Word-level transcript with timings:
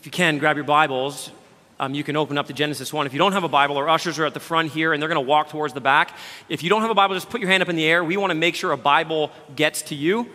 if 0.00 0.06
you 0.06 0.12
can, 0.12 0.38
grab 0.38 0.56
your 0.56 0.64
Bibles. 0.64 1.30
Um, 1.78 1.92
you 1.92 2.02
can 2.02 2.16
open 2.16 2.38
up 2.38 2.46
to 2.46 2.54
Genesis 2.54 2.90
1. 2.90 3.04
If 3.04 3.12
you 3.12 3.18
don't 3.18 3.32
have 3.32 3.44
a 3.44 3.48
Bible, 3.48 3.76
our 3.76 3.86
ushers 3.86 4.18
are 4.18 4.24
at 4.24 4.32
the 4.32 4.40
front 4.40 4.70
here 4.72 4.94
and 4.94 5.02
they're 5.02 5.10
going 5.10 5.22
to 5.22 5.28
walk 5.28 5.50
towards 5.50 5.74
the 5.74 5.80
back. 5.82 6.16
If 6.48 6.62
you 6.62 6.70
don't 6.70 6.80
have 6.80 6.90
a 6.90 6.94
Bible, 6.94 7.14
just 7.14 7.28
put 7.28 7.38
your 7.38 7.50
hand 7.50 7.62
up 7.62 7.68
in 7.68 7.76
the 7.76 7.84
air. 7.84 8.02
We 8.02 8.16
want 8.16 8.30
to 8.30 8.34
make 8.34 8.54
sure 8.54 8.72
a 8.72 8.78
Bible 8.78 9.30
gets 9.54 9.82
to 9.82 9.94
you. 9.94 10.26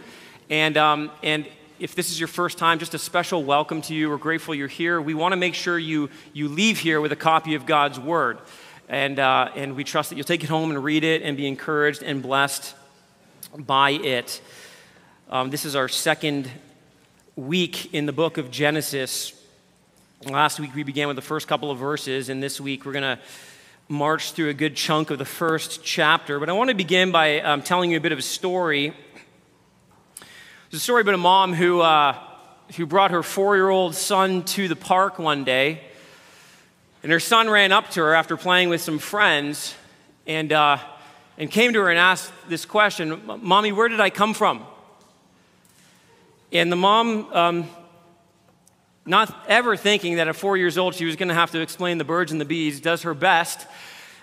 And, 0.51 0.77
um, 0.77 1.09
and 1.23 1.47
if 1.79 1.95
this 1.95 2.11
is 2.11 2.19
your 2.19 2.27
first 2.27 2.59
time, 2.59 2.77
just 2.77 2.93
a 2.93 2.99
special 2.99 3.43
welcome 3.43 3.81
to 3.81 3.95
you. 3.95 4.07
We're 4.07 4.17
grateful 4.17 4.53
you're 4.53 4.67
here. 4.67 5.01
We 5.01 5.15
want 5.15 5.31
to 5.31 5.35
make 5.35 5.55
sure 5.55 5.79
you, 5.79 6.11
you 6.31 6.47
leave 6.47 6.77
here 6.77 7.01
with 7.01 7.11
a 7.11 7.15
copy 7.15 7.55
of 7.55 7.65
God's 7.65 7.99
Word. 7.99 8.37
And, 8.87 9.17
uh, 9.17 9.49
and 9.55 9.75
we 9.75 9.83
trust 9.83 10.11
that 10.11 10.15
you'll 10.15 10.25
take 10.25 10.43
it 10.43 10.49
home 10.51 10.69
and 10.69 10.83
read 10.83 11.03
it 11.03 11.23
and 11.23 11.35
be 11.35 11.47
encouraged 11.47 12.03
and 12.03 12.21
blessed 12.21 12.75
by 13.57 13.89
it. 13.93 14.41
Um, 15.31 15.49
this 15.49 15.65
is 15.65 15.75
our 15.75 15.87
second 15.89 16.51
week 17.35 17.95
in 17.95 18.05
the 18.05 18.13
book 18.13 18.37
of 18.37 18.51
Genesis. 18.51 19.34
Last 20.25 20.59
week 20.59 20.73
we 20.73 20.81
began 20.81 21.07
with 21.07 21.17
the 21.17 21.21
first 21.21 21.47
couple 21.47 21.69
of 21.69 21.77
verses, 21.77 22.29
and 22.29 22.41
this 22.41 22.59
week 22.59 22.83
we're 22.83 22.93
going 22.93 23.03
to 23.03 23.19
march 23.87 24.31
through 24.31 24.49
a 24.49 24.55
good 24.55 24.75
chunk 24.75 25.11
of 25.11 25.19
the 25.19 25.25
first 25.25 25.83
chapter. 25.83 26.39
But 26.39 26.49
I 26.49 26.53
want 26.53 26.71
to 26.71 26.75
begin 26.75 27.11
by 27.11 27.41
um, 27.41 27.61
telling 27.61 27.91
you 27.91 27.97
a 27.97 27.99
bit 27.99 28.11
of 28.11 28.17
a 28.17 28.23
story. 28.23 28.91
It's 30.17 30.77
a 30.77 30.79
story 30.79 31.01
about 31.01 31.13
a 31.13 31.19
mom 31.19 31.53
who, 31.53 31.79
uh, 31.81 32.17
who 32.75 32.87
brought 32.87 33.11
her 33.11 33.21
four 33.21 33.55
year 33.55 33.69
old 33.69 33.93
son 33.93 34.41
to 34.45 34.67
the 34.67 34.75
park 34.75 35.19
one 35.19 35.43
day. 35.43 35.81
And 37.03 37.11
her 37.11 37.19
son 37.19 37.47
ran 37.47 37.71
up 37.71 37.91
to 37.91 37.99
her 37.99 38.15
after 38.15 38.35
playing 38.35 38.69
with 38.69 38.81
some 38.81 38.97
friends 38.97 39.75
and, 40.25 40.51
uh, 40.51 40.79
and 41.37 41.51
came 41.51 41.71
to 41.73 41.81
her 41.81 41.91
and 41.91 41.99
asked 41.99 42.31
this 42.49 42.65
question 42.65 43.21
Mommy, 43.43 43.71
where 43.71 43.89
did 43.89 43.99
I 43.99 44.09
come 44.09 44.33
from? 44.33 44.65
And 46.51 46.71
the 46.71 46.77
mom 46.77 47.31
um, 47.31 47.69
not 49.05 49.45
ever 49.47 49.77
thinking 49.77 50.15
that 50.15 50.27
at 50.27 50.35
four 50.35 50.57
years 50.57 50.77
old 50.77 50.95
she 50.95 51.05
was 51.05 51.15
going 51.15 51.29
to 51.29 51.35
have 51.35 51.51
to 51.51 51.61
explain 51.61 51.99
the 51.99 52.03
birds 52.03 52.31
and 52.31 52.41
the 52.41 52.45
bees, 52.45 52.79
does 52.79 53.03
her 53.03 53.13
best 53.13 53.67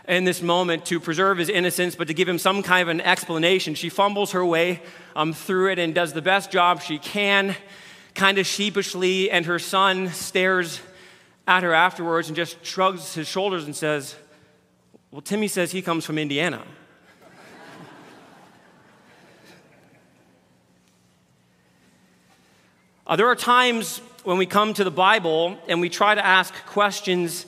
in 0.09 0.25
this 0.25 0.43
moment 0.43 0.85
to 0.87 0.99
preserve 0.99 1.39
his 1.39 1.49
innocence, 1.49 1.95
but 1.95 2.09
to 2.09 2.15
give 2.15 2.29
him 2.29 2.39
some 2.39 2.65
kind 2.65 2.83
of 2.83 2.89
an 2.89 3.01
explanation. 3.01 3.77
She 3.77 3.89
fumbles 3.89 4.33
her 4.33 4.45
way 4.45 4.83
um, 5.15 5.33
through 5.33 5.71
it 5.71 5.79
and 5.79 5.95
does 5.95 6.13
the 6.13 6.23
best 6.23 6.51
job 6.51 6.83
she 6.83 6.99
can, 6.99 7.55
kind 8.15 8.39
of 8.39 8.47
sheepishly, 8.47 9.31
and 9.31 9.47
her 9.47 9.61
son 9.61 10.09
stares 10.09 10.81
at 11.47 11.63
her 11.63 11.73
afterwards 11.73 12.27
and 12.29 12.35
just 12.37 12.65
shrugs 12.65 13.15
his 13.15 13.29
shoulders 13.29 13.65
and 13.65 13.77
says, 13.77 14.17
Well, 15.13 15.21
Timmy 15.21 15.47
says 15.47 15.71
he 15.71 15.83
comes 15.83 16.05
from 16.05 16.19
Indiana. 16.19 16.63
uh, 23.07 23.15
there 23.15 23.29
are 23.29 23.37
times 23.37 24.01
when 24.25 24.39
we 24.39 24.47
come 24.47 24.73
to 24.75 24.85
the 24.85 24.91
Bible 24.91 25.59
and 25.69 25.81
we 25.81 25.89
try 25.89 26.15
to 26.15 26.25
ask 26.25 26.55
questions 26.67 27.47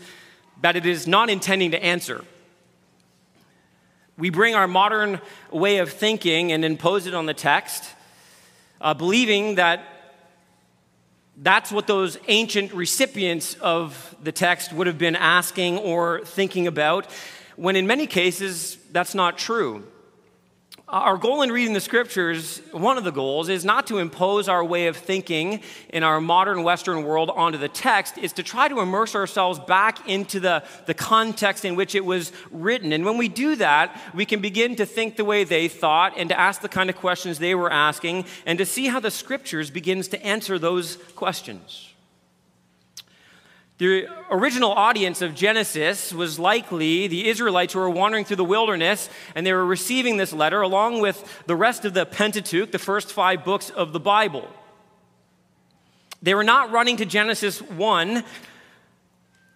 that 0.61 0.77
it 0.77 0.86
is 0.86 1.06
not 1.06 1.30
intending 1.30 1.70
to 1.70 1.83
answer. 1.83 2.25
We 4.17 4.30
bring 4.30 4.55
our 4.55 4.67
modern 4.67 5.20
way 5.50 5.78
of 5.78 5.91
thinking 5.91 6.52
and 6.52 6.64
impose 6.64 7.06
it 7.06 7.14
on 7.14 7.27
the 7.27 7.34
text, 7.34 7.84
uh, 8.80 8.95
believing 8.95 9.56
that 9.56 9.84
that's 11.36 11.72
what 11.72 11.86
those 11.86 12.17
ancient 12.28 12.72
recipients 12.72 13.55
of 13.55 14.14
the 14.22 14.33
text 14.33 14.72
would 14.72 14.86
have 14.86 14.98
been 14.98 15.17
asking 15.17 15.78
or 15.78 16.25
thinking 16.25 16.67
about, 16.67 17.11
when 17.56 17.75
in 17.77 17.86
many 17.86 18.06
cases 18.06 18.78
that's 18.92 19.14
not 19.14 19.36
true. 19.36 19.84
Our 20.95 21.17
goal 21.17 21.42
in 21.42 21.50
reading 21.50 21.75
the 21.75 21.81
scriptures, 21.81 22.62
one 22.70 22.98
of 22.98 23.03
the 23.03 23.11
goals, 23.11 23.48
is 23.48 23.64
not 23.64 23.89
to 23.89 23.98
impose 23.98 24.48
our 24.48 24.64
way 24.64 24.87
of 24.87 24.97
thinking 24.97 25.61
in 25.89 26.05
our 26.05 26.20
modern 26.20 26.62
Western 26.62 27.03
world 27.03 27.33
onto 27.34 27.59
the 27.59 27.69
text, 27.69 28.17
is 28.17 28.33
to 28.34 28.45
try 28.45 28.69
to 28.69 28.78
immerse 28.78 29.17
ourselves 29.17 29.59
back 29.59 30.09
into 30.09 30.39
the, 30.39 30.62
the 30.86 30.95
context 30.95 31.64
in 31.64 31.75
which 31.75 31.97
it 31.97 32.05
was 32.05 32.31
written. 32.53 32.92
And 32.92 33.05
when 33.05 33.19
we 33.19 33.27
do 33.27 33.56
that, 33.56 34.01
we 34.14 34.25
can 34.25 34.41
begin 34.41 34.77
to 34.77 34.86
think 34.86 35.17
the 35.17 35.25
way 35.25 35.42
they 35.42 35.67
thought 35.67 36.13
and 36.17 36.29
to 36.29 36.39
ask 36.39 36.61
the 36.61 36.68
kind 36.68 36.89
of 36.89 36.95
questions 36.95 37.41
they 37.41 37.57
were 37.57 37.73
asking 37.73 38.27
and 38.47 38.57
to 38.61 38.64
see 38.64 38.86
how 38.86 39.01
the 39.01 39.11
scriptures 39.11 39.70
begins 39.70 40.07
to 40.07 40.24
answer 40.24 40.61
those 40.61 40.98
questions. 41.17 41.93
The 43.79 44.07
original 44.30 44.70
audience 44.70 45.20
of 45.20 45.35
Genesis 45.35 46.12
was 46.12 46.39
likely 46.39 47.08
the 47.08 47.29
Israelites 47.29 47.73
who 47.73 47.80
were 47.80 47.90
wandering 47.90 48.24
through 48.24 48.36
the 48.36 48.45
wilderness, 48.45 49.08
and 49.35 49.45
they 49.45 49.52
were 49.52 49.67
receiving 49.67 50.17
this 50.17 50.33
letter 50.33 50.61
along 50.61 51.01
with 51.01 51.42
the 51.46 51.57
rest 51.57 51.85
of 51.85 51.92
the 51.92 52.07
Pentateuch, 52.07 52.70
the 52.70 52.79
first 52.79 53.12
five 53.12 53.45
books 53.45 53.70
of 53.70 53.92
the 53.92 53.98
Bible. 53.98 54.48
They 56.23 56.35
were 56.35 56.45
not 56.45 56.70
running 56.70 56.98
to 56.98 57.05
Genesis 57.05 57.61
1 57.61 58.23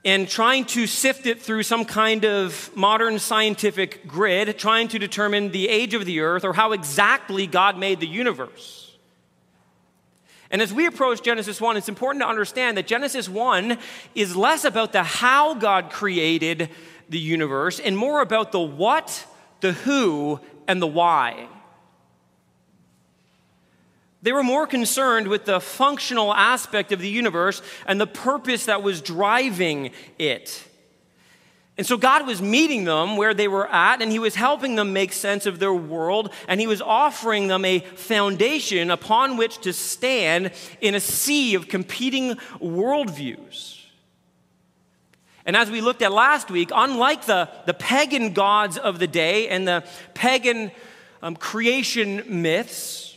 and 0.04 0.28
trying 0.28 0.64
to 0.64 0.88
sift 0.88 1.26
it 1.26 1.40
through 1.40 1.62
some 1.62 1.84
kind 1.84 2.24
of 2.24 2.70
modern 2.74 3.20
scientific 3.20 4.08
grid, 4.08 4.58
trying 4.58 4.88
to 4.88 4.98
determine 4.98 5.50
the 5.50 5.68
age 5.68 5.94
of 5.94 6.06
the 6.06 6.20
earth 6.20 6.44
or 6.44 6.52
how 6.52 6.72
exactly 6.72 7.46
God 7.46 7.78
made 7.78 8.00
the 8.00 8.06
universe. 8.06 8.87
And 10.50 10.62
as 10.62 10.72
we 10.72 10.86
approach 10.86 11.22
Genesis 11.22 11.60
1, 11.60 11.76
it's 11.76 11.88
important 11.88 12.22
to 12.22 12.28
understand 12.28 12.76
that 12.78 12.86
Genesis 12.86 13.28
1 13.28 13.76
is 14.14 14.34
less 14.34 14.64
about 14.64 14.92
the 14.92 15.02
how 15.02 15.54
God 15.54 15.90
created 15.90 16.70
the 17.08 17.18
universe 17.18 17.80
and 17.80 17.96
more 17.96 18.20
about 18.20 18.52
the 18.52 18.60
what, 18.60 19.26
the 19.60 19.72
who, 19.72 20.40
and 20.66 20.80
the 20.80 20.86
why. 20.86 21.48
They 24.22 24.32
were 24.32 24.42
more 24.42 24.66
concerned 24.66 25.28
with 25.28 25.44
the 25.44 25.60
functional 25.60 26.34
aspect 26.34 26.92
of 26.92 27.00
the 27.00 27.08
universe 27.08 27.62
and 27.86 28.00
the 28.00 28.06
purpose 28.06 28.66
that 28.66 28.82
was 28.82 29.00
driving 29.00 29.92
it. 30.18 30.67
And 31.78 31.86
so 31.86 31.96
God 31.96 32.26
was 32.26 32.42
meeting 32.42 32.82
them 32.82 33.16
where 33.16 33.32
they 33.32 33.46
were 33.46 33.68
at, 33.68 34.02
and 34.02 34.10
He 34.10 34.18
was 34.18 34.34
helping 34.34 34.74
them 34.74 34.92
make 34.92 35.12
sense 35.12 35.46
of 35.46 35.60
their 35.60 35.72
world, 35.72 36.32
and 36.48 36.60
He 36.60 36.66
was 36.66 36.82
offering 36.82 37.46
them 37.46 37.64
a 37.64 37.78
foundation 37.78 38.90
upon 38.90 39.36
which 39.36 39.58
to 39.60 39.72
stand 39.72 40.50
in 40.80 40.96
a 40.96 41.00
sea 41.00 41.54
of 41.54 41.68
competing 41.68 42.34
worldviews. 42.60 43.76
And 45.46 45.56
as 45.56 45.70
we 45.70 45.80
looked 45.80 46.02
at 46.02 46.12
last 46.12 46.50
week, 46.50 46.70
unlike 46.74 47.26
the, 47.26 47.48
the 47.64 47.74
pagan 47.74 48.32
gods 48.32 48.76
of 48.76 48.98
the 48.98 49.06
day 49.06 49.48
and 49.48 49.66
the 49.66 49.84
pagan 50.14 50.72
um, 51.22 51.36
creation 51.36 52.42
myths, 52.42 53.16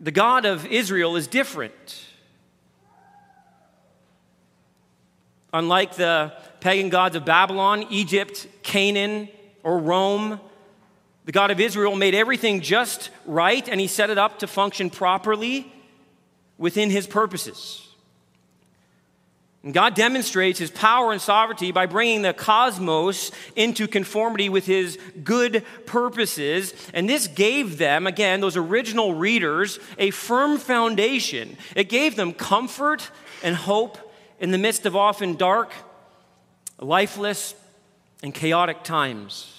the 0.00 0.10
God 0.10 0.46
of 0.46 0.64
Israel 0.64 1.14
is 1.14 1.26
different. 1.26 2.06
Unlike 5.52 5.96
the 5.96 6.32
pagan 6.60 6.90
gods 6.90 7.16
of 7.16 7.24
Babylon, 7.24 7.86
Egypt, 7.90 8.46
Canaan, 8.62 9.28
or 9.62 9.78
Rome. 9.78 10.40
The 11.24 11.32
God 11.32 11.50
of 11.50 11.60
Israel 11.60 11.96
made 11.96 12.14
everything 12.14 12.60
just 12.60 13.10
right 13.26 13.66
and 13.68 13.80
he 13.80 13.86
set 13.86 14.10
it 14.10 14.18
up 14.18 14.40
to 14.40 14.46
function 14.46 14.90
properly 14.90 15.72
within 16.58 16.90
his 16.90 17.06
purposes. 17.06 17.86
And 19.62 19.74
God 19.74 19.94
demonstrates 19.94 20.58
his 20.58 20.70
power 20.70 21.12
and 21.12 21.20
sovereignty 21.20 21.70
by 21.70 21.84
bringing 21.84 22.22
the 22.22 22.32
cosmos 22.32 23.30
into 23.56 23.86
conformity 23.86 24.48
with 24.48 24.64
his 24.64 24.98
good 25.22 25.66
purposes. 25.84 26.72
And 26.94 27.06
this 27.06 27.26
gave 27.26 27.76
them, 27.76 28.06
again, 28.06 28.40
those 28.40 28.56
original 28.56 29.14
readers, 29.14 29.78
a 29.98 30.10
firm 30.12 30.56
foundation. 30.56 31.58
It 31.76 31.90
gave 31.90 32.16
them 32.16 32.32
comfort 32.32 33.10
and 33.42 33.54
hope 33.54 34.09
in 34.40 34.50
the 34.50 34.58
midst 34.58 34.86
of 34.86 34.96
often 34.96 35.36
dark 35.36 35.72
lifeless, 36.80 37.54
and 38.22 38.34
chaotic 38.34 38.82
times. 38.82 39.56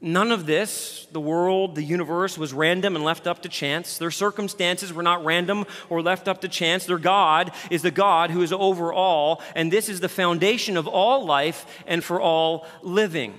None 0.00 0.32
of 0.32 0.44
this, 0.44 1.06
the 1.12 1.20
world, 1.20 1.74
the 1.74 1.82
universe, 1.82 2.36
was 2.36 2.52
random 2.52 2.94
and 2.94 3.04
left 3.04 3.26
up 3.26 3.40
to 3.42 3.48
chance. 3.48 3.96
Their 3.96 4.10
circumstances 4.10 4.92
were 4.92 5.02
not 5.02 5.24
random 5.24 5.64
or 5.88 6.02
left 6.02 6.28
up 6.28 6.42
to 6.42 6.48
chance. 6.48 6.84
Their 6.84 6.98
God 6.98 7.52
is 7.70 7.80
the 7.80 7.90
God 7.90 8.30
who 8.30 8.42
is 8.42 8.52
over 8.52 8.92
all, 8.92 9.42
and 9.54 9.72
this 9.72 9.88
is 9.88 10.00
the 10.00 10.08
foundation 10.10 10.76
of 10.76 10.86
all 10.86 11.24
life 11.24 11.64
and 11.86 12.04
for 12.04 12.20
all 12.20 12.66
living. 12.82 13.34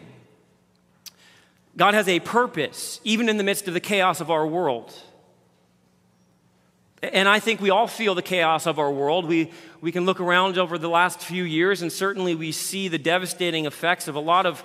God 1.77 1.93
has 1.93 2.07
a 2.07 2.19
purpose, 2.19 2.99
even 3.03 3.29
in 3.29 3.37
the 3.37 3.43
midst 3.43 3.67
of 3.67 3.75
the 3.75 3.79
chaos 3.79 4.19
of 4.19 4.31
our 4.31 4.47
world. 4.47 4.91
And 7.13 7.27
I 7.27 7.39
think 7.39 7.61
we 7.61 7.69
all 7.69 7.87
feel 7.87 8.15
the 8.15 8.21
chaos 8.21 8.65
of 8.65 8.79
our 8.79 8.91
world. 8.91 9.25
We, 9.25 9.51
we 9.81 9.91
can 9.91 10.05
look 10.05 10.19
around 10.19 10.57
over 10.57 10.77
the 10.77 10.89
last 10.89 11.19
few 11.19 11.43
years, 11.43 11.81
and 11.81 11.91
certainly 11.91 12.35
we 12.35 12.51
see 12.51 12.87
the 12.87 12.97
devastating 12.97 13.65
effects 13.65 14.07
of 14.07 14.15
a 14.15 14.19
lot 14.19 14.45
of 14.45 14.61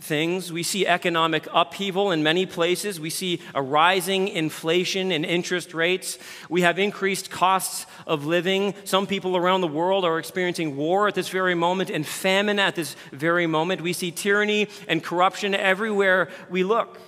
things. 0.00 0.52
We 0.52 0.62
see 0.62 0.86
economic 0.86 1.46
upheaval 1.52 2.10
in 2.10 2.22
many 2.22 2.46
places. 2.46 2.98
We 2.98 3.10
see 3.10 3.40
a 3.54 3.62
rising 3.62 4.28
inflation 4.28 5.12
and 5.12 5.24
interest 5.24 5.74
rates. 5.74 6.18
We 6.48 6.62
have 6.62 6.78
increased 6.78 7.30
costs 7.30 7.86
of 8.06 8.26
living. 8.26 8.74
Some 8.84 9.06
people 9.06 9.36
around 9.36 9.60
the 9.60 9.68
world 9.68 10.04
are 10.04 10.18
experiencing 10.18 10.76
war 10.76 11.08
at 11.08 11.14
this 11.14 11.28
very 11.28 11.54
moment 11.54 11.90
and 11.90 12.06
famine 12.06 12.58
at 12.58 12.74
this 12.74 12.96
very 13.12 13.46
moment. 13.46 13.80
We 13.80 13.92
see 13.92 14.10
tyranny 14.10 14.68
and 14.88 15.02
corruption 15.02 15.54
everywhere 15.54 16.30
we 16.50 16.64
look. 16.64 16.98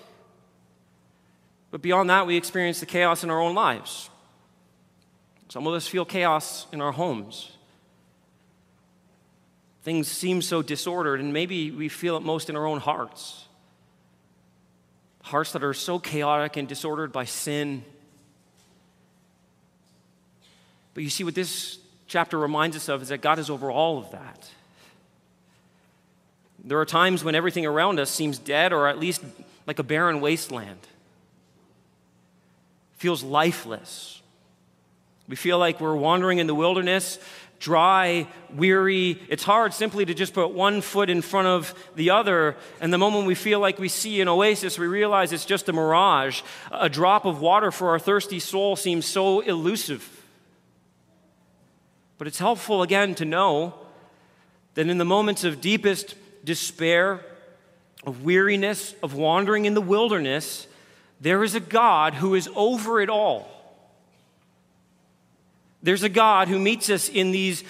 But 1.70 1.82
beyond 1.82 2.10
that, 2.10 2.26
we 2.26 2.36
experience 2.36 2.80
the 2.80 2.86
chaos 2.86 3.24
in 3.24 3.30
our 3.30 3.40
own 3.40 3.54
lives. 3.54 4.10
Some 5.48 5.66
of 5.66 5.74
us 5.74 5.86
feel 5.86 6.04
chaos 6.04 6.66
in 6.72 6.80
our 6.80 6.92
homes. 6.92 7.52
Things 9.82 10.08
seem 10.08 10.40
so 10.40 10.62
disordered, 10.62 11.20
and 11.20 11.32
maybe 11.32 11.70
we 11.70 11.88
feel 11.88 12.16
it 12.16 12.22
most 12.22 12.48
in 12.48 12.56
our 12.56 12.66
own 12.66 12.80
hearts. 12.80 13.44
Hearts 15.22 15.52
that 15.52 15.62
are 15.62 15.74
so 15.74 15.98
chaotic 15.98 16.56
and 16.56 16.66
disordered 16.66 17.12
by 17.12 17.24
sin. 17.24 17.84
But 20.94 21.02
you 21.04 21.10
see, 21.10 21.24
what 21.24 21.34
this 21.34 21.78
chapter 22.06 22.38
reminds 22.38 22.76
us 22.76 22.88
of 22.88 23.02
is 23.02 23.08
that 23.08 23.20
God 23.20 23.38
is 23.38 23.50
over 23.50 23.70
all 23.70 23.98
of 23.98 24.10
that. 24.12 24.48
There 26.64 26.80
are 26.80 26.86
times 26.86 27.22
when 27.22 27.34
everything 27.34 27.66
around 27.66 28.00
us 28.00 28.10
seems 28.10 28.38
dead 28.38 28.72
or 28.72 28.88
at 28.88 28.98
least 28.98 29.22
like 29.66 29.78
a 29.78 29.82
barren 29.82 30.20
wasteland, 30.20 30.80
feels 32.96 33.22
lifeless. 33.22 34.22
We 35.28 35.36
feel 35.36 35.58
like 35.58 35.80
we're 35.80 35.96
wandering 35.96 36.38
in 36.38 36.46
the 36.46 36.54
wilderness 36.54 37.18
dry, 37.64 38.26
weary. 38.54 39.18
It's 39.30 39.42
hard 39.42 39.72
simply 39.72 40.04
to 40.04 40.12
just 40.12 40.34
put 40.34 40.50
one 40.50 40.82
foot 40.82 41.08
in 41.08 41.22
front 41.22 41.46
of 41.48 41.74
the 41.94 42.10
other. 42.10 42.56
And 42.78 42.92
the 42.92 42.98
moment 42.98 43.26
we 43.26 43.34
feel 43.34 43.58
like 43.58 43.78
we 43.78 43.88
see 43.88 44.20
an 44.20 44.28
oasis, 44.28 44.78
we 44.78 44.86
realize 44.86 45.32
it's 45.32 45.46
just 45.46 45.70
a 45.70 45.72
mirage. 45.72 46.42
A 46.70 46.90
drop 46.90 47.24
of 47.24 47.40
water 47.40 47.70
for 47.70 47.88
our 47.88 47.98
thirsty 47.98 48.38
soul 48.38 48.76
seems 48.76 49.06
so 49.06 49.40
elusive. 49.40 50.06
But 52.18 52.26
it's 52.26 52.38
helpful 52.38 52.82
again 52.82 53.14
to 53.14 53.24
know 53.24 53.72
that 54.74 54.86
in 54.86 54.98
the 54.98 55.04
moments 55.06 55.42
of 55.42 55.62
deepest 55.62 56.16
despair, 56.44 57.24
of 58.06 58.24
weariness, 58.24 58.94
of 59.02 59.14
wandering 59.14 59.64
in 59.64 59.72
the 59.72 59.80
wilderness, 59.80 60.66
there 61.18 61.42
is 61.42 61.54
a 61.54 61.60
God 61.60 62.12
who 62.12 62.34
is 62.34 62.46
over 62.54 63.00
it 63.00 63.08
all. 63.08 63.53
There's 65.84 66.02
a 66.02 66.08
God 66.08 66.48
who 66.48 66.58
meets 66.58 66.88
us 66.88 67.10
in 67.10 67.30
these 67.30 67.62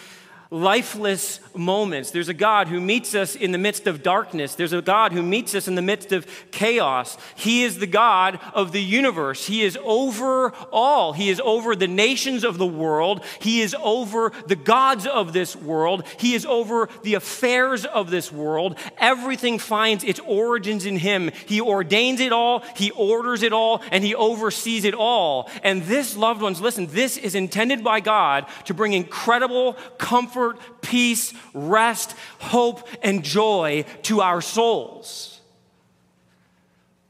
lifeless 0.54 1.40
moments. 1.56 2.12
There's 2.12 2.28
a 2.28 2.34
God 2.34 2.68
who 2.68 2.80
meets 2.80 3.14
us 3.14 3.34
in 3.34 3.50
the 3.50 3.58
midst 3.58 3.88
of 3.88 4.04
darkness. 4.04 4.54
There's 4.54 4.72
a 4.72 4.80
God 4.80 5.12
who 5.12 5.22
meets 5.22 5.52
us 5.54 5.66
in 5.66 5.74
the 5.74 5.82
midst 5.82 6.12
of 6.12 6.26
chaos. 6.52 7.18
He 7.34 7.64
is 7.64 7.78
the 7.78 7.88
God 7.88 8.38
of 8.54 8.70
the 8.70 8.82
universe. 8.82 9.46
He 9.46 9.62
is 9.62 9.76
over 9.82 10.52
all. 10.72 11.12
He 11.12 11.28
is 11.28 11.40
over 11.40 11.74
the 11.74 11.88
nations 11.88 12.44
of 12.44 12.58
the 12.58 12.66
world. 12.66 13.24
He 13.40 13.62
is 13.62 13.74
over 13.82 14.30
the 14.46 14.54
gods 14.56 15.06
of 15.06 15.32
this 15.32 15.56
world. 15.56 16.04
He 16.18 16.34
is 16.34 16.46
over 16.46 16.88
the 17.02 17.14
affairs 17.14 17.84
of 17.84 18.10
this 18.10 18.30
world. 18.30 18.78
Everything 18.98 19.58
finds 19.58 20.04
its 20.04 20.20
origins 20.20 20.86
in 20.86 20.98
Him. 20.98 21.32
He 21.46 21.60
ordains 21.60 22.20
it 22.20 22.32
all, 22.32 22.62
He 22.76 22.92
orders 22.92 23.42
it 23.42 23.52
all, 23.52 23.82
and 23.90 24.04
He 24.04 24.14
oversees 24.14 24.84
it 24.84 24.94
all. 24.94 25.50
And 25.64 25.82
this, 25.82 26.16
loved 26.16 26.42
ones, 26.42 26.60
listen, 26.60 26.86
this 26.86 27.16
is 27.16 27.34
intended 27.34 27.82
by 27.82 27.98
God 27.98 28.46
to 28.66 28.74
bring 28.74 28.92
incredible 28.92 29.74
comfort 29.98 30.43
comfort, 30.44 30.82
peace, 30.82 31.32
rest, 31.52 32.14
hope, 32.38 32.86
and 33.02 33.22
joy 33.22 33.84
to 34.02 34.20
our 34.20 34.40
souls. 34.40 35.40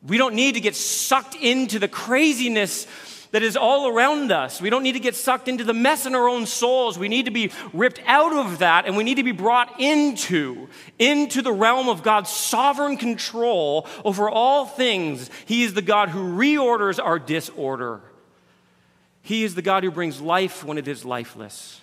We 0.06 0.18
don't 0.18 0.34
need 0.34 0.54
to 0.54 0.60
get 0.60 0.76
sucked 0.76 1.34
into 1.34 1.78
the 1.78 1.88
craziness 1.88 2.86
that 3.30 3.42
is 3.42 3.56
all 3.56 3.88
around 3.88 4.30
us. 4.30 4.60
We 4.60 4.70
don't 4.70 4.84
need 4.84 4.92
to 4.92 5.00
get 5.00 5.16
sucked 5.16 5.48
into 5.48 5.64
the 5.64 5.74
mess 5.74 6.06
in 6.06 6.14
our 6.14 6.28
own 6.28 6.46
souls. 6.46 6.98
We 6.98 7.08
need 7.08 7.24
to 7.24 7.32
be 7.32 7.50
ripped 7.72 8.00
out 8.06 8.32
of 8.32 8.60
that 8.60 8.86
and 8.86 8.96
we 8.96 9.02
need 9.02 9.16
to 9.16 9.24
be 9.24 9.32
brought 9.32 9.80
into 9.80 10.68
into 11.00 11.42
the 11.42 11.52
realm 11.52 11.88
of 11.88 12.04
God's 12.04 12.30
sovereign 12.30 12.96
control 12.96 13.88
over 14.04 14.30
all 14.30 14.66
things. 14.66 15.30
He 15.46 15.64
is 15.64 15.74
the 15.74 15.82
God 15.82 16.10
who 16.10 16.20
reorders 16.20 17.02
our 17.02 17.18
disorder. 17.18 18.02
He 19.22 19.42
is 19.42 19.56
the 19.56 19.62
God 19.62 19.82
who 19.82 19.90
brings 19.90 20.20
life 20.20 20.62
when 20.62 20.78
it 20.78 20.86
is 20.86 21.04
lifeless. 21.04 21.80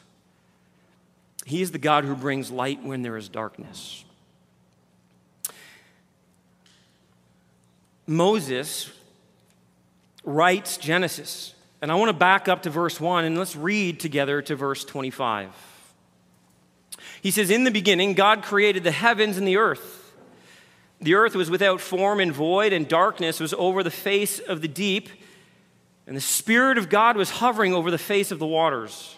He 1.45 1.61
is 1.61 1.71
the 1.71 1.79
God 1.79 2.05
who 2.05 2.15
brings 2.15 2.51
light 2.51 2.83
when 2.83 3.01
there 3.01 3.17
is 3.17 3.29
darkness. 3.29 4.03
Moses 8.07 8.91
writes 10.23 10.77
Genesis. 10.77 11.53
And 11.81 11.91
I 11.91 11.95
want 11.95 12.09
to 12.09 12.13
back 12.13 12.47
up 12.47 12.63
to 12.63 12.69
verse 12.69 12.99
1 12.99 13.25
and 13.25 13.37
let's 13.37 13.55
read 13.55 13.99
together 13.99 14.41
to 14.43 14.55
verse 14.55 14.85
25. 14.85 15.49
He 17.21 17.31
says, 17.31 17.49
In 17.49 17.63
the 17.63 17.71
beginning, 17.71 18.13
God 18.13 18.43
created 18.43 18.83
the 18.83 18.91
heavens 18.91 19.37
and 19.37 19.47
the 19.47 19.57
earth. 19.57 20.13
The 20.99 21.15
earth 21.15 21.35
was 21.35 21.49
without 21.49 21.81
form 21.81 22.19
and 22.19 22.31
void, 22.31 22.73
and 22.73 22.87
darkness 22.87 23.39
was 23.39 23.55
over 23.55 23.81
the 23.81 23.89
face 23.89 24.37
of 24.37 24.61
the 24.61 24.67
deep, 24.67 25.09
and 26.05 26.15
the 26.15 26.21
Spirit 26.21 26.77
of 26.77 26.89
God 26.89 27.17
was 27.17 27.31
hovering 27.31 27.73
over 27.73 27.89
the 27.89 27.97
face 27.97 28.31
of 28.31 28.37
the 28.37 28.45
waters. 28.45 29.17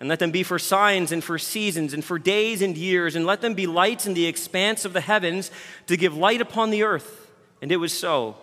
and 0.00 0.08
let 0.08 0.18
them 0.18 0.30
be 0.30 0.42
for 0.42 0.58
signs 0.58 1.10
and 1.10 1.24
for 1.24 1.38
seasons 1.38 1.92
and 1.92 2.04
for 2.04 2.18
days 2.18 2.62
and 2.62 2.76
years, 2.76 3.16
and 3.16 3.26
let 3.26 3.40
them 3.40 3.54
be 3.54 3.66
lights 3.66 4.06
in 4.06 4.14
the 4.14 4.26
expanse 4.26 4.84
of 4.84 4.92
the 4.92 5.00
heavens 5.00 5.50
to 5.86 5.96
give 5.96 6.16
light 6.16 6.40
upon 6.40 6.70
the 6.70 6.84
earth. 6.84 7.30
And 7.60 7.72
it 7.72 7.78
was 7.78 7.92
so. 7.92 8.36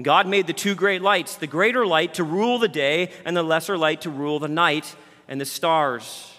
God 0.00 0.26
made 0.26 0.46
the 0.46 0.52
two 0.52 0.74
great 0.74 1.02
lights, 1.02 1.36
the 1.36 1.46
greater 1.46 1.86
light 1.86 2.14
to 2.14 2.24
rule 2.24 2.58
the 2.58 2.68
day, 2.68 3.10
and 3.24 3.36
the 3.36 3.42
lesser 3.42 3.76
light 3.78 4.02
to 4.02 4.10
rule 4.10 4.38
the 4.38 4.48
night 4.48 4.94
and 5.26 5.40
the 5.40 5.46
stars. 5.46 6.32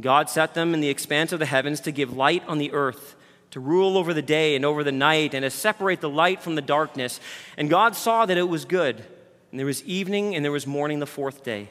God 0.00 0.28
set 0.28 0.54
them 0.54 0.74
in 0.74 0.80
the 0.80 0.88
expanse 0.88 1.32
of 1.32 1.38
the 1.38 1.46
heavens 1.46 1.80
to 1.80 1.92
give 1.92 2.16
light 2.16 2.42
on 2.48 2.58
the 2.58 2.72
earth, 2.72 3.14
to 3.50 3.60
rule 3.60 3.96
over 3.96 4.12
the 4.12 4.22
day 4.22 4.56
and 4.56 4.64
over 4.64 4.82
the 4.82 4.92
night, 4.92 5.32
and 5.32 5.42
to 5.42 5.50
separate 5.50 6.00
the 6.00 6.08
light 6.08 6.42
from 6.42 6.54
the 6.54 6.62
darkness. 6.62 7.20
And 7.56 7.70
God 7.70 7.94
saw 7.94 8.26
that 8.26 8.36
it 8.36 8.48
was 8.48 8.64
good. 8.64 9.04
And 9.50 9.58
there 9.58 9.66
was 9.66 9.84
evening 9.84 10.34
and 10.34 10.44
there 10.44 10.52
was 10.52 10.66
morning 10.66 10.98
the 10.98 11.06
fourth 11.06 11.44
day. 11.44 11.70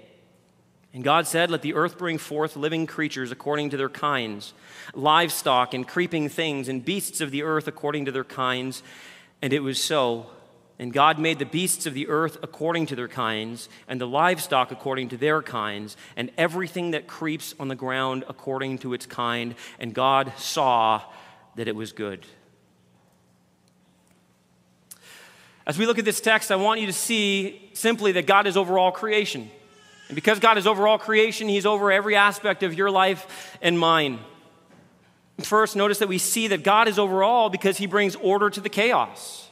And 0.93 1.03
God 1.03 1.25
said, 1.25 1.49
Let 1.49 1.61
the 1.61 1.73
earth 1.73 1.97
bring 1.97 2.17
forth 2.17 2.55
living 2.55 2.85
creatures 2.85 3.31
according 3.31 3.69
to 3.69 3.77
their 3.77 3.89
kinds, 3.89 4.53
livestock 4.93 5.73
and 5.73 5.87
creeping 5.87 6.27
things, 6.27 6.67
and 6.67 6.83
beasts 6.83 7.21
of 7.21 7.31
the 7.31 7.43
earth 7.43 7.67
according 7.67 8.05
to 8.05 8.11
their 8.11 8.25
kinds. 8.25 8.83
And 9.41 9.53
it 9.53 9.61
was 9.61 9.81
so. 9.81 10.27
And 10.77 10.91
God 10.91 11.19
made 11.19 11.37
the 11.37 11.45
beasts 11.45 11.85
of 11.85 11.93
the 11.93 12.07
earth 12.07 12.37
according 12.41 12.87
to 12.87 12.95
their 12.95 13.07
kinds, 13.07 13.69
and 13.87 14.01
the 14.01 14.07
livestock 14.07 14.71
according 14.71 15.09
to 15.09 15.17
their 15.17 15.41
kinds, 15.41 15.95
and 16.15 16.31
everything 16.37 16.91
that 16.91 17.07
creeps 17.07 17.53
on 17.59 17.67
the 17.67 17.75
ground 17.75 18.23
according 18.27 18.79
to 18.79 18.93
its 18.93 19.05
kind. 19.05 19.55
And 19.79 19.93
God 19.93 20.33
saw 20.37 21.03
that 21.55 21.67
it 21.67 21.75
was 21.75 21.91
good. 21.91 22.25
As 25.67 25.77
we 25.77 25.85
look 25.85 25.99
at 25.99 26.05
this 26.05 26.19
text, 26.19 26.51
I 26.51 26.55
want 26.55 26.81
you 26.81 26.87
to 26.87 26.93
see 26.93 27.69
simply 27.73 28.13
that 28.13 28.25
God 28.25 28.47
is 28.47 28.57
over 28.57 28.79
all 28.79 28.91
creation. 28.91 29.51
And 30.11 30.15
because 30.17 30.39
God 30.39 30.57
is 30.57 30.67
over 30.67 30.89
all 30.89 30.97
creation, 30.97 31.47
He's 31.47 31.65
over 31.65 31.89
every 31.89 32.17
aspect 32.17 32.63
of 32.63 32.73
your 32.73 32.91
life 32.91 33.57
and 33.61 33.79
mine. 33.79 34.19
First, 35.39 35.77
notice 35.77 35.99
that 35.99 36.09
we 36.09 36.17
see 36.17 36.47
that 36.47 36.65
God 36.65 36.89
is 36.89 36.99
over 36.99 37.23
all 37.23 37.49
because 37.49 37.77
He 37.77 37.85
brings 37.85 38.17
order 38.17 38.49
to 38.49 38.59
the 38.59 38.67
chaos. 38.67 39.49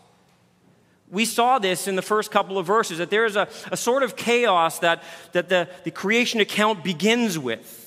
We 1.09 1.23
saw 1.23 1.59
this 1.59 1.87
in 1.87 1.95
the 1.95 2.01
first 2.01 2.29
couple 2.29 2.57
of 2.57 2.65
verses 2.65 2.97
that 2.97 3.09
there 3.09 3.23
is 3.23 3.37
a, 3.37 3.47
a 3.71 3.77
sort 3.77 4.03
of 4.03 4.17
chaos 4.17 4.79
that, 4.79 5.01
that 5.31 5.47
the, 5.47 5.69
the 5.85 5.91
creation 5.91 6.41
account 6.41 6.83
begins 6.83 7.39
with. 7.39 7.85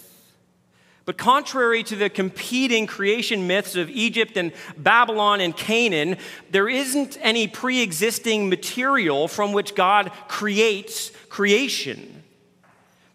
But 1.05 1.19
contrary 1.19 1.83
to 1.83 1.95
the 1.95 2.09
competing 2.09 2.87
creation 2.87 3.47
myths 3.47 3.77
of 3.77 3.91
Egypt 3.91 4.39
and 4.39 4.51
Babylon 4.79 5.43
and 5.43 5.55
Canaan, 5.55 6.17
there 6.51 6.71
isn't 6.71 7.19
any 7.21 7.49
pre 7.49 7.83
existing 7.83 8.49
material 8.49 9.29
from 9.29 9.53
which 9.53 9.75
God 9.75 10.11
creates 10.27 11.13
creation. 11.29 12.22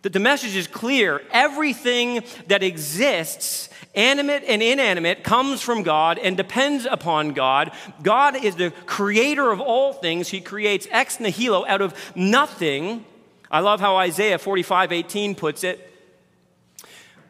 That 0.07 0.13
the 0.13 0.19
message 0.21 0.55
is 0.55 0.67
clear. 0.67 1.21
Everything 1.31 2.23
that 2.47 2.63
exists, 2.63 3.69
animate 3.93 4.45
and 4.47 4.63
inanimate, 4.63 5.21
comes 5.21 5.61
from 5.61 5.83
God 5.83 6.17
and 6.17 6.37
depends 6.37 6.85
upon 6.85 7.33
God. 7.33 7.73
God 8.01 8.41
is 8.41 8.55
the 8.55 8.71
creator 8.85 9.51
of 9.51 9.59
all 9.59 9.91
things. 9.91 10.29
He 10.29 10.39
creates 10.39 10.87
ex 10.91 11.19
nihilo 11.19 11.65
out 11.67 11.81
of 11.81 11.93
nothing. 12.15 13.03
I 13.51 13.59
love 13.59 13.81
how 13.81 13.97
Isaiah 13.97 14.37
45 14.37 14.93
18 14.93 15.35
puts 15.35 15.65
it. 15.65 15.91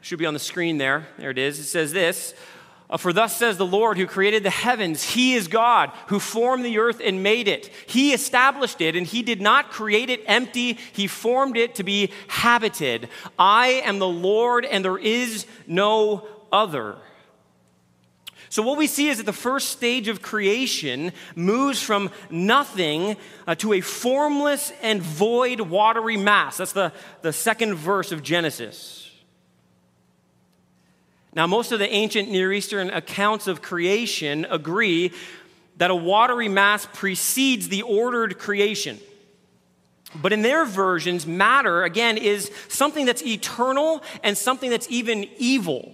Should 0.02 0.20
be 0.20 0.28
on 0.28 0.36
the 0.36 0.40
screen 0.40 0.78
there. 0.78 1.08
There 1.18 1.32
it 1.32 1.40
is. 1.40 1.58
It 1.58 1.64
says 1.64 1.92
this 1.94 2.36
for 2.96 3.12
thus 3.12 3.36
says 3.36 3.58
the 3.58 3.66
Lord 3.66 3.98
who 3.98 4.08
created 4.08 4.44
the 4.44 4.50
heavens, 4.50 5.04
He 5.04 5.34
is 5.34 5.50
God 5.50 5.92
who 6.08 6.20
formed 6.20 6.64
the 6.64 6.80
earth 6.80 7.02
and 7.04 7.22
made 7.22 7.50
it. 7.50 7.70
He 7.86 8.14
established 8.14 8.80
it, 8.80 8.96
and 8.96 9.06
He 9.06 9.24
did 9.24 9.42
not 9.42 9.72
create 9.72 10.10
it 10.10 10.24
empty, 10.26 10.78
He 10.94 11.08
formed 11.08 11.58
it 11.58 11.76
to 11.76 11.84
be 11.84 12.12
habited. 12.30 13.10
I 13.38 13.82
am 13.84 14.00
the 14.00 14.08
Lord, 14.08 14.64
and 14.64 14.86
there 14.86 14.98
is 14.98 15.46
no 15.68 16.26
other. 16.50 16.96
So, 18.50 18.64
what 18.64 18.78
we 18.78 18.88
see 18.88 19.10
is 19.10 19.18
that 19.18 19.26
the 19.26 19.34
first 19.34 19.70
stage 19.70 20.08
of 20.08 20.22
creation 20.22 21.12
moves 21.36 21.82
from 21.82 22.10
nothing 22.30 23.18
uh, 23.46 23.56
to 23.56 23.74
a 23.74 23.82
formless 23.82 24.72
and 24.82 25.02
void 25.02 25.60
watery 25.60 26.16
mass. 26.16 26.56
That's 26.56 26.72
the, 26.72 26.94
the 27.22 27.34
second 27.34 27.76
verse 27.76 28.14
of 28.14 28.24
Genesis. 28.24 29.07
Now, 31.38 31.46
most 31.46 31.72
of 31.72 31.78
the 31.78 31.88
ancient 31.88 32.32
Near 32.32 32.52
Eastern 32.52 32.90
accounts 32.90 33.46
of 33.46 33.62
creation 33.62 34.48
agree 34.50 35.12
that 35.76 35.92
a 35.92 35.96
watery 35.96 36.50
mass 36.50 36.88
precedes 36.92 37.70
the 37.70 37.84
ordered 37.84 38.40
creation. 38.40 38.98
But 40.16 40.34
in 40.34 40.42
their 40.42 40.66
versions, 40.66 41.28
matter, 41.28 41.84
again, 41.84 42.18
is 42.18 42.50
something 42.70 43.06
that's 43.06 43.22
eternal 43.22 44.02
and 44.24 44.36
something 44.36 44.72
that's 44.72 44.88
even 44.90 45.28
evil. 45.38 45.94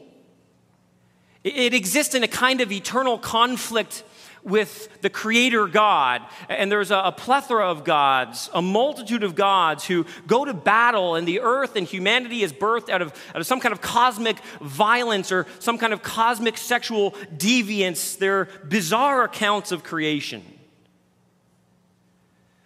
It 1.44 1.74
exists 1.74 2.16
in 2.16 2.24
a 2.24 2.28
kind 2.30 2.62
of 2.62 2.72
eternal 2.72 3.18
conflict 3.18 4.06
with 4.44 4.90
the 5.02 5.10
Creator 5.10 5.68
God. 5.68 6.22
And 6.50 6.72
there's 6.72 6.92
a, 6.92 6.98
a, 6.98 7.12
plethora 7.12 7.70
of 7.70 7.84
gods, 7.84 8.50
a 8.54 8.62
multitude 8.62 9.24
of 9.24 9.36
gods 9.36 9.86
who 9.86 10.06
go 10.28 10.46
to 10.46 10.54
battle, 10.54 11.16
and 11.16 11.28
the 11.28 11.40
earth 11.40 11.76
and 11.76 11.88
humanity 11.88 12.44
is 12.44 12.52
birthed 12.52 12.90
out 12.90 13.02
of, 13.02 13.14
out 13.30 13.38
of 13.38 13.46
some 13.46 13.60
kind 13.60 13.72
of 13.72 13.82
cosmic 13.82 14.40
violence 14.62 15.32
or 15.32 15.48
some 15.60 15.78
kind 15.78 15.94
of 15.94 16.04
cosmic 16.04 16.58
sexual 16.58 17.12
deviance. 17.36 18.18
They're 18.18 18.46
bizarre 18.68 19.24
accounts 19.24 19.72
of 19.72 19.84
creation. 19.84 20.44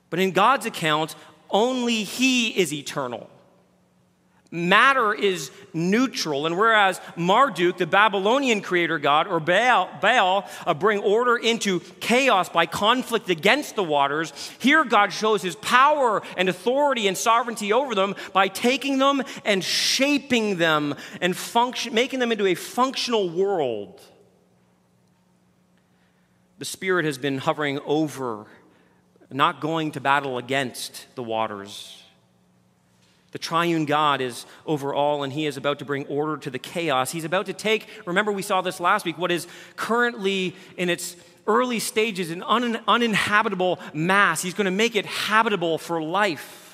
But 0.09 0.19
in 0.19 0.31
God's 0.31 0.65
account, 0.65 1.15
only 1.49 2.03
He 2.03 2.49
is 2.49 2.73
eternal. 2.73 3.29
Matter 4.49 5.13
is 5.13 5.51
neutral, 5.73 6.45
and 6.45 6.57
whereas 6.57 7.01
Marduk, 7.17 7.77
the 7.77 7.85
Babylonian 7.85 8.61
creator 8.61 8.97
god, 8.97 9.27
or 9.27 9.41
Baal, 9.41 9.89
Baal 10.01 10.49
uh, 10.65 10.73
bring 10.73 10.99
order 10.99 11.35
into 11.35 11.81
chaos 11.99 12.47
by 12.47 12.65
conflict 12.65 13.29
against 13.29 13.75
the 13.75 13.83
waters, 13.83 14.31
here 14.59 14.85
God 14.85 15.11
shows 15.11 15.41
his 15.41 15.57
power 15.57 16.21
and 16.37 16.47
authority 16.47 17.07
and 17.07 17.17
sovereignty 17.17 17.73
over 17.73 17.93
them 17.93 18.15
by 18.31 18.47
taking 18.47 18.99
them 18.99 19.21
and 19.43 19.61
shaping 19.61 20.55
them 20.55 20.95
and 21.19 21.35
function, 21.35 21.93
making 21.93 22.19
them 22.19 22.31
into 22.31 22.47
a 22.47 22.55
functional 22.55 23.29
world. 23.29 23.99
The 26.59 26.65
Spirit 26.65 27.03
has 27.03 27.17
been 27.17 27.37
hovering 27.37 27.79
over, 27.85 28.45
not 29.29 29.59
going 29.59 29.91
to 29.91 29.99
battle 29.99 30.37
against 30.37 31.05
the 31.15 31.23
waters 31.23 31.96
the 33.37 33.43
triune 33.43 33.85
God 33.85 34.19
is 34.19 34.47
over 34.65 34.95
all, 34.95 35.21
and 35.21 35.31
He 35.31 35.45
is 35.45 35.57
about 35.57 35.77
to 35.77 35.85
bring 35.85 36.07
order 36.07 36.37
to 36.37 36.49
the 36.49 36.57
chaos. 36.57 37.11
He's 37.11 37.23
about 37.23 37.45
to 37.45 37.53
take, 37.53 37.85
remember, 38.07 38.31
we 38.31 38.41
saw 38.41 38.61
this 38.61 38.79
last 38.79 39.05
week, 39.05 39.15
what 39.19 39.31
is 39.31 39.45
currently 39.75 40.55
in 40.75 40.89
its 40.89 41.15
early 41.45 41.77
stages 41.77 42.31
an 42.31 42.41
un- 42.41 42.79
uninhabitable 42.87 43.77
mass. 43.93 44.41
He's 44.41 44.55
going 44.55 44.65
to 44.65 44.71
make 44.71 44.95
it 44.95 45.05
habitable 45.05 45.77
for 45.77 46.01
life. 46.01 46.66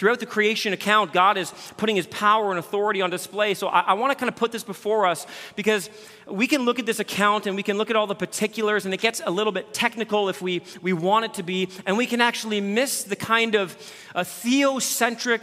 Throughout 0.00 0.18
the 0.18 0.24
creation 0.24 0.72
account, 0.72 1.12
God 1.12 1.36
is 1.36 1.52
putting 1.76 1.94
his 1.94 2.06
power 2.06 2.48
and 2.48 2.58
authority 2.58 3.02
on 3.02 3.10
display. 3.10 3.52
So 3.52 3.68
I, 3.68 3.80
I 3.80 3.92
want 3.92 4.12
to 4.12 4.14
kind 4.14 4.30
of 4.30 4.34
put 4.34 4.50
this 4.50 4.64
before 4.64 5.04
us 5.04 5.26
because 5.56 5.90
we 6.26 6.46
can 6.46 6.62
look 6.62 6.78
at 6.78 6.86
this 6.86 7.00
account 7.00 7.46
and 7.46 7.54
we 7.54 7.62
can 7.62 7.76
look 7.76 7.90
at 7.90 7.96
all 7.96 8.06
the 8.06 8.14
particulars, 8.14 8.86
and 8.86 8.94
it 8.94 9.00
gets 9.02 9.20
a 9.26 9.30
little 9.30 9.52
bit 9.52 9.74
technical 9.74 10.30
if 10.30 10.40
we, 10.40 10.62
we 10.80 10.94
want 10.94 11.26
it 11.26 11.34
to 11.34 11.42
be, 11.42 11.68
and 11.84 11.98
we 11.98 12.06
can 12.06 12.22
actually 12.22 12.62
miss 12.62 13.04
the 13.04 13.14
kind 13.14 13.54
of 13.54 13.76
uh, 14.14 14.20
theocentric 14.20 15.42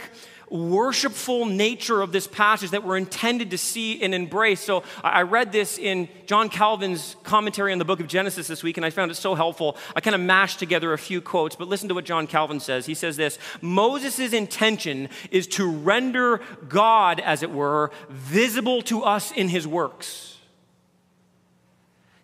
worshipful 0.50 1.46
nature 1.46 2.00
of 2.00 2.12
this 2.12 2.26
passage 2.26 2.70
that 2.70 2.84
we're 2.84 2.96
intended 2.96 3.50
to 3.50 3.58
see 3.58 4.02
and 4.02 4.14
embrace. 4.14 4.60
So 4.60 4.82
I 5.02 5.22
read 5.22 5.52
this 5.52 5.78
in 5.78 6.08
John 6.26 6.48
Calvin's 6.48 7.16
commentary 7.22 7.72
on 7.72 7.78
the 7.78 7.84
book 7.84 8.00
of 8.00 8.08
Genesis 8.08 8.46
this 8.46 8.62
week, 8.62 8.76
and 8.76 8.86
I 8.86 8.90
found 8.90 9.10
it 9.10 9.16
so 9.16 9.34
helpful. 9.34 9.76
I 9.94 10.00
kind 10.00 10.14
of 10.14 10.20
mashed 10.20 10.58
together 10.58 10.92
a 10.92 10.98
few 10.98 11.20
quotes, 11.20 11.56
but 11.56 11.68
listen 11.68 11.88
to 11.88 11.94
what 11.94 12.04
John 12.04 12.26
Calvin 12.26 12.60
says. 12.60 12.86
He 12.86 12.94
says 12.94 13.16
this 13.16 13.38
Moses' 13.60 14.32
intention 14.32 15.08
is 15.30 15.46
to 15.48 15.70
render 15.70 16.40
God, 16.68 17.20
as 17.20 17.42
it 17.42 17.50
were, 17.50 17.90
visible 18.08 18.82
to 18.82 19.02
us 19.02 19.32
in 19.32 19.48
his 19.48 19.66
works. 19.66 20.37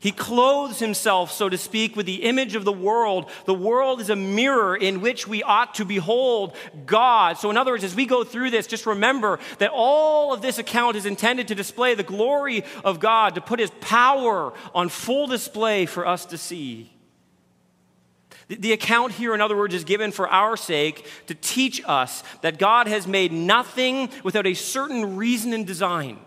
He 0.05 0.13
clothes 0.13 0.81
himself, 0.81 1.33
so 1.33 1.49
to 1.49 1.57
speak, 1.57 1.97
with 1.97 2.05
the 2.05 2.25
image 2.25 2.57
of 2.57 2.67
the 2.67 2.73
world. 2.73 3.31
The 3.47 3.55
world 3.55 4.03
is 4.03 4.11
a 4.11 4.17
mirror 4.17 4.77
in 4.77 5.01
which 5.01 5.27
we 5.27 5.43
ought 5.43 5.77
to 5.77 5.87
behold 5.87 6.55
God. 6.85 7.39
So, 7.39 7.49
in 7.49 7.57
other 7.57 7.71
words, 7.71 7.85
as 7.85 7.95
we 7.95 8.05
go 8.05 8.23
through 8.23 8.51
this, 8.51 8.67
just 8.67 8.85
remember 8.85 9.39
that 9.61 9.71
all 9.73 10.35
of 10.35 10.43
this 10.43 10.59
account 10.59 10.97
is 10.97 11.07
intended 11.07 11.49
to 11.49 11.55
display 11.55 11.95
the 11.95 12.03
glory 12.03 12.65
of 12.85 13.01
God, 13.01 13.37
to 13.37 13.41
put 13.41 13.59
his 13.59 13.71
power 13.81 14.53
on 14.75 14.91
full 14.91 15.27
display 15.27 15.87
for 15.87 16.07
us 16.07 16.27
to 16.27 16.37
see. 16.37 16.93
The 18.49 18.75
account 18.75 19.13
here, 19.13 19.35
in 19.35 19.41
other 19.41 19.57
words, 19.57 19.75
is 19.75 19.85
given 19.85 20.13
for 20.13 20.29
our 20.29 20.59
sake 20.59 21.07
to 21.29 21.35
teach 21.35 21.81
us 21.87 22.23
that 22.43 22.59
God 22.59 22.89
has 22.89 23.07
made 23.07 23.33
nothing 23.33 24.11
without 24.23 24.47
a 24.47 24.53
certain 24.53 25.17
reason 25.17 25.55
and 25.55 25.67
design. 25.67 26.19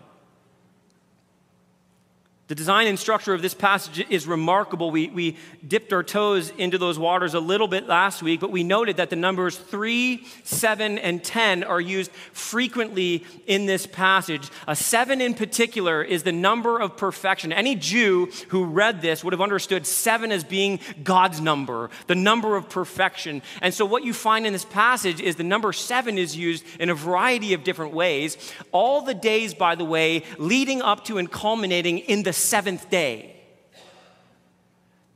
The 2.48 2.54
design 2.54 2.86
and 2.86 2.98
structure 2.98 3.34
of 3.34 3.42
this 3.42 3.52
passage 3.52 4.06
is 4.08 4.26
remarkable. 4.26 4.90
We, 4.90 5.08
we 5.08 5.36
dipped 5.66 5.92
our 5.92 6.02
toes 6.02 6.50
into 6.56 6.78
those 6.78 6.98
waters 6.98 7.34
a 7.34 7.40
little 7.40 7.68
bit 7.68 7.86
last 7.86 8.22
week, 8.22 8.40
but 8.40 8.50
we 8.50 8.64
noted 8.64 8.96
that 8.96 9.10
the 9.10 9.16
numbers 9.16 9.58
3, 9.58 10.24
7, 10.44 10.96
and 10.96 11.22
10 11.22 11.62
are 11.62 11.80
used 11.80 12.10
frequently 12.32 13.26
in 13.46 13.66
this 13.66 13.86
passage. 13.86 14.48
A 14.66 14.74
7 14.74 15.20
in 15.20 15.34
particular 15.34 16.02
is 16.02 16.22
the 16.22 16.32
number 16.32 16.78
of 16.80 16.96
perfection. 16.96 17.52
Any 17.52 17.74
Jew 17.74 18.30
who 18.48 18.64
read 18.64 19.02
this 19.02 19.22
would 19.22 19.34
have 19.34 19.42
understood 19.42 19.86
7 19.86 20.32
as 20.32 20.42
being 20.42 20.80
God's 21.04 21.42
number, 21.42 21.90
the 22.06 22.14
number 22.14 22.56
of 22.56 22.70
perfection. 22.70 23.42
And 23.60 23.74
so, 23.74 23.84
what 23.84 24.04
you 24.04 24.14
find 24.14 24.46
in 24.46 24.54
this 24.54 24.64
passage 24.64 25.20
is 25.20 25.36
the 25.36 25.44
number 25.44 25.74
7 25.74 26.16
is 26.16 26.34
used 26.34 26.64
in 26.80 26.88
a 26.88 26.94
variety 26.94 27.52
of 27.52 27.62
different 27.62 27.92
ways. 27.92 28.38
All 28.72 29.02
the 29.02 29.12
days, 29.12 29.52
by 29.52 29.74
the 29.74 29.84
way, 29.84 30.22
leading 30.38 30.80
up 30.80 31.04
to 31.04 31.18
and 31.18 31.30
culminating 31.30 31.98
in 31.98 32.22
the 32.22 32.37
seventh 32.38 32.90
day. 32.90 33.34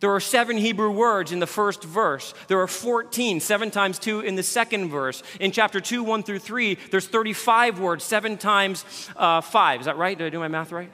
There 0.01 0.13
are 0.13 0.21
seven 0.21 0.57
Hebrew 0.57 0.91
words 0.91 1.31
in 1.31 1.39
the 1.39 1.47
first 1.47 1.85
verse. 1.85 2.35
There 2.49 2.61
are 2.61 2.67
14, 2.67 3.39
seven 3.39 3.71
times 3.71 4.01
two 4.01 4.19
in 4.19 4.35
the 4.35 4.43
second 4.43 4.91
verse. 4.91 5.23
In 5.39 5.53
chapter 5.53 5.81
2, 5.81 6.03
1 6.03 6.25
through 6.25 6.41
3, 6.41 6.77
there's 6.91 7.07
35 7.07 7.79
words, 7.79 8.03
seven 8.03 8.37
times 8.37 8.85
uh, 9.15 9.41
five. 9.41 9.79
Is 9.79 9.87
that 9.87 9.97
right? 9.97 10.19
Did 10.19 10.27
I 10.27 10.31
do 10.31 10.41
my 10.41 10.49
math 10.49 10.73
right? 10.73 10.91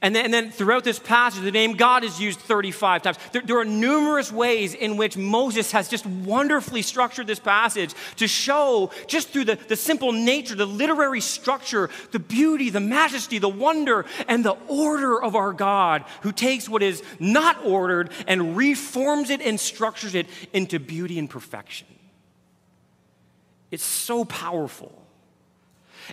And 0.00 0.14
then, 0.14 0.26
and 0.26 0.34
then, 0.34 0.50
throughout 0.52 0.84
this 0.84 1.00
passage, 1.00 1.42
the 1.42 1.50
name 1.50 1.72
God 1.72 2.04
is 2.04 2.20
used 2.20 2.38
35 2.38 3.02
times. 3.02 3.18
There, 3.32 3.42
there, 3.42 3.58
are 3.58 3.64
numerous 3.64 4.30
ways 4.30 4.74
in 4.74 4.96
which 4.96 5.16
Moses 5.16 5.72
has 5.72 5.88
just 5.88 6.06
wonderfully 6.06 6.82
structured 6.82 7.26
this 7.26 7.40
passage 7.40 7.94
to 8.16 8.28
show, 8.28 8.92
just 9.08 9.30
through 9.30 9.46
the, 9.46 9.58
the 9.66 9.74
simple 9.74 10.12
nature, 10.12 10.54
the 10.54 10.66
literary 10.66 11.20
structure, 11.20 11.90
the 12.12 12.20
beauty, 12.20 12.70
the 12.70 12.78
majesty, 12.78 13.38
the 13.38 13.48
wonder, 13.48 14.06
and 14.28 14.44
the 14.44 14.56
order 14.68 15.20
of 15.20 15.34
our 15.34 15.52
God, 15.52 16.04
who 16.22 16.30
takes 16.30 16.68
what 16.68 16.84
is 16.84 17.02
not 17.18 17.64
ordered 17.64 18.10
and 18.28 18.56
reforms 18.56 19.30
it 19.30 19.40
and 19.40 19.58
structures 19.58 20.14
it 20.14 20.28
into 20.52 20.78
beauty 20.78 21.18
and 21.18 21.28
perfection. 21.28 21.88
It's 23.72 23.84
so 23.84 24.24
powerful. 24.24 25.07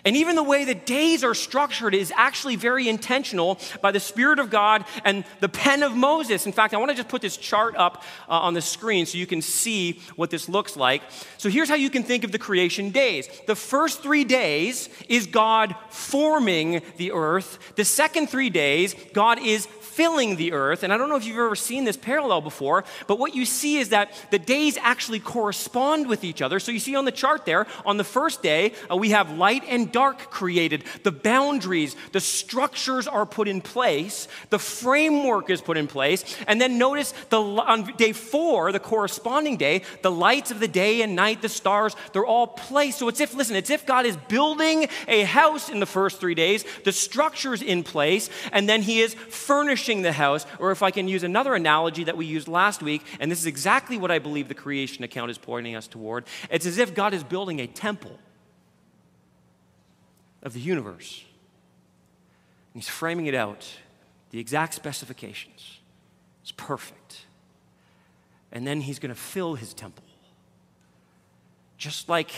And 0.04 0.16
even 0.16 0.36
the 0.36 0.42
way 0.42 0.64
the 0.64 0.74
days 0.74 1.24
are 1.24 1.34
structured 1.34 1.94
is 1.94 2.12
actually 2.16 2.56
very 2.56 2.88
intentional 2.88 3.58
by 3.80 3.92
the 3.92 4.00
Spirit 4.00 4.38
of 4.38 4.50
God 4.50 4.84
and 5.04 5.24
the 5.40 5.48
pen 5.48 5.82
of 5.82 5.94
Moses. 5.94 6.46
In 6.46 6.52
fact, 6.52 6.74
I 6.74 6.76
want 6.76 6.90
to 6.90 6.96
just 6.96 7.08
put 7.08 7.22
this 7.22 7.36
chart 7.36 7.76
up 7.76 8.02
uh, 8.28 8.32
on 8.32 8.54
the 8.54 8.62
screen 8.62 9.06
so 9.06 9.18
you 9.18 9.26
can 9.26 9.42
see 9.42 10.00
what 10.16 10.30
this 10.30 10.48
looks 10.48 10.76
like. 10.76 11.02
So 11.38 11.48
here's 11.48 11.68
how 11.68 11.74
you 11.74 11.90
can 11.90 12.02
think 12.02 12.24
of 12.24 12.32
the 12.32 12.38
creation 12.38 12.90
days 12.90 13.28
the 13.46 13.56
first 13.56 14.02
three 14.02 14.24
days 14.24 14.88
is 15.08 15.26
God 15.26 15.74
forming 15.90 16.82
the 16.96 17.12
earth, 17.12 17.58
the 17.76 17.84
second 17.84 18.28
three 18.28 18.50
days, 18.50 18.94
God 19.12 19.38
is 19.38 19.66
filling 19.96 20.36
the 20.36 20.52
earth. 20.52 20.82
And 20.82 20.92
I 20.92 20.98
don't 20.98 21.08
know 21.08 21.16
if 21.16 21.24
you've 21.24 21.38
ever 21.38 21.56
seen 21.56 21.84
this 21.84 21.96
parallel 21.96 22.42
before, 22.42 22.84
but 23.06 23.18
what 23.18 23.34
you 23.34 23.46
see 23.46 23.78
is 23.78 23.88
that 23.88 24.12
the 24.30 24.38
days 24.38 24.76
actually 24.82 25.20
correspond 25.20 26.06
with 26.06 26.22
each 26.22 26.42
other. 26.42 26.60
So 26.60 26.70
you 26.70 26.78
see 26.78 26.94
on 26.96 27.06
the 27.06 27.12
chart 27.12 27.46
there, 27.46 27.66
on 27.86 27.96
the 27.96 28.04
first 28.04 28.42
day, 28.42 28.74
uh, 28.90 28.96
we 28.96 29.10
have 29.10 29.38
light 29.38 29.64
and 29.66 29.90
dark 29.90 30.18
created. 30.30 30.84
The 31.02 31.12
boundaries, 31.12 31.96
the 32.12 32.20
structures 32.20 33.08
are 33.08 33.24
put 33.24 33.48
in 33.48 33.62
place, 33.62 34.28
the 34.50 34.58
framework 34.58 35.48
is 35.48 35.62
put 35.62 35.78
in 35.78 35.86
place. 35.86 36.24
And 36.46 36.60
then 36.60 36.76
notice 36.76 37.14
the, 37.30 37.40
on 37.40 37.96
day 37.96 38.12
four, 38.12 38.72
the 38.72 38.80
corresponding 38.80 39.56
day, 39.56 39.80
the 40.02 40.10
lights 40.10 40.50
of 40.50 40.60
the 40.60 40.68
day 40.68 41.00
and 41.00 41.16
night, 41.16 41.40
the 41.40 41.48
stars, 41.48 41.96
they're 42.12 42.26
all 42.26 42.48
placed. 42.48 42.98
So 42.98 43.08
it's 43.08 43.20
if, 43.20 43.32
listen, 43.32 43.56
it's 43.56 43.70
if 43.70 43.86
God 43.86 44.04
is 44.04 44.18
building 44.28 44.88
a 45.08 45.22
house 45.22 45.70
in 45.70 45.80
the 45.80 45.86
first 45.86 46.20
three 46.20 46.34
days, 46.34 46.66
the 46.84 46.92
structure's 46.92 47.62
in 47.62 47.82
place, 47.82 48.28
and 48.52 48.68
then 48.68 48.82
He 48.82 49.00
is 49.00 49.14
furnishing 49.14 49.85
the 50.02 50.12
house, 50.12 50.46
or 50.58 50.70
if 50.70 50.82
I 50.82 50.90
can 50.90 51.08
use 51.08 51.22
another 51.22 51.54
analogy 51.54 52.04
that 52.04 52.16
we 52.16 52.26
used 52.26 52.48
last 52.48 52.82
week, 52.82 53.02
and 53.20 53.30
this 53.30 53.40
is 53.40 53.46
exactly 53.46 53.96
what 53.98 54.10
I 54.10 54.18
believe 54.18 54.48
the 54.48 54.54
creation 54.54 55.04
account 55.04 55.30
is 55.30 55.38
pointing 55.38 55.74
us 55.74 55.86
toward 55.86 56.26
it's 56.50 56.66
as 56.66 56.78
if 56.78 56.94
God 56.94 57.14
is 57.14 57.24
building 57.24 57.60
a 57.60 57.66
temple 57.66 58.18
of 60.42 60.52
the 60.52 60.60
universe. 60.60 61.24
And 62.74 62.82
He's 62.82 62.88
framing 62.88 63.26
it 63.26 63.34
out, 63.34 63.66
the 64.30 64.38
exact 64.38 64.74
specifications. 64.74 65.78
It's 66.42 66.52
perfect. 66.52 67.26
And 68.52 68.66
then 68.66 68.80
He's 68.80 68.98
going 68.98 69.14
to 69.14 69.20
fill 69.20 69.54
His 69.54 69.74
temple. 69.74 70.04
Just 71.78 72.08
like 72.08 72.30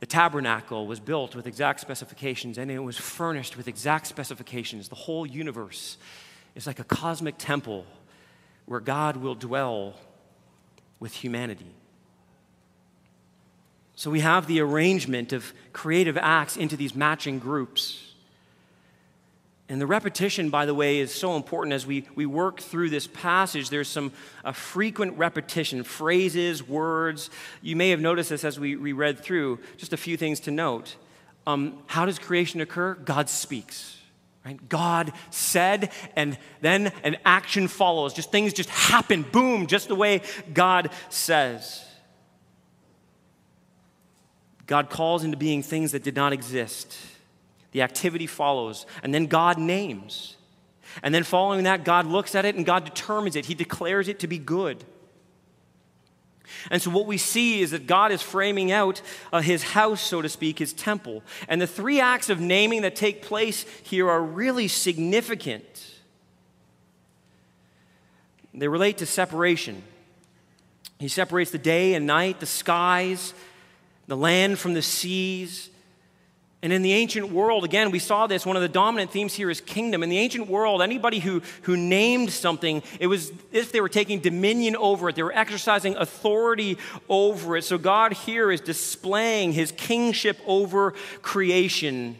the 0.00 0.06
tabernacle 0.06 0.86
was 0.86 0.98
built 0.98 1.36
with 1.36 1.46
exact 1.46 1.80
specifications 1.80 2.56
and 2.56 2.70
it 2.70 2.78
was 2.78 2.96
furnished 2.96 3.56
with 3.56 3.68
exact 3.68 4.06
specifications. 4.06 4.88
The 4.88 4.94
whole 4.94 5.26
universe 5.26 5.98
is 6.54 6.66
like 6.66 6.78
a 6.78 6.84
cosmic 6.84 7.36
temple 7.38 7.86
where 8.66 8.80
God 8.80 9.16
will 9.16 9.34
dwell 9.34 9.94
with 10.98 11.14
humanity. 11.14 11.74
So 13.96 14.10
we 14.10 14.20
have 14.20 14.46
the 14.46 14.60
arrangement 14.60 15.32
of 15.32 15.52
creative 15.72 16.16
acts 16.16 16.56
into 16.56 16.76
these 16.76 16.94
matching 16.94 17.38
groups. 17.38 18.14
And 19.68 19.80
the 19.80 19.86
repetition, 19.86 20.50
by 20.50 20.66
the 20.66 20.74
way, 20.74 20.98
is 20.98 21.14
so 21.14 21.36
important 21.36 21.74
as 21.74 21.86
we, 21.86 22.08
we 22.14 22.26
work 22.26 22.60
through 22.60 22.90
this 22.90 23.06
passage. 23.06 23.70
There's 23.70 23.88
some 23.88 24.10
a 24.44 24.52
frequent 24.52 25.18
repetition, 25.18 25.84
phrases, 25.84 26.66
words. 26.66 27.30
You 27.62 27.76
may 27.76 27.90
have 27.90 28.00
noticed 28.00 28.30
this 28.30 28.42
as 28.42 28.58
we, 28.58 28.74
we 28.74 28.92
read 28.92 29.20
through. 29.20 29.60
Just 29.76 29.92
a 29.92 29.96
few 29.96 30.16
things 30.16 30.40
to 30.40 30.50
note. 30.50 30.96
Um, 31.46 31.78
how 31.86 32.06
does 32.06 32.18
creation 32.18 32.60
occur? 32.60 32.94
God 32.94 33.28
speaks. 33.28 33.99
Right? 34.44 34.68
God 34.68 35.12
said, 35.30 35.92
and 36.16 36.38
then 36.60 36.92
an 37.04 37.18
action 37.24 37.68
follows. 37.68 38.14
Just 38.14 38.32
things 38.32 38.52
just 38.52 38.70
happen, 38.70 39.22
boom, 39.22 39.66
just 39.66 39.88
the 39.88 39.94
way 39.94 40.22
God 40.54 40.90
says. 41.10 41.84
God 44.66 44.88
calls 44.88 45.24
into 45.24 45.36
being 45.36 45.62
things 45.62 45.92
that 45.92 46.02
did 46.02 46.16
not 46.16 46.32
exist. 46.32 46.96
The 47.72 47.82
activity 47.82 48.26
follows, 48.26 48.86
and 49.02 49.12
then 49.12 49.26
God 49.26 49.58
names. 49.58 50.36
And 51.02 51.14
then 51.14 51.22
following 51.22 51.64
that, 51.64 51.84
God 51.84 52.06
looks 52.06 52.34
at 52.34 52.44
it 52.44 52.56
and 52.56 52.66
God 52.66 52.84
determines 52.84 53.36
it. 53.36 53.46
He 53.46 53.54
declares 53.54 54.08
it 54.08 54.20
to 54.20 54.26
be 54.26 54.38
good. 54.38 54.84
And 56.70 56.80
so, 56.80 56.90
what 56.90 57.06
we 57.06 57.18
see 57.18 57.60
is 57.60 57.70
that 57.70 57.86
God 57.86 58.12
is 58.12 58.22
framing 58.22 58.72
out 58.72 59.02
uh, 59.32 59.40
his 59.40 59.62
house, 59.62 60.00
so 60.00 60.22
to 60.22 60.28
speak, 60.28 60.58
his 60.58 60.72
temple. 60.72 61.22
And 61.48 61.60
the 61.60 61.66
three 61.66 62.00
acts 62.00 62.30
of 62.30 62.40
naming 62.40 62.82
that 62.82 62.96
take 62.96 63.22
place 63.22 63.64
here 63.82 64.08
are 64.10 64.22
really 64.22 64.68
significant. 64.68 65.64
They 68.52 68.68
relate 68.68 68.98
to 68.98 69.06
separation. 69.06 69.82
He 70.98 71.08
separates 71.08 71.50
the 71.50 71.58
day 71.58 71.94
and 71.94 72.06
night, 72.06 72.40
the 72.40 72.46
skies, 72.46 73.32
the 74.06 74.16
land 74.16 74.58
from 74.58 74.74
the 74.74 74.82
seas. 74.82 75.70
And 76.62 76.74
in 76.74 76.82
the 76.82 76.92
ancient 76.92 77.32
world, 77.32 77.64
again, 77.64 77.90
we 77.90 77.98
saw 77.98 78.26
this. 78.26 78.44
One 78.44 78.56
of 78.56 78.60
the 78.60 78.68
dominant 78.68 79.10
themes 79.10 79.32
here 79.32 79.48
is 79.48 79.62
kingdom. 79.62 80.02
In 80.02 80.10
the 80.10 80.18
ancient 80.18 80.46
world, 80.46 80.82
anybody 80.82 81.18
who, 81.18 81.40
who 81.62 81.74
named 81.74 82.30
something, 82.30 82.82
it 82.98 83.06
was 83.06 83.32
if 83.50 83.72
they 83.72 83.80
were 83.80 83.88
taking 83.88 84.20
dominion 84.20 84.76
over 84.76 85.08
it, 85.08 85.16
they 85.16 85.22
were 85.22 85.32
exercising 85.32 85.96
authority 85.96 86.76
over 87.08 87.56
it. 87.56 87.64
So 87.64 87.78
God 87.78 88.12
here 88.12 88.52
is 88.52 88.60
displaying 88.60 89.52
his 89.52 89.72
kingship 89.72 90.38
over 90.46 90.92
creation. 91.22 92.16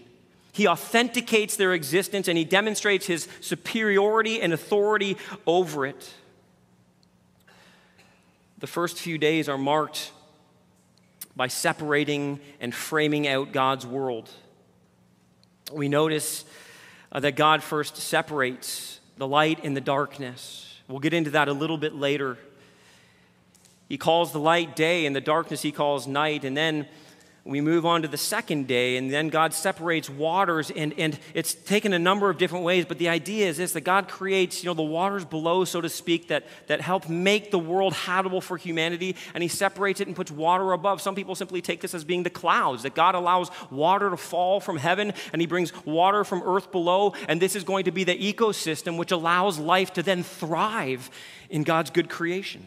He 0.52 0.66
authenticates 0.66 1.56
their 1.56 1.74
existence 1.74 2.26
and 2.26 2.38
he 2.38 2.44
demonstrates 2.44 3.04
his 3.04 3.28
superiority 3.42 4.40
and 4.40 4.54
authority 4.54 5.18
over 5.46 5.84
it. 5.84 6.14
The 8.58 8.66
first 8.66 8.98
few 8.98 9.18
days 9.18 9.50
are 9.50 9.58
marked 9.58 10.12
by 11.40 11.48
separating 11.48 12.38
and 12.60 12.74
framing 12.74 13.26
out 13.26 13.50
God's 13.50 13.86
world. 13.86 14.28
We 15.72 15.88
notice 15.88 16.44
uh, 17.10 17.20
that 17.20 17.34
God 17.34 17.62
first 17.62 17.96
separates 17.96 19.00
the 19.16 19.26
light 19.26 19.64
and 19.64 19.74
the 19.74 19.80
darkness. 19.80 20.76
We'll 20.86 20.98
get 20.98 21.14
into 21.14 21.30
that 21.30 21.48
a 21.48 21.54
little 21.54 21.78
bit 21.78 21.94
later. 21.94 22.36
He 23.88 23.96
calls 23.96 24.32
the 24.32 24.38
light 24.38 24.76
day, 24.76 25.06
and 25.06 25.16
the 25.16 25.22
darkness 25.22 25.62
he 25.62 25.72
calls 25.72 26.06
night. 26.06 26.44
And 26.44 26.54
then 26.54 26.86
we 27.50 27.60
move 27.60 27.84
on 27.84 28.02
to 28.02 28.08
the 28.08 28.16
second 28.16 28.68
day, 28.68 28.96
and 28.96 29.12
then 29.12 29.28
God 29.28 29.52
separates 29.52 30.08
waters, 30.08 30.70
and, 30.70 30.94
and 30.96 31.18
it's 31.34 31.52
taken 31.52 31.92
a 31.92 31.98
number 31.98 32.30
of 32.30 32.38
different 32.38 32.64
ways, 32.64 32.84
but 32.84 32.98
the 32.98 33.08
idea 33.08 33.48
is 33.48 33.56
this 33.56 33.72
that 33.72 33.80
God 33.80 34.06
creates, 34.06 34.62
you 34.62 34.70
know, 34.70 34.74
the 34.74 34.82
waters 34.82 35.24
below, 35.24 35.64
so 35.64 35.80
to 35.80 35.88
speak, 35.88 36.28
that, 36.28 36.46
that 36.68 36.80
help 36.80 37.08
make 37.08 37.50
the 37.50 37.58
world 37.58 37.92
habitable 37.92 38.40
for 38.40 38.56
humanity, 38.56 39.16
and 39.34 39.42
He 39.42 39.48
separates 39.48 40.00
it 40.00 40.06
and 40.06 40.14
puts 40.14 40.30
water 40.30 40.72
above. 40.72 41.02
Some 41.02 41.16
people 41.16 41.34
simply 41.34 41.60
take 41.60 41.80
this 41.80 41.92
as 41.92 42.04
being 42.04 42.22
the 42.22 42.30
clouds, 42.30 42.84
that 42.84 42.94
God 42.94 43.16
allows 43.16 43.50
water 43.68 44.10
to 44.10 44.16
fall 44.16 44.60
from 44.60 44.76
heaven, 44.76 45.12
and 45.32 45.42
He 45.42 45.46
brings 45.46 45.72
water 45.84 46.22
from 46.22 46.42
earth 46.44 46.70
below, 46.70 47.14
and 47.28 47.42
this 47.42 47.56
is 47.56 47.64
going 47.64 47.84
to 47.86 47.90
be 47.90 48.04
the 48.04 48.16
ecosystem 48.32 48.96
which 48.96 49.10
allows 49.10 49.58
life 49.58 49.92
to 49.94 50.04
then 50.04 50.22
thrive 50.22 51.10
in 51.48 51.64
God's 51.64 51.90
good 51.90 52.08
creation. 52.08 52.64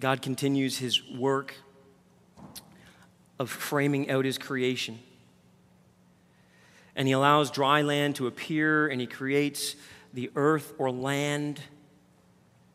God 0.00 0.22
continues 0.22 0.78
his 0.78 1.06
work 1.10 1.54
of 3.38 3.50
framing 3.50 4.10
out 4.10 4.24
his 4.24 4.38
creation. 4.38 4.98
And 6.96 7.06
he 7.06 7.12
allows 7.12 7.50
dry 7.50 7.82
land 7.82 8.16
to 8.16 8.26
appear, 8.26 8.88
and 8.88 9.00
he 9.00 9.06
creates 9.06 9.76
the 10.14 10.30
earth 10.36 10.72
or 10.78 10.90
land, 10.90 11.60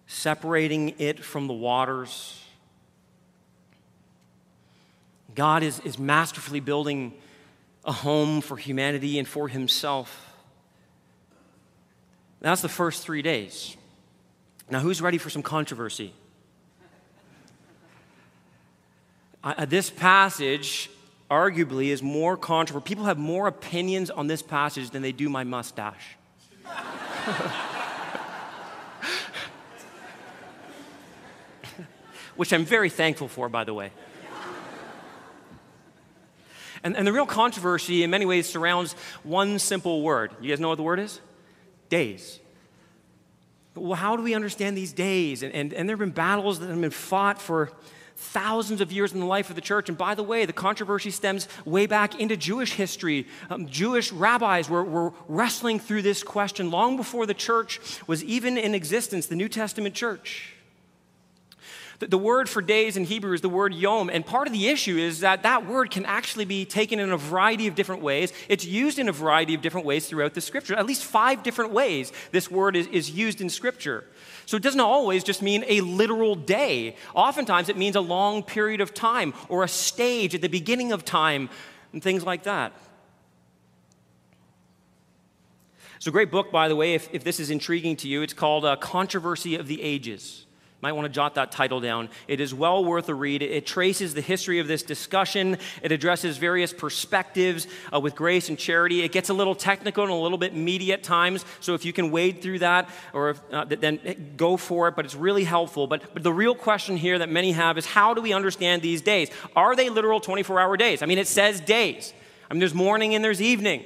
separating 0.06 0.94
it 1.00 1.24
from 1.24 1.48
the 1.48 1.54
waters. 1.54 2.44
God 5.34 5.64
is, 5.64 5.80
is 5.82 5.98
masterfully 5.98 6.60
building 6.60 7.14
a 7.84 7.92
home 7.92 8.42
for 8.42 8.56
humanity 8.56 9.18
and 9.18 9.28
for 9.28 9.48
himself. 9.48 10.32
That's 12.40 12.62
the 12.62 12.70
first 12.70 13.04
three 13.04 13.24
days. 13.24 13.76
Now, 14.70 14.80
who's 14.80 15.02
ready 15.02 15.18
for 15.18 15.32
some 15.32 15.44
controversy? 15.44 16.14
Uh, 19.46 19.64
this 19.66 19.92
passage, 19.92 20.90
arguably 21.30 21.90
is 21.90 22.02
more 22.02 22.36
controversial. 22.36 22.84
People 22.84 23.06
have 23.06 23.20
more 23.20 23.46
opinions 23.48 24.10
on 24.10 24.26
this 24.26 24.42
passage 24.42 24.90
than 24.90 25.04
they 25.04 25.12
do 25.12 25.30
my 25.30 25.44
mustache. 25.44 26.18
Which 32.36 32.52
I'm 32.52 32.66
very 32.66 32.90
thankful 32.90 33.28
for, 33.28 33.48
by 33.48 33.64
the 33.64 33.74
way. 33.76 33.92
And, 36.84 36.98
and 36.98 37.06
the 37.06 37.14
real 37.14 37.28
controversy, 37.28 38.02
in 38.04 38.10
many 38.10 38.26
ways, 38.26 38.50
surrounds 38.50 38.96
one 39.22 39.60
simple 39.60 40.02
word. 40.02 40.32
You 40.42 40.50
guys 40.50 40.60
know 40.60 40.70
what 40.70 40.76
the 40.78 40.84
word 40.84 41.00
is? 41.00 41.20
Days. 41.90 42.40
Well, 43.76 43.94
how 43.94 44.16
do 44.16 44.24
we 44.24 44.34
understand 44.34 44.76
these 44.76 44.92
days? 44.92 45.44
And, 45.44 45.54
and, 45.54 45.72
and 45.72 45.88
there 45.88 45.94
have 45.96 46.00
been 46.00 46.10
battles 46.10 46.60
that 46.60 46.68
have 46.68 46.82
been 46.82 46.90
fought 46.90 47.40
for 47.40 47.72
thousands 48.16 48.82
of 48.82 48.92
years 48.92 49.14
in 49.14 49.20
the 49.20 49.26
life 49.26 49.50
of 49.50 49.56
the 49.56 49.62
church. 49.62 49.90
And 49.90 49.98
by 49.98 50.16
the 50.16 50.24
way, 50.24 50.46
the 50.46 50.54
controversy 50.54 51.12
stems 51.12 51.48
way 51.66 51.86
back 51.86 52.20
into 52.20 52.38
Jewish 52.38 52.74
history. 52.74 53.28
Um, 53.50 53.68
Jewish 53.68 54.12
rabbis 54.12 54.70
were, 54.70 54.84
were 54.84 55.14
wrestling 55.28 55.80
through 55.80 56.02
this 56.02 56.24
question 56.24 56.72
long 56.72 56.98
before 56.98 57.26
the 57.26 57.34
church 57.34 57.80
was 58.08 58.24
even 58.24 58.58
in 58.58 58.74
existence, 58.74 59.28
the 59.28 59.36
New 59.36 59.50
Testament 59.50 59.96
church. 59.96 60.55
The, 62.00 62.08
the 62.08 62.18
word 62.18 62.50
for 62.50 62.62
days 62.62 62.98
in 62.98 63.06
Hebrew 63.06 63.34
is 63.34 63.42
the 63.42 63.50
word 63.50 63.74
yom, 63.74 64.10
and 64.10 64.26
part 64.26 64.48
of 64.48 64.54
the 64.54 64.68
issue 64.68 64.98
is 64.98 65.22
that 65.22 65.44
that 65.44 65.66
word 65.66 65.92
can 65.92 66.06
actually 66.06 66.46
be 66.46 66.66
taken 66.66 67.00
in 67.00 67.12
a 67.12 67.18
variety 67.18 67.68
of 67.68 67.76
different 67.76 68.02
ways. 68.02 68.34
It's 68.50 68.66
used 68.66 69.00
in 69.00 69.08
a 69.08 69.12
variety 69.12 69.54
of 69.54 69.62
different 69.62 69.86
ways 69.86 70.08
throughout 70.08 70.34
the 70.34 70.42
scripture. 70.42 70.76
At 70.76 70.86
least 70.86 71.06
five 71.06 71.44
different 71.44 71.72
ways 71.72 72.12
this 72.32 72.52
word 72.52 72.76
is, 72.76 72.88
is 72.88 73.12
used 73.12 73.42
in 73.42 73.50
scripture. 73.50 74.04
So 74.46 74.58
it 74.58 74.64
doesn't 74.64 74.80
always 74.80 75.24
just 75.24 75.42
mean 75.42 75.64
a 75.68 75.82
literal 75.82 76.36
day. 76.36 76.96
Oftentimes 77.14 77.70
it 77.70 77.78
means 77.78 77.96
a 77.96 78.02
long 78.02 78.44
period 78.44 78.82
of 78.82 78.94
time 78.94 79.34
or 79.50 79.64
a 79.64 79.68
stage 79.68 80.36
at 80.36 80.42
the 80.42 80.48
beginning 80.50 80.92
of 80.92 81.04
time 81.04 81.50
and 81.94 82.04
things 82.04 82.24
like 82.24 82.44
that. 82.44 82.74
It's 85.96 86.08
a 86.08 86.12
great 86.12 86.30
book, 86.30 86.52
by 86.52 86.68
the 86.68 86.76
way, 86.76 86.94
if, 86.94 87.12
if 87.14 87.24
this 87.24 87.40
is 87.40 87.50
intriguing 87.50 87.96
to 87.98 88.08
you. 88.08 88.22
It's 88.22 88.34
called 88.34 88.66
uh, 88.66 88.76
Controversy 88.76 89.56
of 89.56 89.68
the 89.68 89.82
Ages. 89.82 90.45
Might 90.86 90.92
want 90.92 91.06
to 91.06 91.12
jot 91.12 91.34
that 91.34 91.52
title 91.52 91.80
down. 91.80 92.10
It 92.28 92.40
is 92.40 92.54
well 92.54 92.86
worth 92.86 93.10
a 93.10 93.16
read. 93.16 93.42
It 93.42 93.66
traces 93.66 94.14
the 94.14 94.22
history 94.22 94.60
of 94.60 94.68
this 94.68 94.84
discussion. 94.84 95.58
It 95.82 95.92
addresses 95.92 96.38
various 96.38 96.72
perspectives 96.72 97.66
uh, 97.92 98.00
with 98.00 98.14
grace 98.14 98.50
and 98.50 98.60
charity. 98.60 99.02
It 99.02 99.12
gets 99.12 99.30
a 99.30 99.34
little 99.34 99.56
technical 99.56 100.04
and 100.04 100.14
a 100.14 100.16
little 100.16 100.38
bit 100.38 100.54
meaty 100.54 100.94
at 100.94 101.02
times. 101.02 101.44
So 101.60 101.74
if 101.74 101.86
you 101.86 101.92
can 101.92 102.12
wade 102.12 102.44
through 102.44 102.60
that, 102.60 102.88
or 103.14 103.32
if, 103.32 103.42
uh, 103.52 103.66
then 103.66 104.34
go 104.38 104.58
for 104.58 104.88
it. 104.88 104.96
But 104.96 105.06
it's 105.06 105.16
really 105.16 105.44
helpful. 105.44 105.88
But, 105.88 106.14
but 106.14 106.22
the 106.22 106.32
real 106.32 106.54
question 106.54 106.98
here 106.98 107.18
that 107.18 107.30
many 107.30 107.54
have 107.54 107.80
is 107.80 107.88
how 107.88 108.14
do 108.14 108.22
we 108.22 108.32
understand 108.32 108.84
these 108.84 109.02
days? 109.02 109.32
Are 109.56 109.76
they 109.76 109.90
literal 109.90 110.22
24-hour 110.22 110.78
days? 110.78 111.02
I 111.02 111.08
mean, 111.08 111.18
it 111.18 111.26
says 111.26 111.62
days. 111.62 112.14
I 112.48 112.54
mean, 112.54 112.60
there's 112.60 112.76
morning 112.76 113.16
and 113.16 113.26
there's 113.26 113.42
evening. 113.42 113.86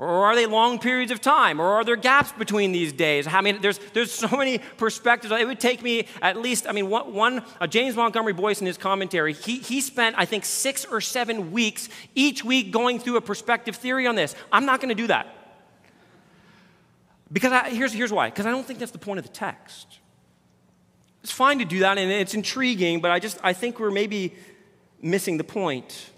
Or 0.00 0.24
are 0.24 0.34
they 0.34 0.46
long 0.46 0.78
periods 0.78 1.12
of 1.12 1.20
time? 1.20 1.60
Or 1.60 1.74
are 1.74 1.84
there 1.84 1.94
gaps 1.94 2.32
between 2.32 2.72
these 2.72 2.90
days? 2.90 3.26
I 3.26 3.42
mean, 3.42 3.60
there's, 3.60 3.78
there's 3.92 4.10
so 4.10 4.34
many 4.34 4.56
perspectives. 4.78 5.30
It 5.30 5.46
would 5.46 5.60
take 5.60 5.82
me 5.82 6.06
at 6.22 6.38
least, 6.38 6.66
I 6.66 6.72
mean, 6.72 6.88
one, 6.88 7.12
one 7.12 7.44
uh, 7.60 7.66
James 7.66 7.94
Montgomery 7.96 8.32
Boice 8.32 8.62
in 8.62 8.66
his 8.66 8.78
commentary, 8.78 9.34
he, 9.34 9.58
he 9.58 9.82
spent, 9.82 10.16
I 10.18 10.24
think, 10.24 10.46
six 10.46 10.86
or 10.86 11.02
seven 11.02 11.52
weeks 11.52 11.90
each 12.14 12.42
week 12.42 12.72
going 12.72 12.98
through 12.98 13.18
a 13.18 13.20
perspective 13.20 13.76
theory 13.76 14.06
on 14.06 14.14
this. 14.14 14.34
I'm 14.50 14.64
not 14.64 14.80
going 14.80 14.88
to 14.88 14.94
do 14.94 15.08
that. 15.08 15.26
Because 17.30 17.52
I, 17.52 17.68
here's, 17.68 17.92
here's 17.92 18.10
why. 18.10 18.30
Because 18.30 18.46
I 18.46 18.52
don't 18.52 18.66
think 18.66 18.78
that's 18.78 18.92
the 18.92 18.98
point 18.98 19.18
of 19.18 19.26
the 19.26 19.32
text. 19.32 19.98
It's 21.22 21.30
fine 21.30 21.58
to 21.58 21.66
do 21.66 21.80
that 21.80 21.98
and 21.98 22.10
it's 22.10 22.32
intriguing, 22.32 23.02
but 23.02 23.10
I 23.10 23.18
just, 23.18 23.38
I 23.42 23.52
think 23.52 23.78
we're 23.78 23.90
maybe 23.90 24.34
missing 25.02 25.36
the 25.36 25.44
point. 25.44 26.09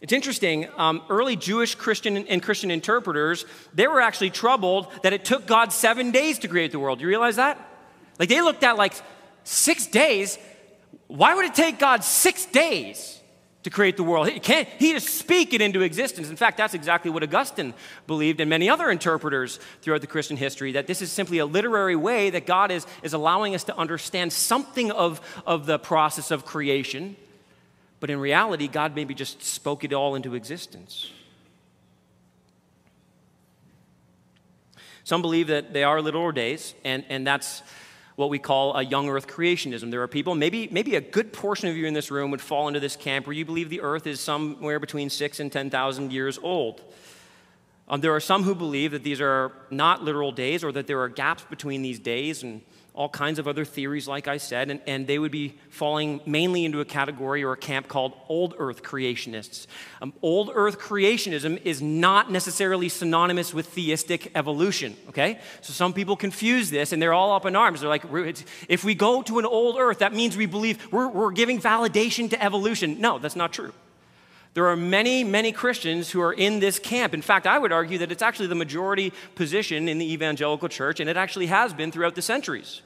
It's 0.00 0.14
interesting, 0.14 0.66
um, 0.78 1.02
early 1.10 1.36
Jewish 1.36 1.74
Christian 1.74 2.16
and 2.16 2.42
Christian 2.42 2.70
interpreters, 2.70 3.44
they 3.74 3.86
were 3.86 4.00
actually 4.00 4.30
troubled 4.30 4.88
that 5.02 5.12
it 5.12 5.26
took 5.26 5.46
God 5.46 5.72
seven 5.72 6.10
days 6.10 6.38
to 6.38 6.48
create 6.48 6.72
the 6.72 6.78
world. 6.78 6.98
Do 6.98 7.02
you 7.02 7.08
realize 7.08 7.36
that? 7.36 7.58
Like 8.18 8.30
they 8.30 8.40
looked 8.40 8.64
at 8.64 8.76
like 8.76 8.94
six 9.44 9.86
days. 9.86 10.38
Why 11.06 11.34
would 11.34 11.44
it 11.44 11.54
take 11.54 11.78
God 11.78 12.02
six 12.02 12.46
days 12.46 13.20
to 13.64 13.68
create 13.68 13.98
the 13.98 14.02
world? 14.02 14.30
He 14.30 14.40
can't 14.40 14.66
he 14.78 14.92
just 14.92 15.18
speak 15.18 15.52
it 15.52 15.60
into 15.60 15.82
existence. 15.82 16.30
In 16.30 16.36
fact, 16.36 16.56
that's 16.56 16.72
exactly 16.72 17.10
what 17.10 17.22
Augustine 17.22 17.74
believed 18.06 18.40
and 18.40 18.48
many 18.48 18.70
other 18.70 18.90
interpreters 18.90 19.60
throughout 19.82 20.00
the 20.00 20.06
Christian 20.06 20.38
history, 20.38 20.72
that 20.72 20.86
this 20.86 21.02
is 21.02 21.12
simply 21.12 21.38
a 21.38 21.46
literary 21.46 21.96
way 21.96 22.30
that 22.30 22.46
God 22.46 22.70
is, 22.70 22.86
is 23.02 23.12
allowing 23.12 23.54
us 23.54 23.64
to 23.64 23.76
understand 23.76 24.32
something 24.32 24.90
of, 24.92 25.20
of 25.46 25.66
the 25.66 25.78
process 25.78 26.30
of 26.30 26.46
creation 26.46 27.16
but 28.00 28.10
in 28.10 28.18
reality, 28.18 28.66
God 28.66 28.96
maybe 28.96 29.14
just 29.14 29.42
spoke 29.42 29.84
it 29.84 29.92
all 29.92 30.14
into 30.14 30.34
existence. 30.34 31.10
Some 35.04 35.22
believe 35.22 35.48
that 35.48 35.72
they 35.72 35.84
are 35.84 36.00
literal 36.00 36.32
days, 36.32 36.74
and, 36.84 37.04
and 37.08 37.26
that's 37.26 37.62
what 38.16 38.30
we 38.30 38.38
call 38.38 38.76
a 38.76 38.82
young 38.82 39.08
earth 39.08 39.26
creationism. 39.26 39.90
There 39.90 40.02
are 40.02 40.08
people, 40.08 40.34
maybe, 40.34 40.68
maybe 40.70 40.96
a 40.96 41.00
good 41.00 41.32
portion 41.32 41.68
of 41.68 41.76
you 41.76 41.86
in 41.86 41.94
this 41.94 42.10
room 42.10 42.30
would 42.30 42.40
fall 42.40 42.68
into 42.68 42.80
this 42.80 42.96
camp 42.96 43.26
where 43.26 43.34
you 43.34 43.44
believe 43.44 43.70
the 43.70 43.80
earth 43.80 44.06
is 44.06 44.20
somewhere 44.20 44.78
between 44.78 45.08
six 45.10 45.40
and 45.40 45.50
10,000 45.50 46.12
years 46.12 46.38
old. 46.42 46.82
Um, 47.88 48.00
there 48.00 48.14
are 48.14 48.20
some 48.20 48.44
who 48.44 48.54
believe 48.54 48.92
that 48.92 49.02
these 49.02 49.20
are 49.20 49.52
not 49.70 50.04
literal 50.04 50.32
days 50.32 50.62
or 50.62 50.70
that 50.72 50.86
there 50.86 51.00
are 51.00 51.08
gaps 51.08 51.44
between 51.50 51.82
these 51.82 51.98
days 51.98 52.42
and 52.42 52.62
all 52.94 53.08
kinds 53.08 53.38
of 53.38 53.46
other 53.46 53.64
theories, 53.64 54.08
like 54.08 54.28
I 54.28 54.36
said, 54.36 54.70
and, 54.70 54.80
and 54.86 55.06
they 55.06 55.18
would 55.18 55.30
be 55.30 55.58
falling 55.70 56.20
mainly 56.26 56.64
into 56.64 56.80
a 56.80 56.84
category 56.84 57.44
or 57.44 57.52
a 57.52 57.56
camp 57.56 57.88
called 57.88 58.12
Old 58.28 58.54
Earth 58.58 58.82
creationists. 58.82 59.66
Um, 60.02 60.12
old 60.22 60.50
Earth 60.52 60.78
creationism 60.78 61.60
is 61.64 61.80
not 61.80 62.30
necessarily 62.30 62.88
synonymous 62.88 63.54
with 63.54 63.66
theistic 63.66 64.32
evolution, 64.34 64.96
okay? 65.08 65.38
So 65.60 65.72
some 65.72 65.92
people 65.92 66.16
confuse 66.16 66.70
this 66.70 66.92
and 66.92 67.00
they're 67.00 67.14
all 67.14 67.32
up 67.32 67.46
in 67.46 67.56
arms. 67.56 67.80
They're 67.80 67.88
like, 67.88 68.04
if 68.68 68.84
we 68.84 68.94
go 68.94 69.22
to 69.22 69.38
an 69.38 69.46
old 69.46 69.76
Earth, 69.78 69.98
that 70.00 70.12
means 70.12 70.36
we 70.36 70.46
believe 70.46 70.92
we're, 70.92 71.08
we're 71.08 71.32
giving 71.32 71.60
validation 71.60 72.28
to 72.30 72.42
evolution. 72.42 73.00
No, 73.00 73.18
that's 73.18 73.36
not 73.36 73.52
true. 73.52 73.72
There 74.52 74.66
are 74.66 74.76
many, 74.76 75.22
many 75.22 75.52
Christians 75.52 76.10
who 76.10 76.20
are 76.20 76.32
in 76.32 76.58
this 76.58 76.78
camp. 76.78 77.14
In 77.14 77.22
fact, 77.22 77.46
I 77.46 77.58
would 77.58 77.70
argue 77.70 77.98
that 77.98 78.10
it's 78.10 78.22
actually 78.22 78.48
the 78.48 78.56
majority 78.56 79.12
position 79.36 79.88
in 79.88 79.98
the 79.98 80.12
evangelical 80.12 80.68
church, 80.68 80.98
and 80.98 81.08
it 81.08 81.16
actually 81.16 81.46
has 81.46 81.72
been 81.72 81.92
throughout 81.92 82.16
the 82.16 82.22
centuries. 82.22 82.82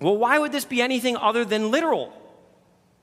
Well, 0.00 0.16
why 0.16 0.38
would 0.38 0.52
this 0.52 0.64
be 0.64 0.82
anything 0.82 1.16
other 1.16 1.44
than 1.44 1.70
literal? 1.70 2.12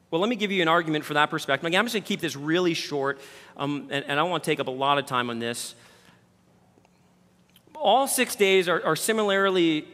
Well, 0.10 0.21
let 0.21 0.30
me 0.30 0.36
give 0.36 0.52
you 0.52 0.62
an 0.62 0.67
argument 0.67 1.04
for 1.04 1.15
that 1.15 1.30
perspective. 1.30 1.65
Again, 1.65 1.80
I'm 1.80 1.86
just 1.86 1.93
going 1.93 2.04
to 2.04 2.08
keep 2.08 2.21
this 2.21 2.36
really 2.36 2.73
short, 2.73 3.19
um, 3.56 3.88
and, 3.91 4.06
and, 4.06 4.13
I 4.13 4.15
don't 4.15 4.30
want 4.30 4.43
to 4.43 4.50
take 4.50 4.60
up 4.60 4.67
a 4.67 4.71
lot 4.71 4.97
of 4.97 5.06
time 5.06 5.30
on 5.30 5.39
this. 5.39 5.76
All 7.76 8.08
six 8.08 8.36
days 8.36 8.69
are, 8.69 8.84
are 8.86 8.95
similarly 8.95 9.86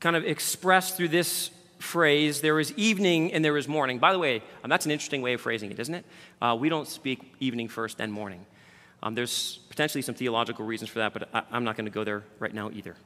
kind 0.00 0.16
of 0.16 0.24
expressed 0.24 0.96
through 0.96 1.08
this 1.08 1.50
phrase 1.78 2.40
there 2.40 2.58
is 2.60 2.72
evening 2.76 3.32
and 3.32 3.44
there 3.44 3.56
is 3.56 3.68
morning. 3.68 3.98
By 3.98 4.12
the 4.12 4.18
way, 4.18 4.42
um, 4.64 4.70
that's 4.70 4.84
an 4.84 4.90
interesting 4.90 5.22
way 5.22 5.34
of 5.34 5.40
phrasing 5.40 5.70
it, 5.70 5.78
isn't 5.78 5.94
it? 5.94 6.04
Uh, 6.42 6.56
we 6.58 6.68
don't 6.68 6.88
speak 6.88 7.34
evening 7.40 7.68
first, 7.68 7.98
then 7.98 8.10
morning. 8.10 8.44
Um, 9.02 9.14
there's 9.14 9.60
potentially 9.68 10.02
some 10.02 10.14
theological 10.14 10.64
reasons 10.64 10.90
for 10.90 10.98
that, 10.98 11.12
but 11.12 11.28
I, 11.32 11.42
I'm 11.52 11.64
not 11.64 11.76
going 11.76 11.86
to 11.86 11.90
go 11.90 12.04
there 12.04 12.24
right 12.38 12.52
now 12.52 12.70
either. 12.70 12.96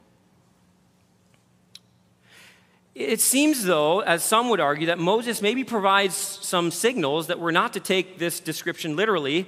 It 2.95 3.19
seems, 3.19 3.63
though, 3.63 4.01
as 4.01 4.23
some 4.23 4.49
would 4.49 4.59
argue, 4.59 4.87
that 4.87 4.99
Moses 4.99 5.41
maybe 5.41 5.63
provides 5.63 6.15
some 6.15 6.69
signals 6.69 7.27
that 7.27 7.39
we're 7.39 7.51
not 7.51 7.73
to 7.73 7.79
take 7.79 8.19
this 8.19 8.39
description 8.39 8.95
literally, 8.95 9.47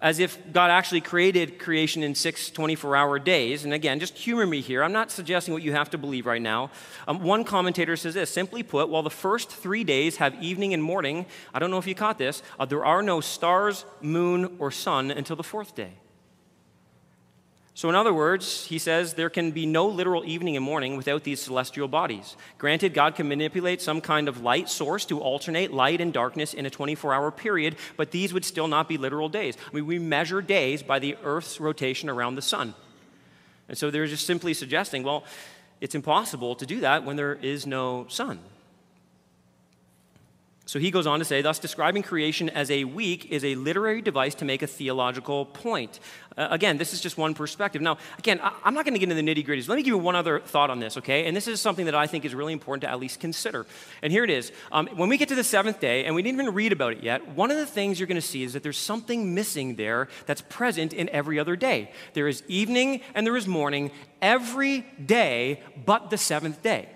as 0.00 0.18
if 0.18 0.38
God 0.52 0.70
actually 0.70 1.00
created 1.00 1.58
creation 1.58 2.02
in 2.02 2.14
six 2.14 2.50
24 2.50 2.96
hour 2.96 3.18
days. 3.18 3.64
And 3.64 3.72
again, 3.72 3.98
just 3.98 4.16
humor 4.16 4.46
me 4.46 4.60
here. 4.60 4.84
I'm 4.84 4.92
not 4.92 5.10
suggesting 5.10 5.54
what 5.54 5.62
you 5.62 5.72
have 5.72 5.90
to 5.90 5.98
believe 5.98 6.26
right 6.26 6.42
now. 6.42 6.70
Um, 7.08 7.22
one 7.22 7.44
commentator 7.44 7.96
says 7.96 8.14
this 8.14 8.30
simply 8.30 8.62
put, 8.62 8.88
while 8.88 9.02
the 9.02 9.10
first 9.10 9.50
three 9.50 9.84
days 9.84 10.16
have 10.16 10.40
evening 10.42 10.74
and 10.74 10.82
morning, 10.82 11.26
I 11.54 11.58
don't 11.58 11.70
know 11.70 11.78
if 11.78 11.86
you 11.86 11.94
caught 11.94 12.18
this, 12.18 12.42
uh, 12.58 12.66
there 12.66 12.84
are 12.84 13.02
no 13.02 13.20
stars, 13.20 13.84
moon, 14.00 14.56
or 14.58 14.70
sun 14.70 15.10
until 15.10 15.36
the 15.36 15.42
fourth 15.42 15.74
day. 15.74 15.92
So, 17.76 17.90
in 17.90 17.94
other 17.94 18.14
words, 18.14 18.64
he 18.64 18.78
says 18.78 19.12
there 19.12 19.28
can 19.28 19.50
be 19.50 19.66
no 19.66 19.86
literal 19.86 20.24
evening 20.24 20.56
and 20.56 20.64
morning 20.64 20.96
without 20.96 21.24
these 21.24 21.42
celestial 21.42 21.88
bodies. 21.88 22.34
Granted, 22.56 22.94
God 22.94 23.16
can 23.16 23.28
manipulate 23.28 23.82
some 23.82 24.00
kind 24.00 24.28
of 24.28 24.40
light 24.40 24.70
source 24.70 25.04
to 25.04 25.20
alternate 25.20 25.74
light 25.74 26.00
and 26.00 26.10
darkness 26.10 26.54
in 26.54 26.64
a 26.64 26.70
24 26.70 27.12
hour 27.12 27.30
period, 27.30 27.76
but 27.98 28.12
these 28.12 28.32
would 28.32 28.46
still 28.46 28.66
not 28.66 28.88
be 28.88 28.96
literal 28.96 29.28
days. 29.28 29.58
I 29.70 29.74
mean, 29.76 29.84
we 29.84 29.98
measure 29.98 30.40
days 30.40 30.82
by 30.82 30.98
the 30.98 31.18
Earth's 31.22 31.60
rotation 31.60 32.08
around 32.08 32.36
the 32.36 32.40
sun. 32.40 32.74
And 33.68 33.76
so 33.76 33.90
they're 33.90 34.06
just 34.06 34.24
simply 34.24 34.54
suggesting, 34.54 35.02
well, 35.02 35.24
it's 35.82 35.94
impossible 35.94 36.54
to 36.54 36.64
do 36.64 36.80
that 36.80 37.04
when 37.04 37.16
there 37.16 37.34
is 37.34 37.66
no 37.66 38.06
sun. 38.08 38.38
So 40.66 40.80
he 40.80 40.90
goes 40.90 41.06
on 41.06 41.20
to 41.20 41.24
say, 41.24 41.42
thus, 41.42 41.60
describing 41.60 42.02
creation 42.02 42.48
as 42.50 42.72
a 42.72 42.82
week 42.82 43.26
is 43.30 43.44
a 43.44 43.54
literary 43.54 44.02
device 44.02 44.34
to 44.36 44.44
make 44.44 44.62
a 44.62 44.66
theological 44.66 45.46
point. 45.46 46.00
Uh, 46.36 46.48
again, 46.50 46.76
this 46.76 46.92
is 46.92 47.00
just 47.00 47.16
one 47.16 47.34
perspective. 47.34 47.80
Now, 47.80 47.98
again, 48.18 48.40
I, 48.42 48.52
am 48.64 48.74
not 48.74 48.84
going 48.84 48.94
to 48.94 48.98
get 48.98 49.08
into 49.08 49.14
the 49.14 49.22
nitty 49.22 49.46
gritties. 49.46 49.68
Let 49.68 49.76
me 49.76 49.82
give 49.82 49.92
you 49.92 49.98
one 49.98 50.16
other 50.16 50.40
thought 50.40 50.68
on 50.68 50.80
this, 50.80 50.96
okay? 50.96 51.26
And 51.26 51.36
this 51.36 51.46
is 51.46 51.60
something 51.60 51.86
that 51.86 51.94
I 51.94 52.08
think 52.08 52.24
is 52.24 52.34
really 52.34 52.52
important 52.52 52.82
to 52.82 52.90
at 52.90 52.98
least 52.98 53.20
consider. 53.20 53.64
And 54.02 54.12
here 54.12 54.24
it 54.24 54.28
is. 54.28 54.50
Um, 54.72 54.88
when 54.88 55.08
we 55.08 55.18
get 55.18 55.28
to 55.28 55.36
the 55.36 55.44
seventh 55.44 55.78
day, 55.78 56.04
and 56.04 56.16
we 56.16 56.22
didn't 56.22 56.40
even 56.40 56.52
read 56.52 56.72
about 56.72 56.94
it 56.94 57.02
yet, 57.02 57.28
one 57.28 57.52
of 57.52 57.58
the 57.58 57.66
things 57.66 58.00
you're 58.00 58.08
going 58.08 58.20
to 58.20 58.20
see 58.20 58.42
is 58.42 58.52
that 58.54 58.64
there's 58.64 58.76
something 58.76 59.36
missing 59.36 59.76
there 59.76 60.08
that's 60.26 60.42
present 60.42 60.92
in 60.92 61.08
every 61.10 61.38
other 61.38 61.54
day. 61.54 61.92
There 62.14 62.26
is 62.26 62.42
evening 62.48 63.02
and 63.14 63.24
there 63.24 63.36
is 63.36 63.46
morning 63.46 63.92
every 64.20 64.80
day 65.04 65.62
but 65.86 66.10
the 66.10 66.18
seventh 66.18 66.60
day. 66.60 66.88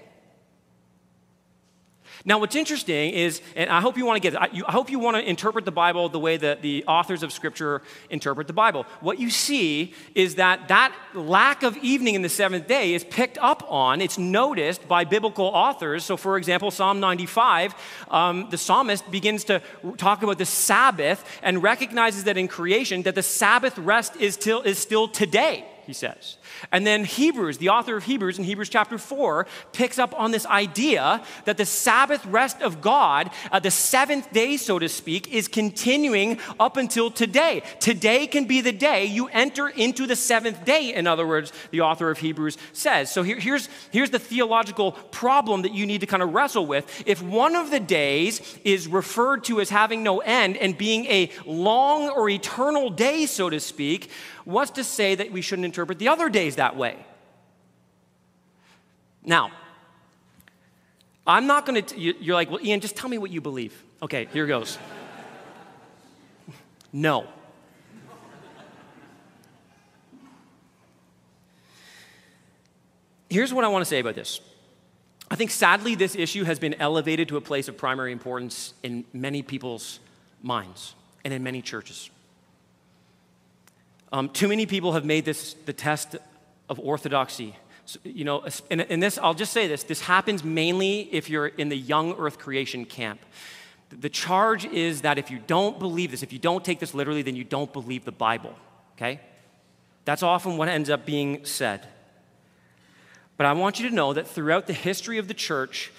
Now, 2.25 2.39
what's 2.39 2.55
interesting 2.55 3.15
is, 3.15 3.41
and 3.57 3.71
I 3.71 3.81
hope 3.81 3.97
you 3.97 4.05
want 4.05 4.23
to 4.23 4.31
get, 4.31 4.41
I, 4.41 4.51
I 4.69 4.73
hope 4.73 4.91
you 4.91 4.99
want 4.99 5.17
to 5.17 5.27
interpret 5.27 5.65
the 5.65 5.73
Bible 5.73 6.11
the 6.11 6.19
way 6.19 6.37
that 6.37 6.61
the 6.61 6.85
authors 6.87 7.23
of 7.23 7.33
Scripture 7.33 7.81
interpret 8.11 8.47
the 8.47 8.53
Bible. 8.53 8.85
What 9.01 9.19
you 9.19 9.31
see 9.31 9.95
is 10.15 10.35
that 10.35 10.69
that 10.69 10.95
lack 11.15 11.63
of 11.63 11.79
evening 11.79 12.17
in 12.17 12.23
the 12.23 12.29
seventh 12.29 12.67
day 12.67 12.93
is 12.93 13.05
picked 13.05 13.39
up 13.39 13.65
on, 13.71 14.03
it's 14.03 14.19
noticed 14.19 14.87
by 14.87 15.05
biblical 15.05 15.47
authors. 15.47 16.05
So, 16.05 16.19
for 16.19 16.37
example, 16.37 16.71
Psalm 16.71 17.01
95, 17.01 17.75
um, 18.11 18.49
the 18.51 18.59
psalmist 18.59 19.11
begins 19.11 19.45
to 19.45 19.63
talk 19.97 20.23
about 20.23 20.37
the 20.37 20.47
Sabbath 20.47 21.25
and 21.43 21.63
recognizes 21.63 22.25
that 22.25 22.37
in 22.37 22.49
creation, 22.49 23.03
that 23.03 23.15
the 23.15 23.23
Sabbath 23.23 23.79
rest 23.79 24.17
is, 24.17 24.37
till, 24.37 24.61
is 24.61 24.79
still 24.79 25.09
today 25.09 25.70
he 25.87 25.93
says. 25.93 26.37
And 26.73 26.87
then 26.87 27.05
Hebrews, 27.05 27.59
the 27.59 27.71
author 27.71 27.97
of 27.97 28.05
Hebrews 28.05 28.39
in 28.39 28.45
Hebrews 28.45 28.69
chapter 28.69 28.99
4, 28.99 29.47
picks 29.73 29.99
up 29.99 30.19
on 30.19 30.31
this 30.31 30.47
idea 30.47 31.23
that 31.45 31.57
the 31.57 31.67
Sabbath 31.67 32.25
rest 32.27 32.61
of 32.63 32.81
God, 32.81 33.31
uh, 33.51 33.59
the 33.59 33.71
seventh 33.71 34.33
day, 34.33 34.57
so 34.57 34.79
to 34.79 34.89
speak, 34.89 35.33
is 35.33 35.49
continuing 35.49 36.39
up 36.59 36.77
until 36.77 37.11
today. 37.11 37.63
Today 37.81 38.27
can 38.27 38.45
be 38.45 38.61
the 38.61 38.73
day 38.73 39.05
you 39.07 39.29
enter 39.29 39.69
into 39.69 40.07
the 40.07 40.17
seventh 40.17 40.65
day, 40.65 40.95
in 40.95 41.07
other 41.07 41.27
words, 41.27 41.53
the 41.71 41.81
author 41.81 42.11
of 42.11 42.19
Hebrews 42.19 42.59
says. 42.73 43.11
So 43.11 43.23
here, 43.23 43.39
here's, 43.39 43.69
here's 43.91 44.11
the 44.11 44.19
theological 44.19 44.93
problem 44.93 45.63
that 45.63 45.73
you 45.73 45.87
need 45.87 46.01
to 46.01 46.07
kind 46.07 46.23
of 46.23 46.33
wrestle 46.33 46.67
with. 46.67 47.03
If 47.07 47.23
one 47.23 47.55
of 47.57 47.71
the 47.71 47.81
days 47.81 48.59
is 48.65 48.89
referred 48.89 49.45
to 49.45 49.61
as 49.61 49.71
having 49.71 50.03
no 50.03 50.19
end 50.19 50.57
and 50.57 50.77
being 50.77 51.07
a 51.07 51.31
long 51.47 52.09
or 52.09 52.29
eternal 52.29 52.91
day, 52.91 53.27
so 53.27 53.51
to 53.51 53.61
speak, 53.61 54.11
what's 54.51 54.73
to 54.73 54.85
say 54.85 55.15
that 55.15 55.31
we 55.33 55.41
shouldn't 55.41 55.65
interpret 55.65 55.99
the 55.99 56.09
other 56.09 56.29
days 56.29 56.57
that 56.57 56.77
way? 56.77 56.97
Now, 59.25 59.51
I'm 61.27 61.47
not 61.47 61.67
going 61.67 61.83
to, 61.83 62.01
you're 62.01 62.35
like, 62.35 62.51
well, 62.51 62.61
Ian, 62.63 62.81
just 62.81 62.97
tell 62.97 63.09
me 63.09 63.19
what 63.19 63.31
you 63.31 63.41
believe. 63.41 63.83
Okay, 64.03 64.29
here 64.33 64.47
goes. 64.47 64.79
no. 66.93 67.27
Here's 73.29 73.55
what 73.55 73.65
I 73.65 73.69
want 73.69 73.83
to 73.83 73.89
say 73.89 74.01
about 74.01 74.17
this. 74.17 74.41
I 75.31 75.37
think 75.37 75.53
sadly, 75.53 75.95
this 75.95 76.17
issue 76.17 76.43
has 76.43 76.59
been 76.59 76.75
elevated 76.75 77.29
to 77.29 77.37
a 77.37 77.41
place 77.41 77.69
of 77.69 77.77
primary 77.77 78.11
importance 78.11 78.75
in 78.83 79.05
many 79.13 79.43
people's 79.43 80.01
minds 80.43 80.97
and 81.25 81.33
in 81.33 81.43
many 81.45 81.63
churches. 81.63 82.11
Um, 84.13 84.29
too 84.29 84.49
many 84.49 84.67
people 84.67 84.93
have 84.93 85.05
made 85.05 85.25
this 85.25 85.55
the 85.67 85.73
test 85.73 86.17
of 86.69 86.79
orthodoxy. 86.81 87.55
So, 87.85 87.99
you 88.05 88.25
know, 88.25 88.45
and, 88.71 88.81
and 88.83 89.03
this, 89.03 89.19
I'll 89.19 89.35
just 89.35 89.53
say 89.53 89.67
this 89.67 89.83
this 89.85 90.01
happens 90.01 90.45
mainly 90.45 91.09
if 91.13 91.29
you're 91.31 91.47
in 91.47 91.69
the 91.69 91.77
young 91.77 92.15
earth 92.19 92.39
creation 92.39 92.85
camp. 92.85 93.21
The 93.91 94.09
charge 94.09 94.65
is 94.65 95.01
that 95.01 95.19
if 95.19 95.31
you 95.31 95.41
don't 95.47 95.79
believe 95.79 96.13
this, 96.13 96.23
if 96.23 96.33
you 96.33 96.39
don't 96.39 96.65
take 96.65 96.79
this 96.79 96.95
literally, 96.95 97.23
then 97.23 97.35
you 97.35 97.43
don't 97.43 97.73
believe 97.73 98.05
the 98.05 98.13
Bible, 98.13 98.55
okay? 98.97 99.21
That's 100.05 100.23
often 100.23 100.57
what 100.57 100.69
ends 100.69 100.91
up 100.91 101.05
being 101.05 101.45
said. 101.45 101.89
But 103.37 103.47
I 103.47 103.53
want 103.55 103.81
you 103.81 103.89
to 103.89 103.95
know 103.95 104.13
that 104.13 104.29
throughout 104.29 104.69
the 104.69 104.73
history 104.73 105.19
of 105.19 105.27
the 105.27 105.35
church, 105.35 105.91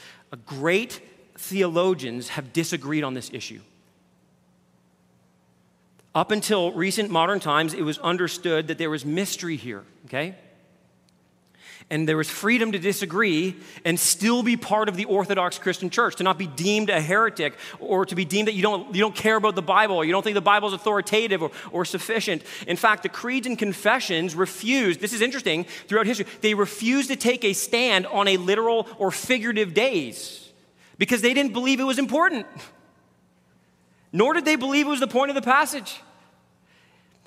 great 0.46 1.02
theologians 1.38 2.30
have 2.30 2.54
disagreed 2.54 3.04
on 3.04 3.14
this 3.14 3.30
issue. 3.34 3.60
Up 6.14 6.32
until 6.32 6.74
recent 6.74 7.10
modern 7.10 7.40
times, 7.40 7.74
it 7.74 7.84
was 7.84 7.98
understood 8.00 8.68
that 8.68 8.78
there 8.78 8.90
was 8.90 9.06
mystery 9.06 9.56
here, 9.56 9.84
okay? 10.06 10.36
And 11.90 12.08
there 12.08 12.18
was 12.18 12.30
freedom 12.30 12.74
to 12.74 12.80
disagree 12.80 13.56
and 13.86 13.98
still 13.98 14.44
be 14.44 14.58
part 14.58 14.90
of 14.90 14.98
the 14.98 15.06
Orthodox 15.06 15.58
Christian 15.58 15.90
church, 15.90 16.18
to 16.18 16.24
not 16.24 16.38
be 16.38 16.48
deemed 16.48 16.90
a 16.90 17.00
heretic 17.00 17.58
or 17.80 18.06
to 18.06 18.16
be 18.16 18.26
deemed 18.26 18.50
that 18.50 18.54
you 18.54 18.62
don't, 18.62 18.94
you 18.94 19.02
don't 19.02 19.16
care 19.16 19.38
about 19.38 19.56
the 19.56 19.62
Bible 19.62 19.96
or 19.96 20.04
you 20.04 20.12
don't 20.12 20.22
think 20.22 20.34
the 20.36 20.42
Bible 20.42 20.68
is 20.68 20.74
authoritative 20.74 21.42
or, 21.42 21.52
or 21.72 21.86
sufficient. 21.86 22.44
In 22.68 22.76
fact, 22.76 23.04
the 23.04 23.10
creeds 23.10 23.48
and 23.48 23.58
confessions 23.58 24.36
refused, 24.36 25.00
this 25.00 25.14
is 25.14 25.22
interesting, 25.22 25.64
throughout 25.88 26.06
history, 26.06 26.26
they 26.42 26.54
refused 26.54 27.10
to 27.10 27.16
take 27.16 27.46
a 27.46 27.54
stand 27.54 28.06
on 28.08 28.28
a 28.28 28.36
literal 28.36 28.86
or 28.98 29.12
figurative 29.12 29.74
days 29.74 30.50
because 30.98 31.22
they 31.22 31.34
didn't 31.34 31.54
believe 31.54 31.80
it 31.80 31.86
was 31.86 32.00
important 32.00 32.46
nor 34.12 34.34
did 34.34 34.46
they 34.46 34.56
believe 34.56 34.88
it 34.88 34.90
was 34.90 35.00
the 35.00 35.08
point 35.08 35.30
of 35.30 35.36
the 35.36 35.42
passage. 35.42 36.02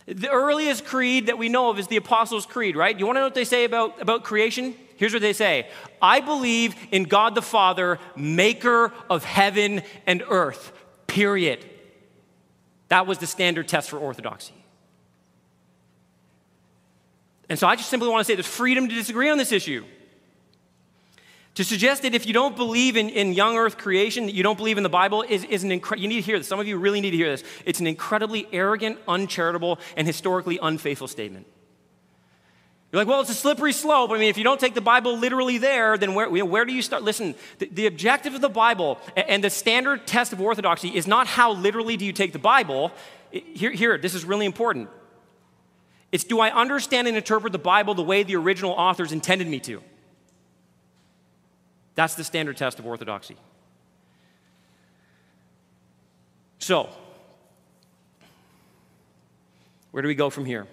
The 0.06 0.30
earliest 0.30 0.84
creed 0.84 1.26
that 1.26 1.38
we 1.38 1.48
know 1.48 1.70
of 1.70 1.78
is 1.78 1.86
the 1.86 1.96
Apostles' 1.96 2.44
Creed, 2.44 2.76
right? 2.76 2.98
You 2.98 3.06
want 3.06 3.16
to 3.16 3.20
know 3.20 3.26
what 3.26 3.34
they 3.34 3.44
say 3.44 3.64
about, 3.64 4.02
about 4.02 4.22
creation? 4.22 4.74
Here's 4.96 5.12
what 5.12 5.22
they 5.22 5.32
say 5.32 5.68
I 6.00 6.20
believe 6.20 6.74
in 6.90 7.04
God 7.04 7.34
the 7.34 7.42
Father, 7.42 7.98
maker 8.14 8.92
of 9.08 9.24
heaven 9.24 9.82
and 10.06 10.22
earth, 10.28 10.72
period. 11.06 11.64
That 12.88 13.06
was 13.06 13.18
the 13.18 13.26
standard 13.26 13.66
test 13.66 13.88
for 13.88 13.98
orthodoxy. 13.98 14.54
And 17.48 17.58
so 17.58 17.66
I 17.66 17.76
just 17.76 17.88
simply 17.88 18.08
want 18.08 18.20
to 18.20 18.24
say 18.24 18.34
there's 18.34 18.46
freedom 18.46 18.88
to 18.88 18.94
disagree 18.94 19.30
on 19.30 19.38
this 19.38 19.52
issue. 19.52 19.84
To 21.54 21.64
suggest 21.64 22.02
that 22.02 22.14
if 22.14 22.26
you 22.26 22.32
don't 22.32 22.56
believe 22.56 22.96
in, 22.96 23.08
in 23.08 23.32
young 23.32 23.56
earth 23.56 23.78
creation, 23.78 24.26
that 24.26 24.34
you 24.34 24.42
don't 24.42 24.56
believe 24.56 24.76
in 24.76 24.82
the 24.82 24.88
Bible, 24.88 25.22
is, 25.22 25.44
is 25.44 25.62
an 25.62 25.70
incredible, 25.70 26.02
you 26.02 26.08
need 26.08 26.16
to 26.16 26.22
hear 26.22 26.38
this. 26.38 26.48
Some 26.48 26.58
of 26.58 26.66
you 26.66 26.76
really 26.78 27.00
need 27.00 27.12
to 27.12 27.16
hear 27.16 27.30
this. 27.30 27.44
It's 27.64 27.78
an 27.78 27.86
incredibly 27.86 28.48
arrogant, 28.52 28.98
uncharitable, 29.06 29.78
and 29.96 30.04
historically 30.06 30.58
unfaithful 30.60 31.06
statement. 31.06 31.46
You're 32.90 33.00
like, 33.00 33.08
well, 33.08 33.20
it's 33.20 33.30
a 33.30 33.34
slippery 33.34 33.72
slope. 33.72 34.10
I 34.10 34.18
mean, 34.18 34.28
if 34.28 34.38
you 34.38 34.44
don't 34.44 34.58
take 34.58 34.74
the 34.74 34.80
Bible 34.80 35.16
literally 35.16 35.58
there, 35.58 35.96
then 35.96 36.14
where, 36.14 36.28
where 36.28 36.64
do 36.64 36.72
you 36.72 36.82
start? 36.82 37.02
Listen, 37.02 37.36
the, 37.58 37.66
the 37.66 37.86
objective 37.86 38.34
of 38.34 38.40
the 38.40 38.48
Bible 38.48 38.98
and 39.16 39.42
the 39.42 39.50
standard 39.50 40.06
test 40.06 40.32
of 40.32 40.40
orthodoxy 40.40 40.96
is 40.96 41.06
not 41.06 41.26
how 41.26 41.52
literally 41.52 41.96
do 41.96 42.04
you 42.04 42.12
take 42.12 42.32
the 42.32 42.38
Bible. 42.38 42.92
Here, 43.30 43.72
here, 43.72 43.98
this 43.98 44.14
is 44.14 44.24
really 44.24 44.46
important. 44.46 44.90
It's 46.10 46.24
do 46.24 46.40
I 46.40 46.50
understand 46.52 47.08
and 47.08 47.16
interpret 47.16 47.52
the 47.52 47.58
Bible 47.58 47.94
the 47.94 48.02
way 48.02 48.22
the 48.22 48.36
original 48.36 48.72
authors 48.72 49.10
intended 49.10 49.48
me 49.48 49.58
to? 49.60 49.82
That's 51.94 52.14
the 52.14 52.24
standard 52.24 52.56
test 52.56 52.78
of 52.78 52.86
orthodoxy. 52.86 53.36
So, 56.58 56.88
where 59.90 60.02
do 60.02 60.08
we 60.08 60.14
go 60.14 60.30
from 60.30 60.44
here? 60.44 60.66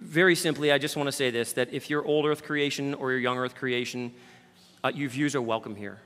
Very 0.00 0.34
simply, 0.34 0.72
I 0.72 0.78
just 0.78 0.96
want 0.96 1.06
to 1.06 1.12
say 1.12 1.30
this 1.30 1.54
that 1.54 1.72
if 1.72 1.88
you're 1.88 2.04
old 2.04 2.26
earth 2.26 2.44
creation 2.44 2.94
or 2.94 3.12
you're 3.12 3.20
young 3.20 3.38
earth 3.38 3.54
creation, 3.54 4.12
uh, 4.84 4.92
your 4.94 5.08
views 5.08 5.34
are 5.34 5.42
welcome 5.42 5.74
here. 5.74 5.98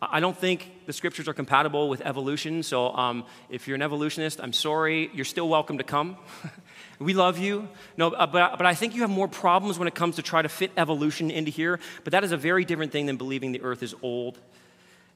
I 0.00 0.20
don't 0.20 0.36
think 0.36 0.86
the 0.86 0.92
scriptures 0.92 1.26
are 1.26 1.34
compatible 1.34 1.88
with 1.88 2.00
evolution, 2.02 2.62
so 2.62 2.94
um, 2.94 3.24
if 3.50 3.66
you're 3.66 3.74
an 3.74 3.82
evolutionist, 3.82 4.40
I'm 4.40 4.52
sorry, 4.52 5.10
you're 5.12 5.24
still 5.24 5.48
welcome 5.48 5.78
to 5.78 5.84
come. 5.84 6.16
we 6.98 7.14
love 7.14 7.38
you. 7.38 7.68
No, 7.96 8.08
uh, 8.08 8.26
but, 8.26 8.58
but 8.58 8.66
I 8.66 8.74
think 8.74 8.94
you 8.94 9.02
have 9.02 9.10
more 9.10 9.28
problems 9.28 9.78
when 9.78 9.88
it 9.88 9.94
comes 9.94 10.16
to 10.16 10.22
try 10.22 10.42
to 10.42 10.48
fit 10.48 10.72
evolution 10.76 11.30
into 11.30 11.50
here, 11.50 11.78
but 12.04 12.12
that 12.12 12.24
is 12.24 12.32
a 12.32 12.36
very 12.36 12.64
different 12.64 12.92
thing 12.92 13.06
than 13.06 13.16
believing 13.16 13.52
the 13.52 13.62
earth 13.62 13.82
is 13.82 13.94
old. 14.02 14.38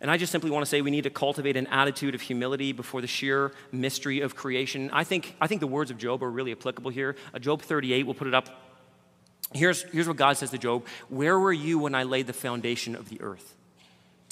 And 0.01 0.11
I 0.11 0.17
just 0.17 0.33
simply 0.33 0.51
want 0.51 0.65
to 0.65 0.69
say 0.69 0.81
we 0.81 0.91
need 0.91 1.05
to 1.05 1.11
cultivate 1.11 1.57
an 1.57 1.69
attitude 1.69 2.15
of 2.15 2.21
humility 2.21 2.73
before 2.73 3.01
the 3.01 3.07
sheer 3.07 3.53
mystery 3.71 4.21
of 4.21 4.35
creation. 4.35 4.91
I 4.93 5.05
think, 5.05 5.37
I 5.41 5.47
think 5.47 5.61
the 5.61 5.69
words 5.69 5.91
of 5.93 5.99
Job 5.99 6.23
are 6.25 6.31
really 6.31 6.53
applicable 6.53 6.91
here. 6.91 7.15
Uh, 7.33 7.39
Job 7.39 7.63
38, 7.63 8.05
we'll 8.05 8.15
put 8.15 8.27
it 8.27 8.35
up. 8.35 8.49
Here's, 9.53 9.83
here's 9.85 10.09
what 10.09 10.17
God 10.17 10.37
says 10.37 10.51
to 10.51 10.59
Job 10.59 10.87
Where 11.09 11.39
were 11.39 11.53
you 11.53 11.79
when 11.79 11.95
I 11.95 12.03
laid 12.03 12.27
the 12.27 12.33
foundation 12.33 12.97
of 12.97 13.09
the 13.09 13.21
earth? 13.21 13.55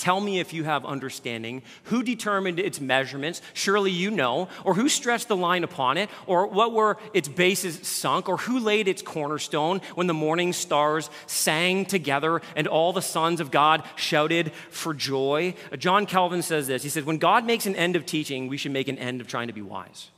Tell 0.01 0.19
me 0.19 0.41
if 0.41 0.55
you 0.55 0.65
have 0.65 0.87
understanding. 0.87 1.61
Who 1.85 2.03
determined 2.03 2.59
its 2.59 2.81
measurements? 2.81 3.43
Surely 3.53 3.91
you 3.91 4.11
know. 4.11 4.49
Or 4.65 4.73
who 4.73 4.89
stretched 4.89 5.29
the 5.29 5.37
line 5.37 5.63
upon 5.63 5.99
it? 5.99 6.09
Or 6.27 6.47
what 6.47 6.73
were 6.73 6.97
its 7.13 7.29
bases 7.29 7.87
sunk? 7.87 8.27
Or 8.27 8.39
who 8.39 8.61
laid 8.61 8.89
its 8.89 9.03
cornerstone 9.03 9.83
when 9.97 10.07
the 10.07 10.15
morning 10.15 10.55
stars 10.55 11.11
sang 11.27 11.85
together 11.85 12.41
and 12.57 12.67
all 12.67 12.95
the 12.95 13.03
sons 13.03 13.41
of 13.41 13.51
God 13.51 13.83
shouted 13.95 14.53
for 14.71 14.95
joy? 14.95 15.53
John 15.77 16.07
Calvin 16.07 16.41
says 16.41 16.67
this. 16.67 16.83
He 16.83 16.89
says, 16.89 17.05
When 17.05 17.19
God 17.19 17.45
makes 17.45 17.67
an 17.67 17.77
end 17.77 17.95
of 17.95 18.07
teaching, 18.07 18.49
we 18.49 18.57
should 18.57 18.73
make 18.73 18.89
an 18.89 18.97
end 18.97 19.21
of 19.21 19.27
trying 19.27 19.49
to 19.49 19.53
be 19.53 19.61
wise. 19.61 20.09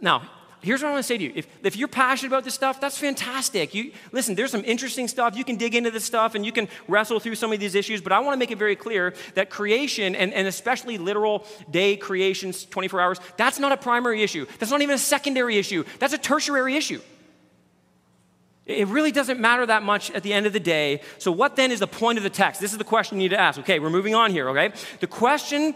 Now, 0.00 0.30
here's 0.62 0.82
what 0.82 0.88
I 0.88 0.92
want 0.92 1.04
to 1.04 1.06
say 1.06 1.18
to 1.18 1.24
you. 1.24 1.32
If, 1.34 1.46
if 1.62 1.76
you're 1.76 1.88
passionate 1.88 2.28
about 2.28 2.44
this 2.44 2.54
stuff, 2.54 2.80
that's 2.80 2.98
fantastic. 2.98 3.74
You, 3.74 3.92
listen, 4.12 4.34
there's 4.34 4.50
some 4.50 4.64
interesting 4.64 5.08
stuff. 5.08 5.36
You 5.36 5.44
can 5.44 5.56
dig 5.56 5.74
into 5.74 5.90
this 5.90 6.04
stuff 6.04 6.34
and 6.34 6.44
you 6.44 6.52
can 6.52 6.68
wrestle 6.88 7.20
through 7.20 7.34
some 7.34 7.52
of 7.52 7.60
these 7.60 7.74
issues, 7.74 8.00
but 8.00 8.12
I 8.12 8.20
want 8.20 8.34
to 8.34 8.38
make 8.38 8.50
it 8.50 8.58
very 8.58 8.76
clear 8.76 9.14
that 9.34 9.50
creation, 9.50 10.14
and, 10.14 10.32
and 10.32 10.46
especially 10.46 10.98
literal 10.98 11.46
day 11.70 11.96
creations, 11.96 12.64
24 12.64 13.00
hours, 13.00 13.20
that's 13.36 13.58
not 13.58 13.72
a 13.72 13.76
primary 13.76 14.22
issue. 14.22 14.46
That's 14.58 14.70
not 14.70 14.82
even 14.82 14.94
a 14.94 14.98
secondary 14.98 15.58
issue. 15.58 15.84
That's 15.98 16.12
a 16.12 16.18
tertiary 16.18 16.76
issue. 16.76 17.00
It 18.66 18.86
really 18.88 19.10
doesn't 19.10 19.40
matter 19.40 19.66
that 19.66 19.82
much 19.82 20.10
at 20.12 20.22
the 20.22 20.32
end 20.32 20.46
of 20.46 20.52
the 20.52 20.60
day. 20.60 21.00
So, 21.18 21.32
what 21.32 21.56
then 21.56 21.72
is 21.72 21.80
the 21.80 21.88
point 21.88 22.18
of 22.18 22.24
the 22.24 22.30
text? 22.30 22.60
This 22.60 22.70
is 22.72 22.78
the 22.78 22.84
question 22.84 23.18
you 23.18 23.28
need 23.28 23.34
to 23.34 23.40
ask. 23.40 23.58
Okay, 23.58 23.80
we're 23.80 23.90
moving 23.90 24.14
on 24.14 24.30
here, 24.30 24.48
okay? 24.50 24.72
The 25.00 25.08
question 25.08 25.74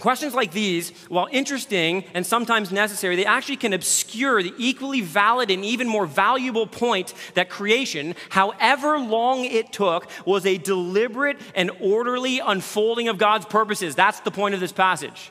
Questions 0.00 0.34
like 0.34 0.52
these, 0.52 0.90
while 1.08 1.28
interesting 1.30 2.04
and 2.14 2.26
sometimes 2.26 2.72
necessary, 2.72 3.16
they 3.16 3.26
actually 3.26 3.58
can 3.58 3.74
obscure 3.74 4.42
the 4.42 4.54
equally 4.56 5.02
valid 5.02 5.50
and 5.50 5.64
even 5.64 5.86
more 5.86 6.06
valuable 6.06 6.66
point 6.66 7.12
that 7.34 7.50
creation, 7.50 8.14
however 8.30 8.98
long 8.98 9.44
it 9.44 9.72
took, 9.72 10.08
was 10.26 10.46
a 10.46 10.56
deliberate 10.56 11.38
and 11.54 11.70
orderly 11.80 12.40
unfolding 12.40 13.08
of 13.08 13.18
God's 13.18 13.44
purposes. 13.44 13.94
That's 13.94 14.20
the 14.20 14.30
point 14.30 14.54
of 14.54 14.60
this 14.60 14.72
passage. 14.72 15.30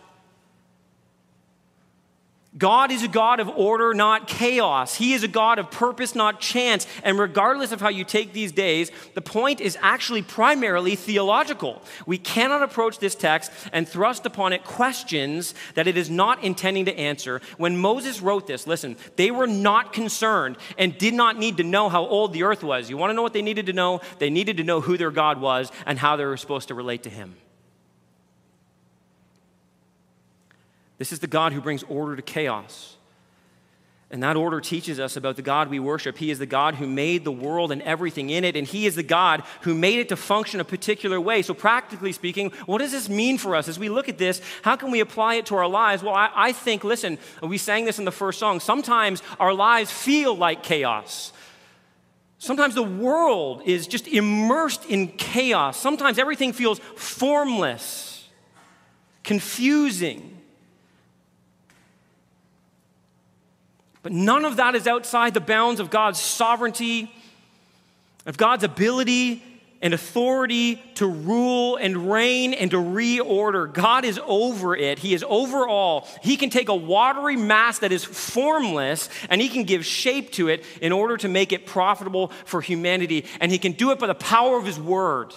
God 2.57 2.91
is 2.91 3.03
a 3.03 3.07
God 3.07 3.39
of 3.39 3.47
order, 3.47 3.93
not 3.93 4.27
chaos. 4.27 4.95
He 4.95 5.13
is 5.13 5.23
a 5.23 5.27
God 5.27 5.59
of 5.59 5.69
purpose, 5.69 6.15
not 6.15 6.41
chance. 6.41 6.87
And 7.03 7.19
regardless 7.19 7.71
of 7.71 7.79
how 7.79 7.89
you 7.89 8.03
take 8.03 8.33
these 8.33 8.51
days, 8.51 8.89
the 9.13 9.21
point 9.21 9.61
is 9.61 9.77
actually 9.81 10.23
primarily 10.23 10.95
theological. 10.95 11.81
We 12.07 12.17
cannot 12.17 12.63
approach 12.63 12.97
this 12.97 13.13
text 13.13 13.51
and 13.71 13.87
thrust 13.87 14.25
upon 14.25 14.53
it 14.53 14.63
questions 14.63 15.53
that 15.75 15.87
it 15.87 15.95
is 15.95 16.09
not 16.09 16.43
intending 16.43 16.85
to 16.85 16.97
answer. 16.97 17.39
When 17.57 17.77
Moses 17.77 18.19
wrote 18.19 18.47
this, 18.47 18.65
listen, 18.65 18.97
they 19.15 19.29
were 19.29 19.47
not 19.47 19.93
concerned 19.93 20.57
and 20.75 20.97
did 20.97 21.13
not 21.13 21.37
need 21.37 21.57
to 21.57 21.63
know 21.63 21.87
how 21.87 22.03
old 22.03 22.33
the 22.33 22.43
earth 22.43 22.63
was. 22.63 22.89
You 22.89 22.97
want 22.97 23.11
to 23.11 23.13
know 23.13 23.21
what 23.21 23.33
they 23.33 23.43
needed 23.43 23.67
to 23.67 23.73
know? 23.73 24.01
They 24.17 24.31
needed 24.31 24.57
to 24.57 24.63
know 24.63 24.81
who 24.81 24.97
their 24.97 25.11
God 25.11 25.39
was 25.39 25.71
and 25.85 25.99
how 25.99 26.15
they 26.15 26.25
were 26.25 26.37
supposed 26.37 26.69
to 26.69 26.73
relate 26.73 27.03
to 27.03 27.11
him. 27.11 27.35
This 30.99 31.11
is 31.11 31.19
the 31.19 31.27
God 31.27 31.53
who 31.53 31.61
brings 31.61 31.81
order 31.83 32.15
to 32.15 32.21
chaos. 32.21 32.97
And 34.11 34.23
that 34.23 34.35
order 34.35 34.59
teaches 34.59 34.99
us 34.99 35.15
about 35.15 35.35
the 35.35 35.43
God 35.43 35.69
we 35.69 35.79
worship. 35.79 36.17
He 36.17 36.31
is 36.31 36.39
the 36.39 36.47
God 36.47 36.75
who 36.75 36.87
made 36.87 37.23
the 37.23 37.31
world 37.31 37.71
and 37.71 37.79
everything 37.83 38.31
in 38.31 38.43
it, 38.43 38.55
and 38.55 38.65
He 38.65 38.87
is 38.87 38.95
the 38.95 39.03
God 39.03 39.43
who 39.61 39.75
made 39.75 39.99
it 39.99 40.09
to 40.09 40.15
function 40.15 40.59
a 40.59 40.63
particular 40.63 41.21
way. 41.21 41.43
So, 41.43 41.53
practically 41.53 42.11
speaking, 42.11 42.51
what 42.65 42.79
does 42.79 42.91
this 42.91 43.07
mean 43.07 43.37
for 43.37 43.55
us? 43.55 43.67
As 43.67 43.77
we 43.77 43.87
look 43.87 44.09
at 44.09 44.17
this, 44.17 44.41
how 44.63 44.75
can 44.75 44.89
we 44.89 44.99
apply 44.99 45.35
it 45.35 45.45
to 45.47 45.55
our 45.55 45.67
lives? 45.67 46.01
Well, 46.01 46.15
I, 46.15 46.31
I 46.35 46.51
think, 46.53 46.83
listen, 46.83 47.19
we 47.43 47.59
sang 47.59 47.85
this 47.85 47.99
in 47.99 48.05
the 48.05 48.11
first 48.11 48.39
song. 48.39 48.59
Sometimes 48.59 49.21
our 49.39 49.53
lives 49.53 49.91
feel 49.91 50.35
like 50.35 50.63
chaos. 50.63 51.31
Sometimes 52.39 52.73
the 52.73 52.81
world 52.81 53.61
is 53.65 53.85
just 53.85 54.07
immersed 54.07 54.85
in 54.85 55.09
chaos. 55.09 55.79
Sometimes 55.79 56.17
everything 56.17 56.51
feels 56.51 56.79
formless, 56.95 58.27
confusing. 59.23 60.38
But 64.01 64.11
none 64.11 64.45
of 64.45 64.57
that 64.57 64.75
is 64.75 64.87
outside 64.87 65.33
the 65.33 65.41
bounds 65.41 65.79
of 65.79 65.89
God's 65.89 66.19
sovereignty, 66.19 67.11
of 68.25 68.37
God's 68.37 68.63
ability 68.63 69.43
and 69.81 69.93
authority 69.93 70.81
to 70.95 71.07
rule 71.07 71.77
and 71.77 72.11
reign 72.11 72.53
and 72.53 72.71
to 72.71 72.77
reorder. 72.77 73.71
God 73.71 74.03
is 74.03 74.19
over 74.25 74.75
it. 74.75 74.99
He 74.99 75.13
is 75.13 75.23
over 75.27 75.67
all. 75.67 76.07
He 76.21 76.37
can 76.37 76.49
take 76.49 76.69
a 76.69 76.75
watery 76.75 77.37
mass 77.37 77.79
that 77.79 77.91
is 77.91 78.03
formless 78.03 79.09
and 79.29 79.41
he 79.41 79.47
can 79.47 79.63
give 79.63 79.85
shape 79.85 80.31
to 80.33 80.49
it 80.49 80.65
in 80.81 80.91
order 80.91 81.15
to 81.17 81.29
make 81.29 81.53
it 81.53 81.65
profitable 81.65 82.31
for 82.45 82.61
humanity. 82.61 83.25
And 83.39 83.51
he 83.51 83.57
can 83.57 83.71
do 83.73 83.91
it 83.91 83.99
by 83.99 84.07
the 84.07 84.15
power 84.15 84.57
of 84.57 84.65
his 84.65 84.79
word. 84.79 85.33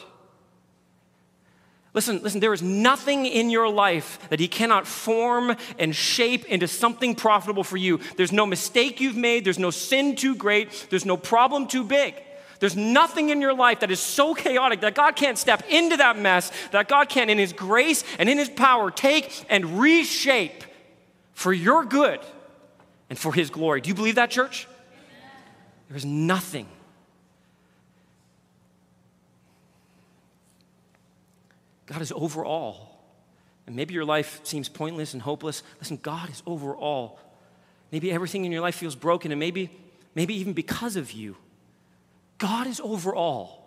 Listen, 1.94 2.22
listen, 2.22 2.40
there 2.40 2.55
is 2.55 2.62
nothing 2.62 3.26
in 3.26 3.50
your 3.50 3.68
life 3.68 4.18
that 4.31 4.40
he 4.40 4.48
cannot 4.48 4.87
form 4.87 5.55
and 5.78 5.94
shape 5.94 6.46
into 6.46 6.66
something 6.66 7.14
profitable 7.14 7.64
for 7.64 7.76
you. 7.76 8.00
There's 8.16 8.33
no 8.33 8.46
mistake 8.46 9.00
you've 9.00 9.16
made, 9.16 9.44
there's 9.44 9.59
no 9.59 9.70
sin 9.70 10.16
too 10.16 10.35
great, 10.35 10.87
there's 10.88 11.05
no 11.05 11.18
problem 11.18 11.66
too 11.66 11.85
big. 11.85 12.14
There's 12.61 12.76
nothing 12.76 13.31
in 13.31 13.40
your 13.40 13.55
life 13.55 13.81
that 13.81 13.90
is 13.90 13.98
so 13.98 14.35
chaotic 14.35 14.83
that 14.83 14.94
God 14.94 15.16
can't 15.16 15.37
step 15.37 15.64
into 15.68 15.96
that 15.96 16.16
mess, 16.16 16.50
that 16.70 16.88
God 16.88 17.09
can, 17.09 17.28
in 17.28 17.37
His 17.37 17.52
grace 17.52 18.05
and 18.18 18.28
in 18.28 18.38
His 18.38 18.48
power, 18.48 18.90
take 18.90 19.44
and 19.50 19.81
reshape 19.81 20.62
for 21.33 21.52
your 21.52 21.85
good 21.85 22.20
and 23.11 23.18
for 23.18 23.35
His 23.35 23.50
glory. 23.50 23.81
Do 23.81 23.88
you 23.88 23.94
believe 23.96 24.14
that, 24.14 24.31
church? 24.31 24.68
There 25.88 25.96
is 25.96 26.05
nothing 26.05 26.68
God 31.92 32.00
is 32.00 32.12
over 32.12 32.42
all. 32.42 32.98
And 33.66 33.76
maybe 33.76 33.92
your 33.92 34.07
life 34.07 34.40
seems 34.44 34.68
pointless 34.68 35.12
and 35.12 35.20
hopeless. 35.20 35.62
Listen, 35.78 35.98
God 36.00 36.31
is 36.31 36.42
over 36.46 36.74
all. 36.74 37.20
Maybe 37.90 38.11
everything 38.11 38.46
in 38.46 38.52
your 38.52 38.62
life 38.62 38.76
feels 38.76 38.96
broken, 38.96 39.31
and 39.31 39.38
maybe, 39.38 39.68
maybe 40.14 40.35
even 40.40 40.55
because 40.55 40.96
of 40.96 41.12
you. 41.12 41.37
God 42.38 42.66
is 42.66 42.81
over 42.81 43.14
all. 43.14 43.62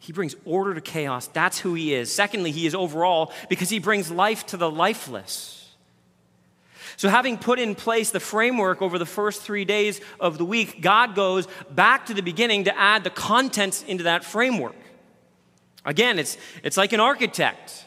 He 0.00 0.12
brings 0.12 0.36
order 0.44 0.74
to 0.74 0.82
chaos. 0.82 1.28
That's 1.28 1.58
who 1.58 1.72
He 1.72 1.94
is. 1.94 2.14
Secondly, 2.14 2.50
He 2.50 2.66
is 2.66 2.74
over 2.74 3.06
all 3.06 3.32
because 3.48 3.70
He 3.70 3.78
brings 3.78 4.10
life 4.10 4.44
to 4.46 4.58
the 4.58 4.70
lifeless. 4.70 5.74
So, 6.98 7.08
having 7.08 7.38
put 7.38 7.58
in 7.58 7.74
place 7.74 8.10
the 8.10 8.20
framework 8.20 8.82
over 8.82 8.98
the 8.98 9.06
first 9.06 9.40
three 9.40 9.64
days 9.64 9.98
of 10.20 10.36
the 10.36 10.44
week, 10.44 10.82
God 10.82 11.14
goes 11.14 11.48
back 11.70 12.06
to 12.06 12.14
the 12.14 12.22
beginning 12.22 12.64
to 12.64 12.78
add 12.78 13.02
the 13.02 13.10
contents 13.10 13.82
into 13.82 14.04
that 14.04 14.24
framework. 14.24 14.76
Again, 15.84 16.18
it's, 16.18 16.36
it's 16.62 16.76
like 16.76 16.92
an 16.92 17.00
architect 17.00 17.86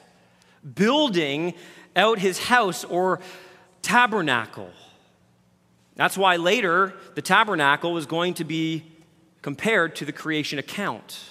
building 0.74 1.54
out 1.96 2.20
his 2.20 2.40
house 2.40 2.84
or 2.84 3.20
tabernacle. 3.82 4.70
That's 5.96 6.18
why 6.18 6.36
later 6.36 6.94
the 7.16 7.22
tabernacle 7.22 7.98
is 7.98 8.06
going 8.06 8.34
to 8.36 8.44
be 8.44 8.84
compared 9.42 9.96
to 9.98 10.06
the 10.06 10.12
creation 10.12 10.60
account. 10.60 11.24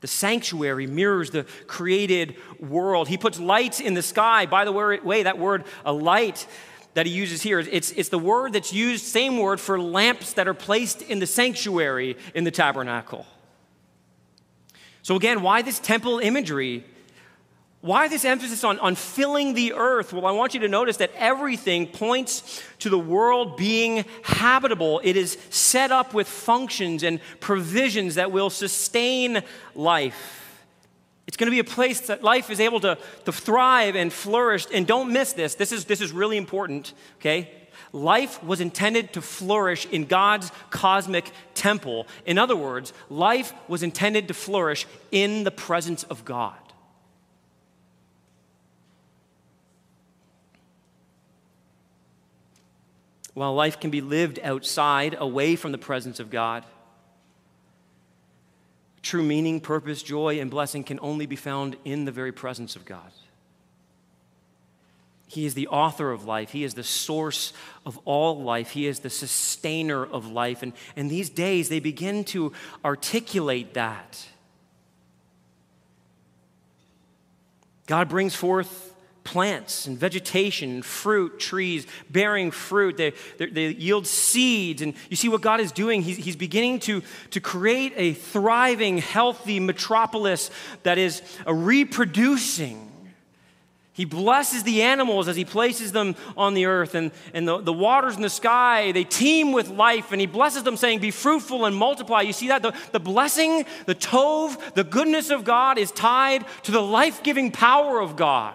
The 0.00 0.08
sanctuary 0.08 0.88
mirrors 0.88 1.30
the 1.30 1.46
created 1.68 2.34
world. 2.58 3.06
He 3.06 3.16
puts 3.16 3.38
lights 3.38 3.78
in 3.78 3.94
the 3.94 4.02
sky. 4.02 4.46
By 4.46 4.64
the 4.64 4.72
way, 4.72 5.22
that 5.22 5.38
word, 5.38 5.64
a 5.84 5.92
light, 5.92 6.48
that 6.94 7.06
he 7.06 7.12
uses 7.12 7.42
here, 7.42 7.60
it's, 7.60 7.92
it's 7.92 8.08
the 8.08 8.18
word 8.18 8.52
that's 8.52 8.72
used, 8.72 9.04
same 9.04 9.38
word, 9.38 9.60
for 9.60 9.80
lamps 9.80 10.32
that 10.32 10.48
are 10.48 10.54
placed 10.54 11.02
in 11.02 11.20
the 11.20 11.26
sanctuary 11.26 12.16
in 12.34 12.42
the 12.42 12.50
tabernacle. 12.50 13.26
So, 15.02 15.16
again, 15.16 15.42
why 15.42 15.62
this 15.62 15.78
temple 15.78 16.20
imagery? 16.20 16.84
Why 17.80 18.06
this 18.06 18.24
emphasis 18.24 18.62
on, 18.62 18.78
on 18.78 18.94
filling 18.94 19.54
the 19.54 19.72
earth? 19.72 20.12
Well, 20.12 20.24
I 20.24 20.30
want 20.30 20.54
you 20.54 20.60
to 20.60 20.68
notice 20.68 20.98
that 20.98 21.10
everything 21.16 21.88
points 21.88 22.62
to 22.78 22.88
the 22.88 22.98
world 22.98 23.56
being 23.56 24.04
habitable. 24.22 25.00
It 25.02 25.16
is 25.16 25.36
set 25.50 25.90
up 25.90 26.14
with 26.14 26.28
functions 26.28 27.02
and 27.02 27.18
provisions 27.40 28.14
that 28.14 28.30
will 28.30 28.50
sustain 28.50 29.42
life. 29.74 30.38
It's 31.26 31.36
going 31.36 31.48
to 31.48 31.50
be 31.50 31.58
a 31.58 31.64
place 31.64 32.00
that 32.02 32.22
life 32.22 32.50
is 32.50 32.60
able 32.60 32.78
to, 32.80 32.98
to 33.24 33.32
thrive 33.32 33.96
and 33.96 34.12
flourish. 34.12 34.66
And 34.72 34.86
don't 34.86 35.12
miss 35.12 35.32
this. 35.32 35.56
This 35.56 35.72
is, 35.72 35.84
this 35.86 36.00
is 36.00 36.12
really 36.12 36.36
important, 36.36 36.92
okay? 37.18 37.50
Life 37.92 38.42
was 38.42 38.60
intended 38.62 39.12
to 39.12 39.20
flourish 39.20 39.86
in 39.86 40.06
God's 40.06 40.50
cosmic 40.70 41.30
temple. 41.54 42.06
In 42.24 42.38
other 42.38 42.56
words, 42.56 42.92
life 43.10 43.52
was 43.68 43.82
intended 43.82 44.28
to 44.28 44.34
flourish 44.34 44.86
in 45.10 45.44
the 45.44 45.50
presence 45.50 46.02
of 46.04 46.24
God. 46.24 46.56
While 53.34 53.54
life 53.54 53.80
can 53.80 53.90
be 53.90 54.00
lived 54.00 54.38
outside, 54.42 55.16
away 55.18 55.56
from 55.56 55.72
the 55.72 55.78
presence 55.78 56.20
of 56.20 56.30
God, 56.30 56.64
true 59.02 59.22
meaning, 59.22 59.60
purpose, 59.60 60.02
joy, 60.02 60.38
and 60.40 60.50
blessing 60.50 60.84
can 60.84 60.98
only 61.00 61.26
be 61.26 61.36
found 61.36 61.76
in 61.84 62.04
the 62.04 62.12
very 62.12 62.32
presence 62.32 62.76
of 62.76 62.84
God. 62.84 63.10
He 65.32 65.46
is 65.46 65.54
the 65.54 65.68
author 65.68 66.12
of 66.12 66.26
life. 66.26 66.52
He 66.52 66.62
is 66.62 66.74
the 66.74 66.84
source 66.84 67.54
of 67.86 67.98
all 68.04 68.42
life. 68.42 68.72
He 68.72 68.86
is 68.86 68.98
the 69.00 69.08
sustainer 69.08 70.04
of 70.04 70.30
life. 70.30 70.62
And, 70.62 70.74
and 70.94 71.10
these 71.10 71.30
days, 71.30 71.70
they 71.70 71.80
begin 71.80 72.24
to 72.24 72.52
articulate 72.84 73.72
that. 73.72 74.26
God 77.86 78.10
brings 78.10 78.34
forth 78.34 78.94
plants 79.24 79.86
and 79.86 79.96
vegetation 79.96 80.68
and 80.68 80.84
fruit, 80.84 81.40
trees 81.40 81.86
bearing 82.10 82.50
fruit. 82.50 82.98
They, 82.98 83.14
they, 83.38 83.46
they, 83.46 83.68
yield 83.68 84.06
seeds. 84.06 84.82
And 84.82 84.92
you 85.08 85.16
see 85.16 85.30
what 85.30 85.40
God 85.40 85.60
is 85.60 85.72
doing? 85.72 86.02
He's, 86.02 86.18
he's 86.18 86.36
beginning 86.36 86.80
to, 86.80 87.02
to 87.30 87.40
create 87.40 87.94
a 87.96 88.12
thriving, 88.12 88.98
healthy 88.98 89.60
metropolis 89.60 90.50
that 90.82 90.98
is 90.98 91.22
reproducing 91.46 92.91
He 93.94 94.06
blesses 94.06 94.62
the 94.62 94.82
animals 94.82 95.28
as 95.28 95.36
he 95.36 95.44
places 95.44 95.92
them 95.92 96.16
on 96.34 96.54
the 96.54 96.64
earth, 96.64 96.94
and, 96.94 97.10
and 97.34 97.46
the, 97.46 97.58
the 97.60 97.74
waters 97.74 98.16
in 98.16 98.22
the 98.22 98.30
sky, 98.30 98.90
they 98.92 99.04
teem 99.04 99.52
with 99.52 99.68
life, 99.68 100.12
and 100.12 100.20
he 100.20 100.26
blesses 100.26 100.62
them, 100.62 100.78
saying, 100.78 101.00
Be 101.00 101.10
fruitful 101.10 101.66
and 101.66 101.76
multiply. 101.76 102.22
You 102.22 102.32
see 102.32 102.48
that? 102.48 102.62
The, 102.62 102.74
the 102.92 103.00
blessing, 103.00 103.66
the 103.84 103.94
tov, 103.94 104.74
the 104.74 104.84
goodness 104.84 105.28
of 105.28 105.44
God 105.44 105.76
is 105.76 105.92
tied 105.92 106.46
to 106.62 106.72
the 106.72 106.80
life 106.80 107.22
giving 107.22 107.50
power 107.50 108.00
of 108.00 108.16
God. 108.16 108.54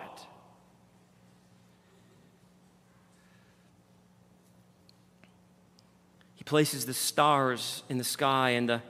He 6.36 6.44
places 6.44 6.88
the 6.88 6.96
stars 6.96 7.84
in 7.90 8.00
the 8.00 8.04
sky 8.04 8.52
and 8.52 8.68
the 8.68 8.82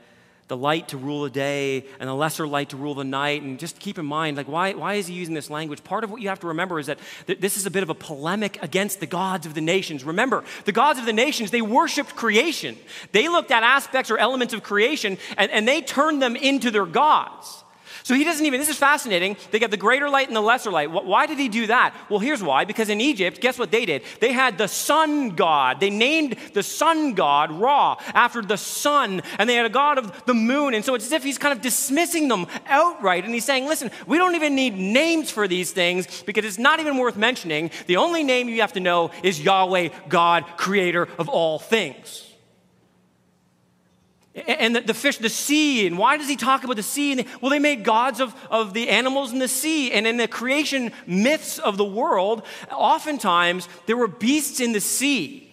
the 0.48 0.56
light 0.56 0.88
to 0.88 0.96
rule 0.96 1.22
the 1.22 1.30
day 1.30 1.84
and 2.00 2.08
the 2.08 2.14
lesser 2.14 2.46
light 2.46 2.70
to 2.70 2.76
rule 2.76 2.94
the 2.94 3.04
night. 3.04 3.42
And 3.42 3.58
just 3.58 3.78
keep 3.78 3.98
in 3.98 4.06
mind, 4.06 4.36
like, 4.36 4.48
why, 4.48 4.72
why 4.72 4.94
is 4.94 5.06
he 5.06 5.14
using 5.14 5.34
this 5.34 5.50
language? 5.50 5.84
Part 5.84 6.04
of 6.04 6.10
what 6.10 6.20
you 6.20 6.30
have 6.30 6.40
to 6.40 6.48
remember 6.48 6.78
is 6.78 6.86
that 6.86 6.98
th- 7.26 7.38
this 7.38 7.56
is 7.56 7.66
a 7.66 7.70
bit 7.70 7.82
of 7.82 7.90
a 7.90 7.94
polemic 7.94 8.60
against 8.62 9.00
the 9.00 9.06
gods 9.06 9.46
of 9.46 9.54
the 9.54 9.60
nations. 9.60 10.04
Remember, 10.04 10.42
the 10.64 10.72
gods 10.72 10.98
of 10.98 11.06
the 11.06 11.12
nations, 11.12 11.50
they 11.50 11.62
worshiped 11.62 12.16
creation. 12.16 12.76
They 13.12 13.28
looked 13.28 13.50
at 13.50 13.62
aspects 13.62 14.10
or 14.10 14.18
elements 14.18 14.54
of 14.54 14.62
creation 14.62 15.18
and, 15.36 15.50
and 15.50 15.68
they 15.68 15.82
turned 15.82 16.20
them 16.22 16.34
into 16.34 16.70
their 16.70 16.86
gods. 16.86 17.62
So 18.08 18.14
he 18.14 18.24
doesn't 18.24 18.46
even, 18.46 18.58
this 18.58 18.70
is 18.70 18.78
fascinating. 18.78 19.36
They 19.50 19.58
got 19.58 19.70
the 19.70 19.76
greater 19.76 20.08
light 20.08 20.28
and 20.28 20.34
the 20.34 20.40
lesser 20.40 20.70
light. 20.70 20.90
Why 20.90 21.26
did 21.26 21.38
he 21.38 21.50
do 21.50 21.66
that? 21.66 21.94
Well, 22.08 22.20
here's 22.20 22.42
why. 22.42 22.64
Because 22.64 22.88
in 22.88 23.02
Egypt, 23.02 23.38
guess 23.38 23.58
what 23.58 23.70
they 23.70 23.84
did? 23.84 24.02
They 24.18 24.32
had 24.32 24.56
the 24.56 24.66
sun 24.66 25.36
god. 25.36 25.78
They 25.78 25.90
named 25.90 26.38
the 26.54 26.62
sun 26.62 27.12
god 27.12 27.52
Ra 27.52 27.96
after 28.14 28.40
the 28.40 28.56
sun, 28.56 29.20
and 29.38 29.46
they 29.46 29.56
had 29.56 29.66
a 29.66 29.68
god 29.68 29.98
of 29.98 30.24
the 30.24 30.32
moon. 30.32 30.72
And 30.72 30.82
so 30.82 30.94
it's 30.94 31.04
as 31.04 31.12
if 31.12 31.22
he's 31.22 31.36
kind 31.36 31.52
of 31.52 31.60
dismissing 31.60 32.28
them 32.28 32.46
outright. 32.64 33.26
And 33.26 33.34
he's 33.34 33.44
saying, 33.44 33.66
listen, 33.66 33.90
we 34.06 34.16
don't 34.16 34.34
even 34.34 34.54
need 34.54 34.74
names 34.74 35.30
for 35.30 35.46
these 35.46 35.72
things 35.72 36.22
because 36.22 36.46
it's 36.46 36.56
not 36.58 36.80
even 36.80 36.96
worth 36.96 37.18
mentioning. 37.18 37.70
The 37.88 37.98
only 37.98 38.24
name 38.24 38.48
you 38.48 38.62
have 38.62 38.72
to 38.72 38.80
know 38.80 39.10
is 39.22 39.38
Yahweh, 39.38 39.90
God, 40.08 40.46
creator 40.56 41.08
of 41.18 41.28
all 41.28 41.58
things 41.58 42.27
and 44.46 44.76
the, 44.76 44.80
the, 44.80 44.94
fish, 44.94 45.18
the 45.18 45.28
sea. 45.28 45.86
And 45.86 45.98
why 45.98 46.16
does 46.16 46.28
he 46.28 46.36
talk 46.36 46.64
about 46.64 46.76
the 46.76 46.82
sea? 46.82 47.12
And 47.12 47.20
they, 47.20 47.26
well, 47.40 47.50
they 47.50 47.58
made 47.58 47.84
gods 47.84 48.20
of, 48.20 48.34
of 48.50 48.74
the 48.74 48.88
animals 48.88 49.32
in 49.32 49.38
the 49.38 49.48
sea. 49.48 49.92
And 49.92 50.06
in 50.06 50.16
the 50.16 50.28
creation 50.28 50.92
myths 51.06 51.58
of 51.58 51.76
the 51.76 51.84
world, 51.84 52.42
oftentimes 52.70 53.68
there 53.86 53.96
were 53.96 54.08
beasts 54.08 54.60
in 54.60 54.72
the 54.72 54.80
sea 54.80 55.48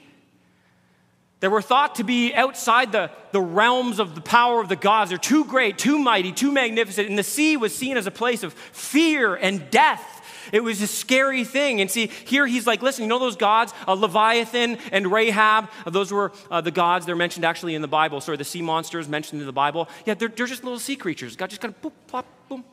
that 1.41 1.51
were 1.51 1.61
thought 1.61 1.95
to 1.95 2.03
be 2.03 2.33
outside 2.33 2.91
the, 2.91 3.11
the 3.31 3.41
realms 3.41 3.99
of 3.99 4.15
the 4.15 4.21
power 4.21 4.61
of 4.61 4.69
the 4.69 4.75
gods. 4.75 5.09
They're 5.09 5.17
too 5.17 5.45
great, 5.45 5.77
too 5.77 5.99
mighty, 5.99 6.31
too 6.31 6.51
magnificent. 6.51 7.09
And 7.09 7.19
the 7.19 7.23
sea 7.23 7.57
was 7.57 7.75
seen 7.75 7.97
as 7.97 8.07
a 8.07 8.11
place 8.11 8.41
of 8.43 8.53
fear 8.53 9.35
and 9.35 9.69
death. 9.69 10.14
It 10.51 10.63
was 10.63 10.81
a 10.81 10.87
scary 10.87 11.43
thing. 11.43 11.81
And 11.81 11.89
see, 11.89 12.07
here 12.07 12.45
he's 12.47 12.67
like, 12.67 12.81
listen, 12.81 13.03
you 13.03 13.09
know 13.09 13.19
those 13.19 13.35
gods, 13.35 13.73
uh, 13.87 13.93
Leviathan 13.93 14.77
and 14.91 15.11
Rahab? 15.11 15.69
Uh, 15.85 15.89
those 15.89 16.11
were 16.11 16.31
uh, 16.51 16.61
the 16.61 16.71
gods. 16.71 17.05
They're 17.05 17.15
mentioned 17.15 17.45
actually 17.45 17.75
in 17.75 17.81
the 17.81 17.87
Bible. 17.87 18.21
Sorry, 18.21 18.37
the 18.37 18.43
sea 18.43 18.61
monsters 18.61 19.07
mentioned 19.07 19.41
in 19.41 19.47
the 19.47 19.53
Bible. 19.53 19.89
Yeah, 20.05 20.13
they're, 20.13 20.29
they're 20.29 20.47
just 20.47 20.63
little 20.63 20.79
sea 20.79 20.95
creatures. 20.95 21.35
God 21.35 21.49
just 21.49 21.61
kind 21.61 21.73
of 21.73 21.81
boop, 21.81 21.93
plop, 22.07 22.25
boom. 22.49 22.63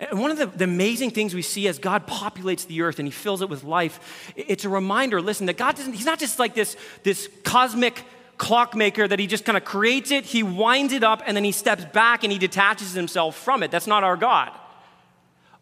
And 0.00 0.18
one 0.18 0.30
of 0.30 0.38
the, 0.38 0.46
the, 0.46 0.64
amazing 0.64 1.10
things 1.10 1.34
we 1.34 1.42
see 1.42 1.68
as 1.68 1.78
God 1.78 2.06
populates 2.06 2.66
the 2.66 2.80
earth 2.80 2.98
and 2.98 3.06
he 3.06 3.12
fills 3.12 3.42
it 3.42 3.50
with 3.50 3.64
life, 3.64 4.32
it's 4.34 4.64
a 4.64 4.68
reminder, 4.70 5.20
listen, 5.20 5.46
that 5.46 5.58
God 5.58 5.76
doesn't, 5.76 5.92
he's 5.92 6.06
not 6.06 6.18
just 6.18 6.38
like 6.38 6.54
this, 6.54 6.74
this 7.02 7.28
cosmic 7.44 8.02
clockmaker 8.40 9.06
that 9.06 9.18
he 9.18 9.26
just 9.26 9.44
kind 9.44 9.58
of 9.58 9.64
creates 9.64 10.10
it, 10.10 10.24
he 10.24 10.42
winds 10.42 10.94
it 10.94 11.04
up, 11.04 11.22
and 11.26 11.36
then 11.36 11.44
he 11.44 11.52
steps 11.52 11.84
back 11.84 12.24
and 12.24 12.32
he 12.32 12.38
detaches 12.38 12.94
himself 12.94 13.36
from 13.36 13.62
it. 13.62 13.70
That's 13.70 13.86
not 13.86 14.02
our 14.02 14.16
God. 14.16 14.50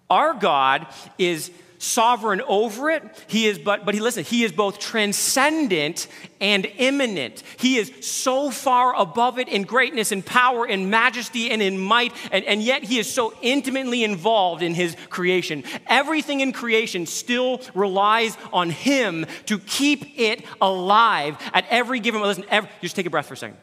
Our 0.08 0.32
God 0.32 0.86
is 1.18 1.50
sovereign 1.78 2.42
over 2.46 2.90
it. 2.90 3.02
He 3.28 3.46
is, 3.46 3.58
but, 3.58 3.84
but 3.84 3.94
he 3.94 4.00
listen, 4.00 4.24
he 4.24 4.44
is 4.44 4.52
both 4.52 4.78
transcendent 4.78 6.08
and 6.40 6.66
immanent. 6.76 7.42
He 7.58 7.76
is 7.76 7.92
so 8.00 8.50
far 8.50 8.94
above 8.94 9.38
it 9.38 9.48
in 9.48 9.62
greatness 9.62 10.12
and 10.12 10.24
power 10.24 10.66
and 10.66 10.90
majesty 10.90 11.50
and 11.50 11.62
in 11.62 11.78
might, 11.78 12.12
and, 12.30 12.44
and 12.44 12.62
yet 12.62 12.84
he 12.84 12.98
is 12.98 13.12
so 13.12 13.32
intimately 13.40 14.04
involved 14.04 14.62
in 14.62 14.74
his 14.74 14.96
creation. 15.08 15.64
Everything 15.86 16.40
in 16.40 16.52
creation 16.52 17.06
still 17.06 17.60
relies 17.74 18.36
on 18.52 18.70
him 18.70 19.24
to 19.46 19.58
keep 19.58 20.18
it 20.18 20.44
alive 20.60 21.36
at 21.54 21.64
every 21.70 22.00
given 22.00 22.20
moment. 22.20 22.38
Listen, 22.38 22.50
every, 22.50 22.70
just 22.82 22.96
take 22.96 23.06
a 23.06 23.10
breath 23.10 23.26
for 23.26 23.34
a 23.34 23.38
second. 23.38 23.56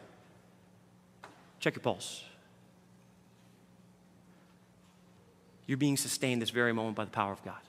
Check 1.60 1.76
your 1.76 1.82
pulse. 1.82 2.24
You're 5.68 5.78
being 5.78 5.98
sustained 5.98 6.44
this 6.44 6.52
very 6.52 6.74
moment 6.74 6.96
by 6.96 7.06
the 7.06 7.12
power 7.12 7.34
of 7.34 7.44
God 7.44 7.65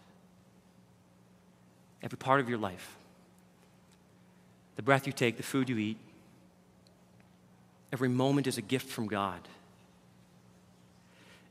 every 2.07 2.17
part 2.17 2.39
of 2.39 2.49
your 2.49 2.57
life. 2.57 2.97
The 4.77 4.83
breath 4.83 5.09
you 5.09 5.13
take, 5.13 5.37
the 5.37 5.43
food 5.43 5.69
you 5.69 5.77
eat, 5.77 5.99
every 7.93 8.09
moment 8.09 8.47
is 8.47 8.59
a 8.59 8.63
gift 8.63 8.89
from 8.89 9.09
God. 9.09 9.41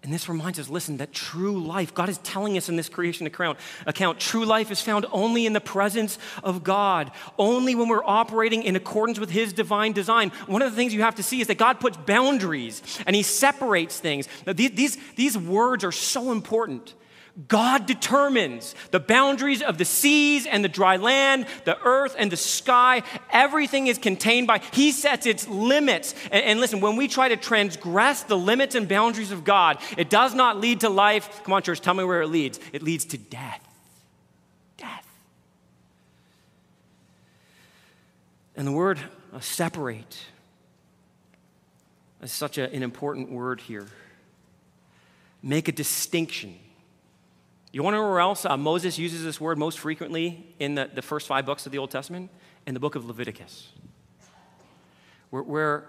And 0.01 0.14
this 0.14 0.30
reminds 0.30 0.58
us 0.58 0.70
listen, 0.70 0.97
that 0.97 1.12
true 1.12 1.62
life, 1.62 1.93
God 1.93 2.08
is 2.08 2.20
telling 2.20 2.56
us 2.56 2.70
in 2.70 2.78
this 2.78 2.88
creation 2.88 3.28
account, 3.28 3.58
account, 3.86 4.18
true 4.18 4.45
life 4.45 4.72
is 4.72 4.80
found 4.80 5.06
only 5.12 5.45
in 5.45 5.51
the 5.51 5.60
presence 5.60 6.18
of 6.41 6.64
God, 6.64 7.12
only 7.38 7.76
when 7.76 7.89
we're 7.89 8.06
operating 8.06 8.64
in 8.64 8.78
accordance 8.78 9.20
with 9.20 9.32
His 9.32 9.51
divine 9.51 9.91
design. 9.91 10.30
One 10.45 10.62
of 10.62 10.72
the 10.72 10.76
things 10.78 10.93
you 10.93 11.01
have 11.01 11.16
to 11.16 11.24
see 11.24 11.41
is 11.41 11.47
that 11.47 11.58
God 11.58 11.82
puts 11.82 11.97
boundaries 11.97 12.82
and 13.06 13.14
He 13.14 13.24
separates 13.24 13.99
things. 13.99 14.30
Now, 14.47 14.53
these, 14.53 14.72
these, 14.72 14.97
these 15.18 15.38
words 15.38 15.84
are 15.84 15.91
so 15.91 16.32
important. 16.32 16.93
God 17.50 17.86
determines 17.86 18.76
the 18.92 19.00
boundaries 19.00 19.62
of 19.62 19.78
the 19.78 19.84
seas 19.84 20.46
and 20.46 20.64
the 20.64 20.70
dry 20.70 20.96
land, 20.96 21.48
the 21.66 21.78
earth 21.84 22.16
and 22.18 22.32
the 22.32 22.38
sky. 22.38 23.04
Everything 23.30 23.88
is 23.88 23.98
contained 23.98 24.48
by, 24.48 24.60
He 24.72 24.94
sets 24.94 25.26
its 25.26 25.46
limits. 25.48 26.16
And, 26.32 26.46
and, 26.46 26.60
listen, 26.62 26.80
when 26.80 26.96
we 26.96 27.10
try 27.10 27.28
to 27.28 27.36
transgress 27.36 28.24
the 28.24 28.38
limits 28.38 28.74
and 28.74 28.88
boundaries 28.88 29.32
of 29.32 29.44
God, 29.44 29.80
it 29.98 30.10
does 30.10 30.34
not 30.34 30.62
lead 30.62 30.82
to 30.82 30.90
life. 30.90 31.44
Come 31.44 31.54
on, 31.54 31.62
church, 31.62 31.82
tell 31.82 31.94
me 31.94 32.06
where 32.06 32.22
it 32.22 32.30
leads. 32.30 32.58
It 32.72 32.82
leads 32.82 33.04
to 33.06 33.18
death. 33.18 33.62
Death. 34.78 35.06
And 38.56 38.66
the 38.66 38.72
word 38.72 38.98
uh, 39.34 39.42
separate 39.42 40.20
is 42.22 42.32
such 42.32 42.58
a, 42.58 42.72
an 42.72 42.82
important 42.82 43.30
word 43.30 43.60
here. 43.60 43.88
Make 45.44 45.68
a 45.68 45.74
distinction 45.74 46.60
you 47.76 47.84
want 47.84 47.94
to 47.94 47.98
know 47.98 48.10
where 48.10 48.22
else 48.22 48.46
uh, 48.46 48.56
Moses 48.56 48.98
uses 48.98 49.22
this 49.22 49.42
word 49.42 49.58
most 49.58 49.80
frequently 49.80 50.56
in 50.60 50.76
the, 50.76 50.90
the 50.94 51.02
first 51.02 51.28
five 51.28 51.46
books 51.46 51.66
of 51.66 51.74
the 51.74 51.78
Old 51.78 51.92
Testament? 51.92 52.32
In 52.66 52.74
the 52.74 52.80
book 52.80 52.96
of 52.96 53.06
Leviticus, 53.06 53.68
where, 55.30 55.44
where 55.44 55.86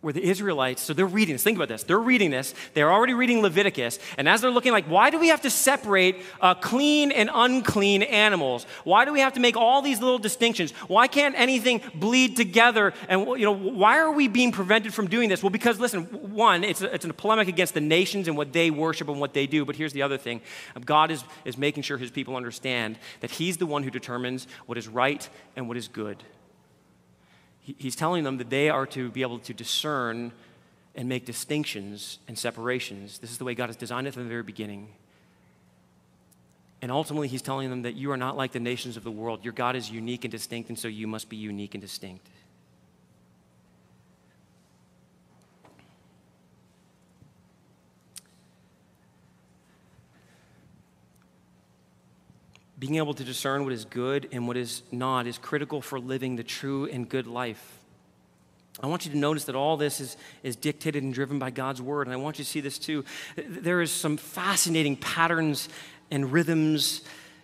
where 0.00 0.14
the 0.14 0.22
Israelites, 0.22 0.80
so 0.80 0.94
they're 0.94 1.04
reading 1.04 1.34
this, 1.34 1.42
think 1.42 1.58
about 1.58 1.68
this. 1.68 1.82
They're 1.82 1.98
reading 1.98 2.30
this, 2.30 2.54
they're 2.72 2.90
already 2.90 3.12
reading 3.12 3.42
Leviticus, 3.42 3.98
and 4.16 4.26
as 4.26 4.40
they're 4.40 4.50
looking 4.50 4.72
like, 4.72 4.86
why 4.86 5.10
do 5.10 5.18
we 5.18 5.28
have 5.28 5.42
to 5.42 5.50
separate 5.50 6.16
uh, 6.40 6.54
clean 6.54 7.12
and 7.12 7.28
unclean 7.32 8.02
animals? 8.02 8.64
Why 8.84 9.04
do 9.04 9.12
we 9.12 9.20
have 9.20 9.34
to 9.34 9.40
make 9.40 9.58
all 9.58 9.82
these 9.82 10.00
little 10.00 10.18
distinctions? 10.18 10.72
Why 10.88 11.06
can't 11.06 11.34
anything 11.36 11.82
bleed 11.94 12.34
together? 12.36 12.94
And, 13.08 13.26
you 13.38 13.44
know, 13.44 13.52
why 13.52 13.98
are 13.98 14.10
we 14.10 14.26
being 14.26 14.52
prevented 14.52 14.94
from 14.94 15.06
doing 15.06 15.28
this? 15.28 15.42
Well, 15.42 15.50
because, 15.50 15.78
listen, 15.78 16.04
one, 16.04 16.64
it's 16.64 16.80
a, 16.80 16.94
it's 16.94 17.04
a 17.04 17.12
polemic 17.12 17.48
against 17.48 17.74
the 17.74 17.82
nations 17.82 18.26
and 18.26 18.38
what 18.38 18.54
they 18.54 18.70
worship 18.70 19.08
and 19.08 19.20
what 19.20 19.34
they 19.34 19.46
do, 19.46 19.66
but 19.66 19.76
here's 19.76 19.92
the 19.92 20.02
other 20.02 20.16
thing 20.16 20.40
God 20.86 21.10
is, 21.10 21.22
is 21.44 21.58
making 21.58 21.82
sure 21.82 21.98
his 21.98 22.10
people 22.10 22.36
understand 22.36 22.98
that 23.20 23.32
he's 23.32 23.58
the 23.58 23.66
one 23.66 23.82
who 23.82 23.90
determines 23.90 24.46
what 24.64 24.78
is 24.78 24.88
right 24.88 25.28
and 25.56 25.68
what 25.68 25.76
is 25.76 25.88
good 25.88 26.24
he's 27.62 27.96
telling 27.96 28.24
them 28.24 28.38
that 28.38 28.50
they 28.50 28.68
are 28.68 28.86
to 28.86 29.10
be 29.10 29.22
able 29.22 29.38
to 29.40 29.54
discern 29.54 30.32
and 30.94 31.08
make 31.08 31.24
distinctions 31.24 32.18
and 32.26 32.38
separations. 32.38 33.18
This 33.18 33.30
is 33.30 33.38
the 33.38 33.44
way 33.44 33.54
God 33.54 33.68
has 33.68 33.76
designed 33.76 34.06
it 34.06 34.14
from 34.14 34.24
the 34.24 34.28
very 34.28 34.42
beginning. 34.42 34.88
And 36.82 36.90
ultimately, 36.90 37.28
he's 37.28 37.42
telling 37.42 37.68
them 37.68 37.82
that 37.82 37.94
you 37.94 38.10
are 38.10 38.16
not 38.16 38.36
like 38.36 38.52
the 38.52 38.60
nations 38.60 38.96
of 38.96 39.04
the 39.04 39.10
world. 39.10 39.44
Your 39.44 39.52
God 39.52 39.76
is 39.76 39.90
unique 39.90 40.24
and 40.24 40.32
distinct, 40.32 40.70
and 40.70 40.78
so 40.78 40.88
you 40.88 41.06
must 41.06 41.28
be 41.28 41.36
unique 41.36 41.74
and 41.74 41.80
distinct. 41.80 42.26
Being 52.80 52.96
able 52.96 53.14
to 53.14 53.22
discern 53.22 53.62
what 53.62 53.72
is 53.72 53.84
good 53.84 54.28
and 54.32 54.48
what 54.48 54.56
is 54.56 54.82
not 54.90 55.26
is 55.26 55.38
critical 55.38 55.80
for 55.82 56.00
living 56.00 56.34
the 56.36 56.42
true 56.42 56.86
and 56.86 57.08
good 57.08 57.26
life. 57.26 57.78
I 58.82 58.86
want 58.86 59.04
you 59.04 59.12
to 59.12 59.18
notice 59.18 59.44
that 59.44 59.54
all 59.54 59.76
this 59.76 60.00
is, 60.00 60.16
is 60.42 60.56
dictated 60.56 61.02
and 61.02 61.12
driven 61.12 61.38
by 61.38 61.50
God's 61.50 61.82
word. 61.82 62.06
And 62.06 62.14
I 62.14 62.16
want 62.16 62.38
you 62.38 62.44
to 62.44 62.50
see 62.50 62.60
this 62.60 62.78
too. 62.78 63.04
There 63.36 63.82
is 63.82 63.92
some 63.92 64.16
fascinating 64.16 64.96
patterns 64.96 65.68
and 66.10 66.32
rhythms 66.32 67.02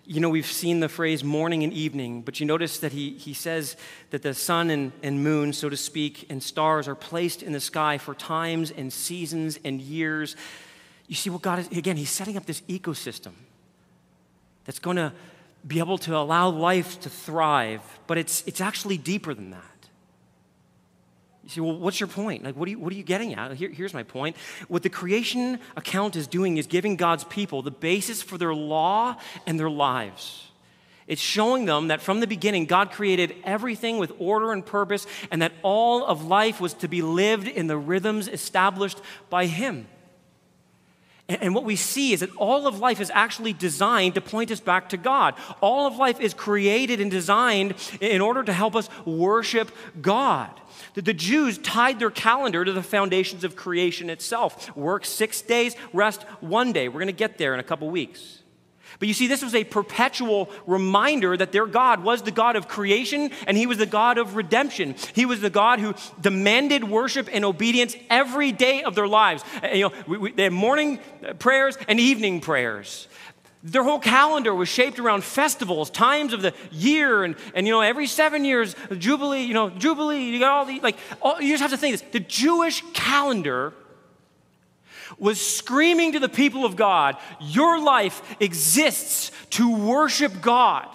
You 0.09 0.21
know, 0.21 0.29
we've 0.29 0.47
seen 0.47 0.79
the 0.79 0.89
phrase 0.89 1.25
morning 1.25 1.65
and 1.65 1.73
evening, 1.73 2.23
but 2.23 2.39
you 2.39 2.47
notice 2.47 2.79
that 2.79 2.93
he, 2.93 3.11
he 3.11 3.35
says 3.35 3.77
that 4.11 4.23
the 4.23 4.35
sun 4.35 4.71
and, 4.71 4.93
and 5.03 5.25
moon, 5.25 5.53
so 5.53 5.69
to 5.69 5.77
speak, 5.77 6.27
and 6.31 6.41
stars 6.41 6.87
are 6.87 6.95
placed 6.95 7.43
in 7.43 7.53
the 7.53 7.59
sky 7.59 7.99
for 7.99 8.15
times 8.15 8.71
and 8.71 8.93
seasons 8.93 9.59
and 9.65 9.81
years. 9.81 10.37
You 11.09 11.17
see 11.17 11.29
what 11.29 11.43
God 11.43 11.59
is, 11.59 11.69
again, 11.77 11.97
he's 11.97 12.11
setting 12.11 12.37
up 12.37 12.47
this 12.47 12.61
ecosystem 12.63 13.33
that's 14.67 14.79
going 14.79 14.97
to 14.97 15.13
be 15.67 15.79
able 15.79 15.99
to 15.99 16.17
allow 16.17 16.49
life 16.49 17.01
to 17.01 17.11
thrive, 17.11 17.81
but 18.07 18.19
it's, 18.19 18.45
it's 18.47 18.61
actually 18.61 18.99
deeper 18.99 19.35
than 19.35 19.51
that. 19.51 19.63
You 21.45 21.51
say, 21.51 21.61
well, 21.61 21.79
what's 21.79 22.01
your 22.01 22.09
point? 22.09 22.43
Like, 22.43 22.57
what 22.57 22.67
are 22.67 22.73
you, 22.73 22.79
what 22.79 22.93
are 22.93 22.97
you 22.97 23.05
getting 23.05 23.35
at? 23.35 23.53
Here, 23.55 23.71
here's 23.71 23.95
my 23.95 24.03
point. 24.03 24.37
What 24.67 24.83
the 24.83 24.89
creation 24.91 25.61
account 25.77 26.17
is 26.17 26.27
doing 26.27 26.57
is 26.57 26.67
giving 26.67 26.97
God's 26.97 27.23
people 27.25 27.63
the 27.63 27.71
basis 27.71 28.21
for 28.21 28.37
their 28.37 28.55
law 28.55 29.17
and 29.47 29.59
their 29.59 29.71
lives. 29.71 30.49
It's 31.07 31.23
showing 31.23 31.65
them 31.65 31.89
that 31.89 32.01
from 32.01 32.19
the 32.19 32.27
beginning, 32.27 32.67
God 32.67 32.91
created 32.91 33.35
everything 33.45 33.99
with 33.99 34.13
order 34.19 34.53
and 34.53 34.67
purpose, 34.67 35.07
and 35.31 35.41
that 35.41 35.53
all 35.63 36.05
of 36.05 36.25
life 36.25 36.61
was 36.61 36.75
to 36.75 36.89
be 36.89 37.01
lived 37.01 37.47
in 37.47 37.69
the 37.69 37.79
rhythms 37.79 38.27
established 38.27 39.01
by 39.31 39.47
Him. 39.47 39.87
And 41.29 41.57
what 41.57 41.65
we 41.65 41.75
see 41.75 42.13
is 42.13 42.21
that 42.21 42.35
all 42.37 42.69
of 42.69 42.79
life 42.79 43.01
is 43.01 43.11
actually 43.13 43.53
designed 43.53 44.15
to 44.15 44.21
point 44.21 44.53
us 44.53 44.61
back 44.61 44.91
to 44.91 44.97
God. 44.97 45.35
All 45.61 45.89
of 45.89 45.97
life 45.97 46.21
is 46.21 46.33
created 46.33 47.01
and 47.01 47.11
designed 47.11 47.75
in 48.01 48.21
order 48.21 48.45
to 48.45 48.53
help 48.53 48.77
us 48.77 48.89
worship 49.05 49.73
God. 50.01 50.51
The 50.95 51.13
Jews 51.13 51.59
tied 51.59 51.99
their 51.99 52.11
calendar 52.11 52.65
to 52.65 52.73
the 52.73 52.83
foundations 52.83 53.43
of 53.43 53.57
creation 53.57 54.09
itself 54.09 54.75
work 54.77 55.05
six 55.05 55.43
days, 55.43 55.75
rest 55.93 56.23
one 56.41 56.73
day. 56.73 56.89
We're 56.89 57.01
going 57.01 57.07
to 57.07 57.13
get 57.13 57.39
there 57.39 57.55
in 57.55 57.61
a 57.61 57.65
couple 57.65 57.91
weeks. 57.91 58.43
But 58.99 59.09
you 59.09 59.15
see, 59.15 59.27
this 59.27 59.43
was 59.43 59.55
a 59.55 59.65
perpetual 59.65 60.51
reminder 60.67 61.37
that 61.37 61.53
their 61.53 61.67
God 61.67 62.03
was 62.03 62.23
the 62.23 62.31
God 62.31 62.57
of 62.57 62.69
creation 62.69 63.31
and 63.47 63.57
He 63.57 63.67
was 63.67 63.79
the 63.79 63.87
God 63.87 64.19
of 64.19 64.37
redemption. 64.37 64.95
He 65.15 65.27
was 65.27 65.41
the 65.41 65.51
God 65.51 65.81
who 65.81 65.95
demanded 66.21 66.85
worship 66.85 67.29
and 67.33 67.45
obedience 67.45 67.97
every 68.09 68.53
day 68.53 68.83
of 68.83 68.95
their 68.95 69.09
lives. 69.09 69.45
Uh, 69.63 69.69
you 69.69 69.83
know, 69.83 69.93
we, 70.07 70.19
we, 70.19 70.33
they 70.33 70.45
had 70.45 70.53
morning 70.53 70.99
uh, 71.27 71.35
prayers 71.35 71.77
and 71.89 72.01
evening 72.01 72.41
prayers. 72.41 73.09
Their 73.63 73.83
whole 73.83 73.99
calendar 73.99 74.55
was 74.55 74.69
shaped 74.69 75.01
around 75.01 75.25
festivals, 75.25 75.91
times 75.91 76.33
of 76.33 76.41
the 76.41 76.55
year, 76.71 77.25
and, 77.25 77.35
and 77.53 77.67
you 77.67 77.73
know, 77.73 77.81
every 77.81 78.07
seven 78.07 78.45
years, 78.45 78.77
Jubilee, 78.97 79.43
you 79.43 79.55
know, 79.55 79.71
Jubilee, 79.71 80.31
you 80.31 80.39
got 80.39 80.53
all 80.53 80.65
the, 80.67 80.79
like, 80.81 80.97
all, 81.21 81.41
you 81.41 81.53
just 81.53 81.63
have 81.63 81.73
to 81.73 81.77
think 81.77 81.95
this. 81.95 82.09
The 82.13 82.21
Jewish 82.21 82.85
calendar 82.93 83.75
was 85.19 85.41
screaming 85.41 86.13
to 86.13 86.21
the 86.21 86.29
people 86.29 86.65
of 86.65 86.77
God, 86.77 87.17
Your 87.41 87.81
life 87.81 88.37
exists 88.41 89.31
to 89.51 89.77
worship 89.77 90.41
God. 90.41 90.89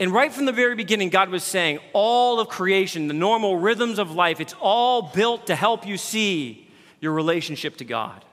And 0.00 0.10
right 0.10 0.32
from 0.32 0.46
the 0.46 0.52
very 0.52 0.74
beginning, 0.74 1.10
God 1.10 1.28
was 1.28 1.44
saying, 1.44 1.78
all 1.92 2.40
of 2.40 2.48
creation, 2.48 3.06
the 3.06 3.14
normal 3.14 3.58
rhythms 3.58 3.98
of 3.98 4.12
life, 4.12 4.40
it's 4.40 4.54
all 4.58 5.02
built 5.02 5.48
to 5.48 5.54
help 5.54 5.86
you 5.86 5.98
see 5.98 6.66
your 7.00 7.12
relationship 7.12 7.76
to 7.76 7.84
God. 7.84 8.24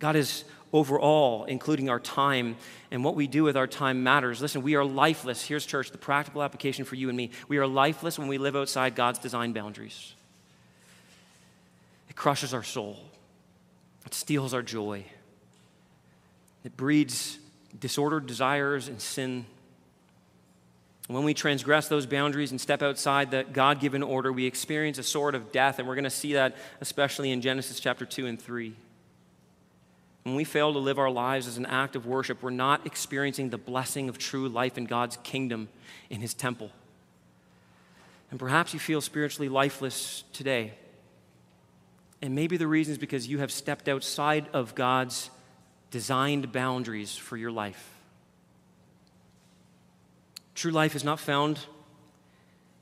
God 0.00 0.16
is 0.16 0.44
over 0.72 0.98
all, 0.98 1.44
including 1.44 1.88
our 1.88 2.00
time, 2.00 2.56
and 2.90 3.04
what 3.04 3.14
we 3.14 3.28
do 3.28 3.44
with 3.44 3.56
our 3.56 3.68
time 3.68 4.02
matters. 4.02 4.40
Listen, 4.42 4.62
we 4.62 4.74
are 4.74 4.84
lifeless. 4.84 5.44
Here's 5.44 5.64
church, 5.64 5.92
the 5.92 5.98
practical 5.98 6.42
application 6.42 6.84
for 6.84 6.96
you 6.96 7.08
and 7.08 7.16
me. 7.16 7.30
We 7.46 7.58
are 7.58 7.66
lifeless 7.66 8.18
when 8.18 8.26
we 8.26 8.38
live 8.38 8.56
outside 8.56 8.96
God's 8.96 9.20
design 9.20 9.52
boundaries 9.52 10.14
crushes 12.16 12.54
our 12.54 12.62
soul, 12.62 12.98
it 14.06 14.14
steals 14.14 14.54
our 14.54 14.62
joy, 14.62 15.04
it 16.64 16.76
breeds 16.76 17.38
disordered 17.78 18.26
desires 18.26 18.88
and 18.88 19.00
sin. 19.00 19.46
When 21.06 21.24
we 21.24 21.34
transgress 21.34 21.88
those 21.88 22.06
boundaries 22.06 22.52
and 22.52 22.60
step 22.60 22.82
outside 22.82 23.32
the 23.32 23.44
God 23.44 23.80
given 23.80 24.02
order, 24.02 24.32
we 24.32 24.46
experience 24.46 24.96
a 24.98 25.02
sort 25.02 25.34
of 25.34 25.50
death, 25.50 25.78
and 25.78 25.88
we're 25.88 25.96
going 25.96 26.04
to 26.04 26.10
see 26.10 26.34
that 26.34 26.56
especially 26.80 27.32
in 27.32 27.40
Genesis 27.40 27.80
chapter 27.80 28.06
2 28.06 28.26
and 28.26 28.40
3. 28.40 28.74
When 30.22 30.34
we 30.34 30.44
fail 30.44 30.72
to 30.72 30.78
live 30.78 30.98
our 30.98 31.10
lives 31.10 31.46
as 31.46 31.56
an 31.56 31.66
act 31.66 31.96
of 31.96 32.06
worship, 32.06 32.42
we're 32.42 32.50
not 32.50 32.86
experiencing 32.86 33.50
the 33.50 33.58
blessing 33.58 34.08
of 34.08 34.18
true 34.18 34.48
life 34.48 34.76
in 34.78 34.84
God's 34.84 35.16
kingdom 35.18 35.68
in 36.10 36.20
His 36.20 36.34
temple. 36.34 36.70
And 38.30 38.38
perhaps 38.38 38.72
you 38.74 38.78
feel 38.78 39.00
spiritually 39.00 39.48
lifeless 39.48 40.22
today. 40.32 40.74
And 42.22 42.34
maybe 42.34 42.56
the 42.56 42.66
reason 42.66 42.92
is 42.92 42.98
because 42.98 43.26
you 43.26 43.38
have 43.38 43.50
stepped 43.50 43.88
outside 43.88 44.48
of 44.52 44.74
God's 44.74 45.30
designed 45.90 46.52
boundaries 46.52 47.16
for 47.16 47.36
your 47.36 47.50
life. 47.50 47.96
True 50.54 50.70
life 50.70 50.94
is 50.94 51.04
not 51.04 51.18
found 51.18 51.60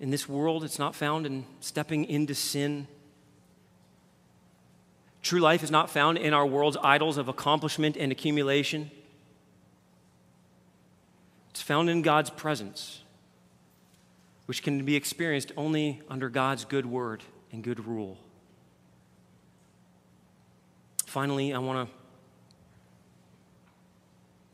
in 0.01 0.11
this 0.11 0.29
world, 0.29 0.65
it's 0.65 0.79
not 0.79 0.95
found 0.95 1.27
in 1.27 1.45
stepping 1.61 2.05
into 2.05 2.35
sin. 2.35 2.87
True 5.23 5.41
life 5.41 5.63
is 5.63 5.71
not 5.71 5.91
found 5.91 6.19
in 6.19 6.33
our 6.33 6.47
world's 6.47 6.77
idols 6.83 7.19
of 7.19 7.29
accomplishment 7.29 7.97
and 7.97 8.13
accumulation. 8.13 8.91
It's 11.51 11.63
found 11.63 11.91
in 11.91 12.03
God's 12.03 12.31
presence, 12.31 13.03
which 14.47 14.63
can 14.63 14.85
be 14.85 14.95
experienced 14.95 15.51
only 15.57 16.01
under 16.09 16.29
God's 16.29 16.65
good 16.65 16.87
word 16.87 17.23
and 17.51 17.65
good 17.65 17.85
rule. 17.85 18.19
Finally, 21.09 21.55
I 21.55 21.59
want 21.59 21.89
to 21.89 21.95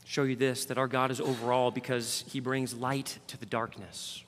show 0.05 0.22
you 0.22 0.36
this 0.36 0.66
that 0.66 0.78
our 0.78 0.86
God 0.86 1.11
is 1.11 1.20
overall 1.20 1.72
because 1.72 2.24
he 2.28 2.38
brings 2.38 2.72
light 2.72 3.18
to 3.26 3.36
the 3.36 3.44
darkness. 3.44 4.22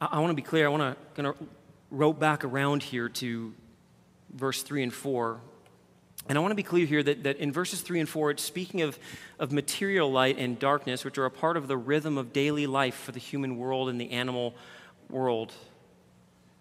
I, 0.00 0.06
I 0.12 0.18
want 0.20 0.30
to 0.30 0.36
be 0.36 0.42
clear. 0.42 0.66
I 0.66 0.68
want 0.68 0.82
to 0.84 0.96
kind 1.16 1.26
of 1.26 1.36
rope 1.90 2.20
back 2.20 2.44
around 2.44 2.84
here 2.84 3.08
to 3.08 3.52
verse 4.32 4.62
3 4.62 4.84
and 4.84 4.94
4. 4.94 5.40
And 6.28 6.38
I 6.38 6.40
want 6.40 6.52
to 6.52 6.56
be 6.56 6.62
clear 6.62 6.86
here 6.86 7.02
that, 7.02 7.24
that 7.24 7.38
in 7.38 7.50
verses 7.50 7.80
3 7.80 7.98
and 7.98 8.08
4, 8.08 8.30
it's 8.30 8.44
speaking 8.44 8.80
of, 8.82 8.96
of 9.40 9.50
material 9.50 10.12
light 10.12 10.38
and 10.38 10.56
darkness, 10.56 11.04
which 11.04 11.18
are 11.18 11.24
a 11.24 11.32
part 11.32 11.56
of 11.56 11.66
the 11.66 11.76
rhythm 11.76 12.16
of 12.16 12.32
daily 12.32 12.68
life 12.68 12.94
for 12.94 13.10
the 13.10 13.18
human 13.18 13.58
world 13.58 13.88
and 13.88 14.00
the 14.00 14.12
animal 14.12 14.54
world. 15.10 15.52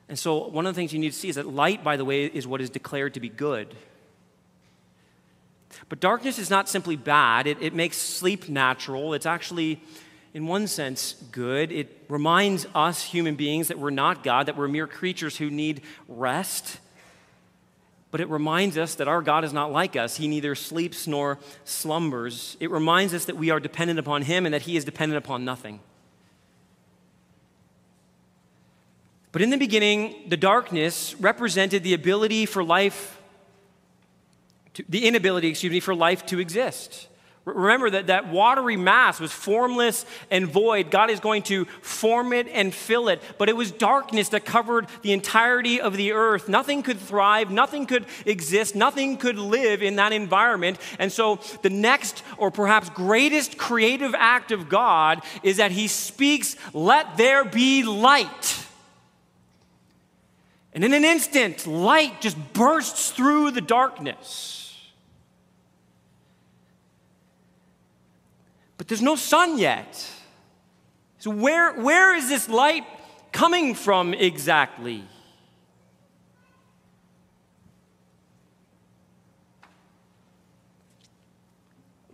And 0.08 0.20
so, 0.20 0.48
one 0.48 0.66
of 0.68 0.76
the 0.76 0.80
things 0.80 0.94
you 0.94 1.00
need 1.00 1.14
to 1.14 1.18
see 1.18 1.30
is 1.30 1.36
that 1.36 1.48
light, 1.48 1.84
by 1.84 1.98
the 1.98 2.06
way, 2.06 2.26
is 2.26 2.46
what 2.46 2.62
is 2.62 2.70
declared 2.70 3.16
to 3.16 3.20
be 3.20 3.30
good. 3.30 3.76
But 5.90 6.00
darkness 6.00 6.40
is 6.40 6.50
not 6.50 6.70
simply 6.70 6.96
bad, 6.96 7.48
it, 7.48 7.62
it 7.62 7.74
makes 7.74 7.98
sleep 7.98 8.48
natural. 8.48 9.14
It's 9.14 9.26
actually, 9.26 9.82
in 10.34 10.48
one 10.48 10.68
sense, 10.68 11.14
good. 11.32 11.72
It 11.72 12.06
reminds 12.08 12.68
us 12.76 13.04
human 13.04 13.36
beings 13.36 13.68
that 13.70 13.80
we're 13.80 13.90
not 13.90 14.24
God, 14.24 14.46
that 14.46 14.58
we're 14.58 14.68
mere 14.68 14.88
creatures 14.88 15.38
who 15.38 15.50
need 15.50 15.82
rest. 16.08 16.80
But 18.12 18.22
it 18.22 18.30
reminds 18.30 18.78
us 18.78 18.96
that 18.96 19.08
our 19.08 19.22
God 19.22 19.44
is 19.44 19.52
not 19.52 19.72
like 19.72 19.96
us. 19.96 20.16
He 20.16 20.28
neither 20.28 20.56
sleeps 20.56 21.08
nor 21.08 21.40
slumbers. 21.66 22.56
It 22.60 22.72
reminds 22.72 23.14
us 23.14 23.26
that 23.26 23.36
we 23.36 23.50
are 23.50 23.60
dependent 23.60 24.00
upon 24.00 24.22
Him 24.22 24.46
and 24.46 24.54
that 24.54 24.62
He 24.62 24.78
is 24.78 24.86
dependent 24.86 25.18
upon 25.18 25.44
nothing. 25.44 25.82
But 29.36 29.42
in 29.42 29.50
the 29.50 29.58
beginning, 29.58 30.16
the 30.30 30.38
darkness 30.38 31.14
represented 31.20 31.84
the 31.84 31.94
ability 31.94 32.46
for 32.46 32.64
life, 32.64 33.22
to, 34.76 34.86
the 34.88 35.06
inability, 35.06 35.50
excuse 35.50 35.74
me, 35.74 35.82
for 35.82 35.94
life 35.94 36.26
to 36.28 36.40
exist. 36.40 37.10
Remember 37.44 37.90
that 37.90 38.08
that 38.08 38.30
watery 38.30 38.78
mass 38.78 39.20
was 39.20 39.34
formless 39.34 40.06
and 40.32 40.48
void. 40.48 40.90
God 40.90 41.10
is 41.10 41.20
going 41.20 41.44
to 41.44 41.66
form 41.82 42.32
it 42.32 42.48
and 42.48 42.74
fill 42.74 43.10
it. 43.10 43.22
But 43.38 43.50
it 43.50 43.58
was 43.58 43.72
darkness 43.72 44.30
that 44.30 44.46
covered 44.46 44.88
the 45.02 45.12
entirety 45.12 45.82
of 45.82 45.98
the 45.98 46.14
earth. 46.14 46.48
Nothing 46.48 46.82
could 46.82 46.98
thrive, 46.98 47.52
nothing 47.52 47.88
could 47.88 48.06
exist, 48.26 48.74
nothing 48.74 49.18
could 49.18 49.38
live 49.38 49.84
in 49.84 49.98
that 49.98 50.14
environment. 50.14 50.78
And 50.98 51.12
so 51.12 51.42
the 51.62 51.70
next, 51.70 52.24
or 52.38 52.52
perhaps 52.52 52.90
greatest 52.90 53.58
creative 53.58 54.16
act 54.18 54.54
of 54.54 54.70
God 54.70 55.24
is 55.44 55.58
that 55.58 55.72
He 55.72 55.90
speaks, 55.90 56.56
Let 56.74 57.18
there 57.18 57.44
be 57.44 57.84
light. 57.84 58.65
And 60.76 60.84
in 60.84 60.94
an 60.94 61.06
instant, 61.06 61.66
light 61.66 62.20
just 62.20 62.38
bursts 62.52 63.12
through 63.12 63.52
the 63.52 63.62
darkness. 63.62 64.78
But 68.78 68.90
there's 68.90 69.02
no 69.02 69.16
sun 69.16 69.58
yet. 69.58 70.06
So, 71.20 71.32
where, 71.32 71.74
where 71.80 72.14
is 72.14 72.28
this 72.28 72.50
light 72.50 72.84
coming 73.32 73.74
from 73.74 74.14
exactly? 74.14 75.06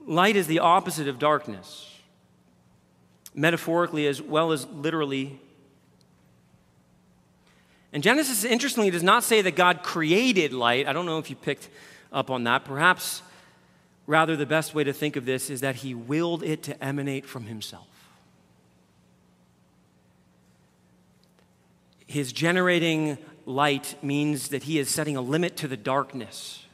Light 0.05 0.35
is 0.35 0.45
the 0.45 0.59
opposite 0.59 1.07
of 1.07 1.17
darkness. 1.17 1.99
Metaphorically 3.33 4.05
as 4.05 4.21
well 4.21 4.51
as 4.51 4.67
literally, 4.67 5.39
and 7.93 8.01
Genesis, 8.01 8.43
interestingly, 8.43 8.89
does 8.89 9.03
not 9.03 9.23
say 9.23 9.41
that 9.41 9.55
God 9.55 9.83
created 9.83 10.53
light. 10.53 10.87
I 10.87 10.93
don't 10.93 11.05
know 11.05 11.17
if 11.17 11.29
you 11.29 11.35
picked 11.35 11.69
up 12.11 12.29
on 12.29 12.45
that. 12.45 12.63
Perhaps, 12.63 13.21
rather, 14.07 14.35
the 14.35 14.45
best 14.45 14.73
way 14.73 14.83
to 14.83 14.93
think 14.93 15.15
of 15.15 15.25
this 15.25 15.49
is 15.49 15.61
that 15.61 15.75
he 15.75 15.93
willed 15.93 16.43
it 16.43 16.63
to 16.63 16.83
emanate 16.83 17.25
from 17.25 17.45
himself. 17.45 17.87
His 22.07 22.33
generating 22.33 23.17
light 23.45 23.95
means 24.03 24.49
that 24.49 24.63
he 24.63 24.79
is 24.79 24.89
setting 24.89 25.15
a 25.15 25.21
limit 25.21 25.57
to 25.57 25.67
the 25.67 25.77
darkness. 25.77 26.65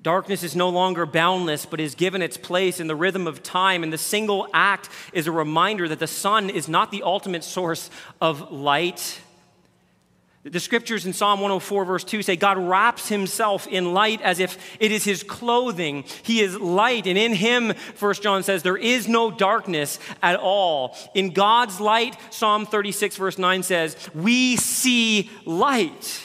Darkness 0.00 0.42
is 0.42 0.54
no 0.54 0.68
longer 0.68 1.06
boundless, 1.06 1.66
but 1.66 1.80
is 1.80 1.94
given 1.94 2.22
its 2.22 2.36
place 2.36 2.78
in 2.78 2.86
the 2.86 2.96
rhythm 2.96 3.26
of 3.26 3.42
time. 3.42 3.82
And 3.82 3.92
the 3.92 3.98
single 3.98 4.48
act 4.54 4.88
is 5.12 5.26
a 5.26 5.32
reminder 5.32 5.88
that 5.88 5.98
the 5.98 6.06
sun 6.06 6.50
is 6.50 6.68
not 6.68 6.90
the 6.90 7.02
ultimate 7.02 7.42
source 7.42 7.90
of 8.20 8.52
light. 8.52 9.20
The 10.44 10.60
scriptures 10.60 11.04
in 11.04 11.12
Psalm 11.12 11.40
104, 11.40 11.84
verse 11.84 12.04
2 12.04 12.22
say, 12.22 12.36
God 12.36 12.58
wraps 12.58 13.08
himself 13.08 13.66
in 13.66 13.92
light 13.92 14.22
as 14.22 14.38
if 14.38 14.56
it 14.80 14.92
is 14.92 15.04
his 15.04 15.22
clothing. 15.24 16.04
He 16.22 16.40
is 16.40 16.56
light, 16.56 17.06
and 17.06 17.18
in 17.18 17.34
him, 17.34 17.74
First 17.74 18.22
John 18.22 18.42
says, 18.44 18.62
there 18.62 18.76
is 18.76 19.08
no 19.08 19.30
darkness 19.32 19.98
at 20.22 20.36
all. 20.36 20.96
In 21.12 21.30
God's 21.30 21.80
light, 21.80 22.16
Psalm 22.30 22.66
36, 22.66 23.16
verse 23.16 23.36
9 23.36 23.62
says, 23.64 23.96
we 24.14 24.56
see 24.56 25.28
light. 25.44 26.22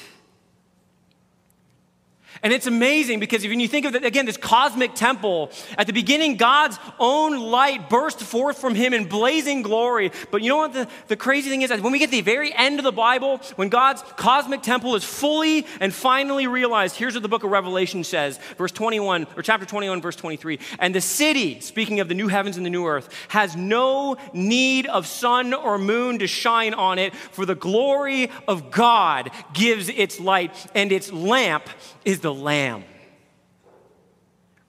And 2.43 2.51
it's 2.51 2.67
amazing 2.67 3.21
because 3.21 3.47
when 3.47 3.61
you 3.61 3.69
think 3.69 3.85
of 3.85 3.95
it, 3.95 4.03
again, 4.03 4.25
this 4.25 4.35
cosmic 4.35 4.95
temple, 4.95 5.49
at 5.77 5.87
the 5.87 5.93
beginning, 5.93 6.35
God's 6.35 6.77
own 6.99 7.39
light 7.39 7.89
burst 7.89 8.19
forth 8.19 8.59
from 8.59 8.75
him 8.75 8.93
in 8.93 9.05
blazing 9.07 9.61
glory. 9.61 10.11
But 10.29 10.41
you 10.41 10.49
know 10.49 10.57
what 10.57 10.73
the, 10.73 10.89
the 11.07 11.15
crazy 11.15 11.49
thing 11.49 11.61
is? 11.61 11.71
When 11.71 11.93
we 11.93 11.99
get 11.99 12.07
to 12.07 12.11
the 12.11 12.21
very 12.21 12.53
end 12.53 12.79
of 12.79 12.83
the 12.83 12.91
Bible, 12.91 13.37
when 13.55 13.69
God's 13.69 14.01
cosmic 14.17 14.61
temple 14.61 14.93
is 14.95 15.05
fully 15.05 15.65
and 15.79 15.93
finally 15.93 16.45
realized, 16.47 16.97
here's 16.97 17.13
what 17.13 17.23
the 17.23 17.29
book 17.29 17.45
of 17.45 17.51
Revelation 17.51 18.03
says, 18.03 18.37
verse 18.57 18.73
21, 18.73 19.25
or 19.37 19.41
chapter 19.41 19.65
21, 19.65 20.01
verse 20.01 20.17
23. 20.17 20.59
And 20.79 20.93
the 20.93 20.99
city, 20.99 21.61
speaking 21.61 22.01
of 22.01 22.09
the 22.09 22.13
new 22.13 22.27
heavens 22.27 22.57
and 22.57 22.65
the 22.65 22.69
new 22.69 22.85
earth, 22.85 23.07
has 23.29 23.55
no 23.55 24.17
need 24.33 24.85
of 24.87 25.07
sun 25.07 25.53
or 25.53 25.77
moon 25.77 26.19
to 26.19 26.27
shine 26.27 26.73
on 26.73 26.99
it, 26.99 27.15
for 27.15 27.45
the 27.45 27.55
glory 27.55 28.29
of 28.49 28.69
God 28.69 29.31
gives 29.53 29.87
its 29.87 30.19
light, 30.19 30.53
and 30.75 30.91
its 30.91 31.09
lamp 31.13 31.69
is 32.03 32.19
the 32.19 32.32
Lamb. 32.33 32.83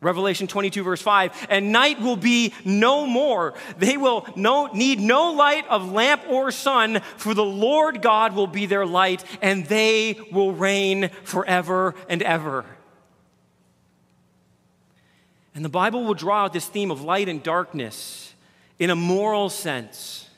Revelation 0.05 0.47
22, 0.47 0.83
verse 0.83 1.01
5, 1.01 1.47
and 1.49 1.73
night 1.73 1.99
will 1.99 2.17
be 2.17 2.53
no 2.65 3.07
more. 3.07 3.55
They 3.79 3.97
will 3.97 4.27
no, 4.37 4.67
need 4.67 5.01
no 5.01 5.33
light 5.33 5.67
of 5.69 5.91
lamp 5.91 6.25
or 6.29 6.51
sun, 6.51 7.01
for 7.17 7.33
the 7.33 7.45
Lord 7.45 8.03
God 8.03 8.35
will 8.35 8.47
be 8.47 8.67
their 8.67 8.85
light, 8.85 9.25
and 9.41 9.65
they 9.65 10.21
will 10.31 10.53
reign 10.53 11.09
forever 11.25 11.95
and 12.07 12.23
ever. 12.23 12.67
And 15.55 15.65
the 15.65 15.71
Bible 15.71 16.05
will 16.05 16.15
draw 16.15 16.45
out 16.45 16.53
this 16.53 16.67
theme 16.67 16.91
of 16.91 17.01
light 17.01 17.29
and 17.29 17.43
darkness 17.43 18.35
in 18.79 18.91
a 18.91 18.97
moral 18.97 19.49
sense. 19.49 20.29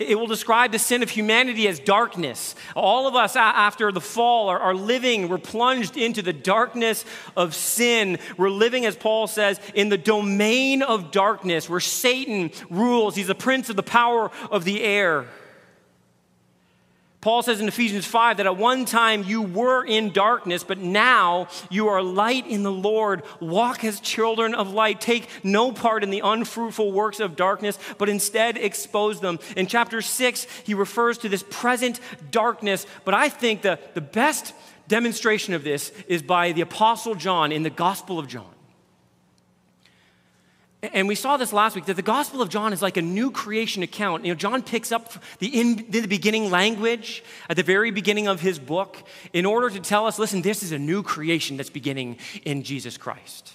It 0.00 0.18
will 0.18 0.26
describe 0.26 0.72
the 0.72 0.78
sin 0.78 1.02
of 1.02 1.10
humanity 1.10 1.68
as 1.68 1.78
darkness. 1.78 2.54
All 2.74 3.06
of 3.06 3.14
us, 3.14 3.36
after 3.36 3.92
the 3.92 4.00
fall, 4.00 4.48
are, 4.48 4.74
living, 4.74 5.28
we're 5.28 5.36
plunged 5.36 5.98
into 5.98 6.22
the 6.22 6.32
darkness 6.32 7.04
of 7.36 7.54
sin. 7.54 8.18
We're 8.38 8.48
living, 8.48 8.86
as 8.86 8.96
Paul 8.96 9.26
says, 9.26 9.60
in 9.74 9.90
the 9.90 9.98
domain 9.98 10.82
of 10.82 11.10
darkness 11.10 11.68
where 11.68 11.80
Satan 11.80 12.50
rules. 12.70 13.14
He's 13.14 13.26
the 13.26 13.34
prince 13.34 13.68
of 13.68 13.76
the 13.76 13.82
power 13.82 14.30
of 14.50 14.64
the 14.64 14.82
air. 14.82 15.26
Paul 17.20 17.42
says 17.42 17.60
in 17.60 17.68
Ephesians 17.68 18.06
5 18.06 18.38
that 18.38 18.46
at 18.46 18.56
one 18.56 18.86
time 18.86 19.24
you 19.24 19.42
were 19.42 19.84
in 19.84 20.10
darkness, 20.10 20.64
but 20.64 20.78
now 20.78 21.48
you 21.68 21.88
are 21.88 22.02
light 22.02 22.46
in 22.46 22.62
the 22.62 22.72
Lord. 22.72 23.22
Walk 23.40 23.84
as 23.84 24.00
children 24.00 24.54
of 24.54 24.72
light. 24.72 25.02
Take 25.02 25.28
no 25.44 25.70
part 25.70 26.02
in 26.02 26.08
the 26.08 26.22
unfruitful 26.24 26.92
works 26.92 27.20
of 27.20 27.36
darkness, 27.36 27.78
but 27.98 28.08
instead 28.08 28.56
expose 28.56 29.20
them. 29.20 29.38
In 29.54 29.66
chapter 29.66 30.00
6, 30.00 30.46
he 30.64 30.72
refers 30.72 31.18
to 31.18 31.28
this 31.28 31.44
present 31.50 32.00
darkness, 32.30 32.86
but 33.04 33.12
I 33.12 33.28
think 33.28 33.60
the, 33.60 33.78
the 33.92 34.00
best 34.00 34.54
demonstration 34.88 35.52
of 35.52 35.62
this 35.62 35.92
is 36.08 36.22
by 36.22 36.52
the 36.52 36.62
Apostle 36.62 37.14
John 37.14 37.52
in 37.52 37.62
the 37.62 37.70
Gospel 37.70 38.18
of 38.18 38.28
John. 38.28 38.50
And 40.82 41.08
we 41.08 41.14
saw 41.14 41.36
this 41.36 41.52
last 41.52 41.76
week 41.76 41.84
that 41.86 41.96
the 41.96 42.02
Gospel 42.02 42.40
of 42.40 42.48
John 42.48 42.72
is 42.72 42.80
like 42.80 42.96
a 42.96 43.02
new 43.02 43.30
creation 43.30 43.82
account. 43.82 44.24
You 44.24 44.32
know, 44.32 44.36
John 44.36 44.62
picks 44.62 44.90
up 44.92 45.12
the 45.38 45.60
in 45.60 45.84
the 45.90 46.06
beginning 46.06 46.50
language 46.50 47.22
at 47.50 47.56
the 47.56 47.62
very 47.62 47.90
beginning 47.90 48.28
of 48.28 48.40
his 48.40 48.58
book 48.58 48.96
in 49.34 49.44
order 49.44 49.68
to 49.68 49.80
tell 49.80 50.06
us, 50.06 50.18
listen, 50.18 50.40
this 50.40 50.62
is 50.62 50.72
a 50.72 50.78
new 50.78 51.02
creation 51.02 51.58
that's 51.58 51.68
beginning 51.68 52.16
in 52.44 52.62
Jesus 52.62 52.96
Christ. 52.96 53.52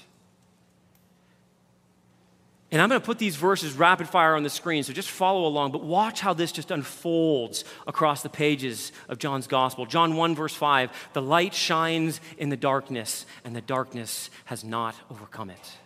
And 2.72 2.82
I'm 2.82 2.90
going 2.90 3.00
to 3.00 3.06
put 3.06 3.20
these 3.20 3.38
verses 3.38 3.74
rapid 3.74 4.08
fire 4.08 4.36
on 4.36 4.44
the 4.44 4.50
screen, 4.50 4.84
so 4.84 4.92
just 4.92 5.10
follow 5.10 5.46
along, 5.48 5.72
but 5.72 5.84
watch 5.84 6.20
how 6.20 6.34
this 6.34 6.52
just 6.52 6.72
unfolds 6.72 7.64
across 7.88 8.22
the 8.22 8.30
pages 8.30 8.92
of 9.08 9.18
John's 9.18 9.48
gospel. 9.48 9.86
John 9.86 10.16
1, 10.16 10.36
verse 10.36 10.54
5 10.54 10.92
the 11.14 11.22
light 11.22 11.54
shines 11.56 12.20
in 12.38 12.50
the 12.50 12.58
darkness, 12.58 13.26
and 13.44 13.56
the 13.56 13.62
darkness 13.62 14.30
has 14.46 14.64
not 14.64 14.96
overcome 15.10 15.50
it. 15.50 15.78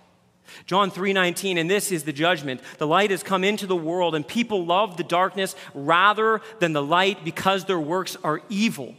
John 0.66 0.92
3:19 0.92 1.58
and 1.58 1.70
this 1.70 1.92
is 1.92 2.04
the 2.04 2.14
judgment. 2.14 2.62
The 2.78 2.88
light 2.88 3.12
has 3.12 3.24
come 3.24 3.44
into 3.44 3.68
the 3.68 3.76
world 3.76 4.16
and 4.16 4.28
people 4.28 4.66
love 4.66 4.98
the 4.98 5.04
darkness 5.04 5.56
rather 5.74 6.42
than 6.60 6.74
the 6.74 6.84
light 6.84 7.24
because 7.24 7.66
their 7.66 7.80
works 7.80 8.18
are 8.24 8.42
evil. 8.50 8.96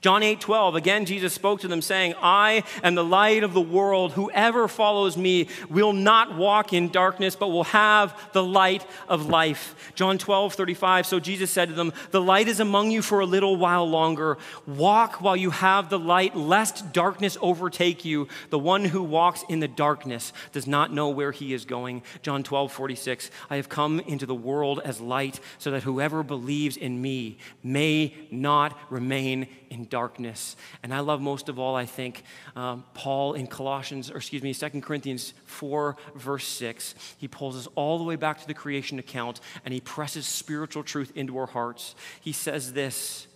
John 0.00 0.22
8 0.22 0.40
12, 0.40 0.76
again, 0.76 1.06
Jesus 1.06 1.32
spoke 1.32 1.60
to 1.60 1.68
them, 1.68 1.82
saying, 1.82 2.14
I 2.22 2.62
am 2.84 2.94
the 2.94 3.04
light 3.04 3.42
of 3.42 3.52
the 3.52 3.60
world. 3.60 4.12
Whoever 4.12 4.68
follows 4.68 5.16
me 5.16 5.48
will 5.68 5.92
not 5.92 6.36
walk 6.36 6.72
in 6.72 6.90
darkness, 6.90 7.34
but 7.34 7.48
will 7.48 7.64
have 7.64 8.16
the 8.32 8.42
light 8.42 8.86
of 9.08 9.26
life. 9.26 9.92
John 9.96 10.16
12 10.16 10.54
35, 10.54 11.04
so 11.04 11.18
Jesus 11.18 11.50
said 11.50 11.68
to 11.68 11.74
them, 11.74 11.92
The 12.12 12.20
light 12.20 12.46
is 12.46 12.60
among 12.60 12.92
you 12.92 13.02
for 13.02 13.18
a 13.18 13.26
little 13.26 13.56
while 13.56 13.88
longer. 13.90 14.38
Walk 14.68 15.20
while 15.20 15.36
you 15.36 15.50
have 15.50 15.90
the 15.90 15.98
light, 15.98 16.36
lest 16.36 16.92
darkness 16.92 17.36
overtake 17.40 18.04
you. 18.04 18.28
The 18.50 18.58
one 18.58 18.84
who 18.84 19.02
walks 19.02 19.44
in 19.48 19.58
the 19.58 19.66
darkness 19.66 20.32
does 20.52 20.68
not 20.68 20.92
know 20.92 21.08
where 21.08 21.32
he 21.32 21.52
is 21.52 21.64
going. 21.64 22.04
John 22.22 22.44
12 22.44 22.70
46, 22.70 23.32
I 23.50 23.56
have 23.56 23.68
come 23.68 23.98
into 23.98 24.26
the 24.26 24.34
world 24.34 24.80
as 24.84 25.00
light, 25.00 25.40
so 25.58 25.72
that 25.72 25.82
whoever 25.82 26.22
believes 26.22 26.76
in 26.76 27.02
me 27.02 27.38
may 27.64 28.14
not 28.30 28.78
remain 28.90 29.48
in 29.70 29.86
darkness. 29.86 30.56
And 30.82 30.92
I 30.92 31.00
love 31.00 31.20
most 31.20 31.48
of 31.48 31.58
all, 31.58 31.74
I 31.74 31.86
think, 31.86 32.22
um, 32.56 32.84
Paul 32.94 33.34
in 33.34 33.46
Colossians, 33.46 34.10
or 34.10 34.16
excuse 34.16 34.42
me, 34.42 34.54
2 34.54 34.80
Corinthians 34.80 35.34
4, 35.46 35.96
verse 36.14 36.46
6. 36.46 36.94
He 37.18 37.28
pulls 37.28 37.56
us 37.56 37.68
all 37.74 37.98
the 37.98 38.04
way 38.04 38.16
back 38.16 38.40
to 38.40 38.46
the 38.46 38.54
creation 38.54 38.98
account 38.98 39.40
and 39.64 39.74
he 39.74 39.80
presses 39.80 40.26
spiritual 40.26 40.82
truth 40.82 41.12
into 41.14 41.38
our 41.38 41.46
hearts. 41.46 41.94
He 42.20 42.32
says 42.32 42.72
this 42.72 43.26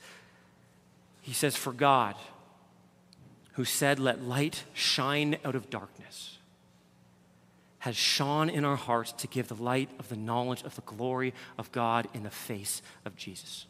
He 1.21 1.33
says, 1.33 1.57
For 1.57 1.73
God, 1.73 2.17
who 3.53 3.65
said, 3.65 3.99
Let 3.99 4.23
light 4.23 4.65
shine 4.73 5.37
out 5.45 5.55
of 5.55 5.71
darkness, 5.71 6.39
has 7.81 7.97
shone 7.97 8.49
in 8.49 8.65
our 8.65 8.77
hearts 8.77 9.13
to 9.13 9.27
give 9.27 9.49
the 9.49 9.63
light 9.63 9.91
of 9.99 10.09
the 10.09 10.17
knowledge 10.17 10.63
of 10.63 10.75
the 10.75 10.83
glory 10.83 11.35
of 11.59 11.73
God 11.73 12.09
in 12.15 12.23
the 12.23 12.31
face 12.31 12.83
of 13.05 13.17
Jesus. 13.17 13.67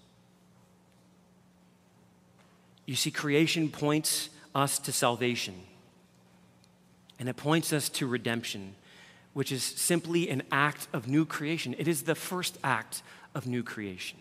You 2.87 2.97
see, 2.97 3.11
creation 3.11 3.69
points 3.69 4.29
us 4.55 4.79
to 4.81 4.93
salvation, 4.93 5.55
and 7.19 7.29
it 7.29 7.37
points 7.37 7.73
us 7.73 7.89
to 7.91 8.07
redemption, 8.07 8.75
which 9.33 9.53
is 9.53 9.63
simply 9.63 10.29
an 10.29 10.43
act 10.51 10.89
of 10.93 11.09
new 11.09 11.25
creation. 11.25 11.75
It 11.79 11.89
is 11.89 12.03
the 12.03 12.15
first 12.15 12.59
act 12.63 13.03
of 13.35 13.47
new 13.47 13.63
creation. 13.63 14.19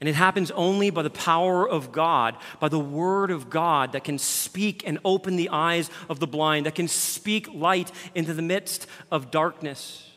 And 0.00 0.08
it 0.08 0.16
happens 0.16 0.50
only 0.50 0.90
by 0.90 1.02
the 1.02 1.10
power 1.10 1.68
of 1.68 1.92
God, 1.92 2.36
by 2.58 2.68
the 2.68 2.80
Word 2.80 3.30
of 3.30 3.48
God 3.48 3.92
that 3.92 4.02
can 4.02 4.18
speak 4.18 4.82
and 4.84 4.98
open 5.04 5.36
the 5.36 5.50
eyes 5.50 5.90
of 6.08 6.18
the 6.18 6.26
blind, 6.26 6.66
that 6.66 6.74
can 6.74 6.88
speak 6.88 7.46
light 7.54 7.92
into 8.12 8.34
the 8.34 8.42
midst 8.42 8.88
of 9.12 9.30
darkness. 9.30 10.10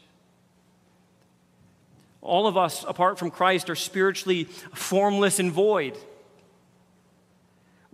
All 2.21 2.47
of 2.47 2.57
us, 2.57 2.83
apart 2.87 3.19
from 3.19 3.29
Christ, 3.29 3.69
are 3.69 3.75
spiritually 3.75 4.45
formless 4.73 5.37
and 5.37 5.51
void. 5.51 5.95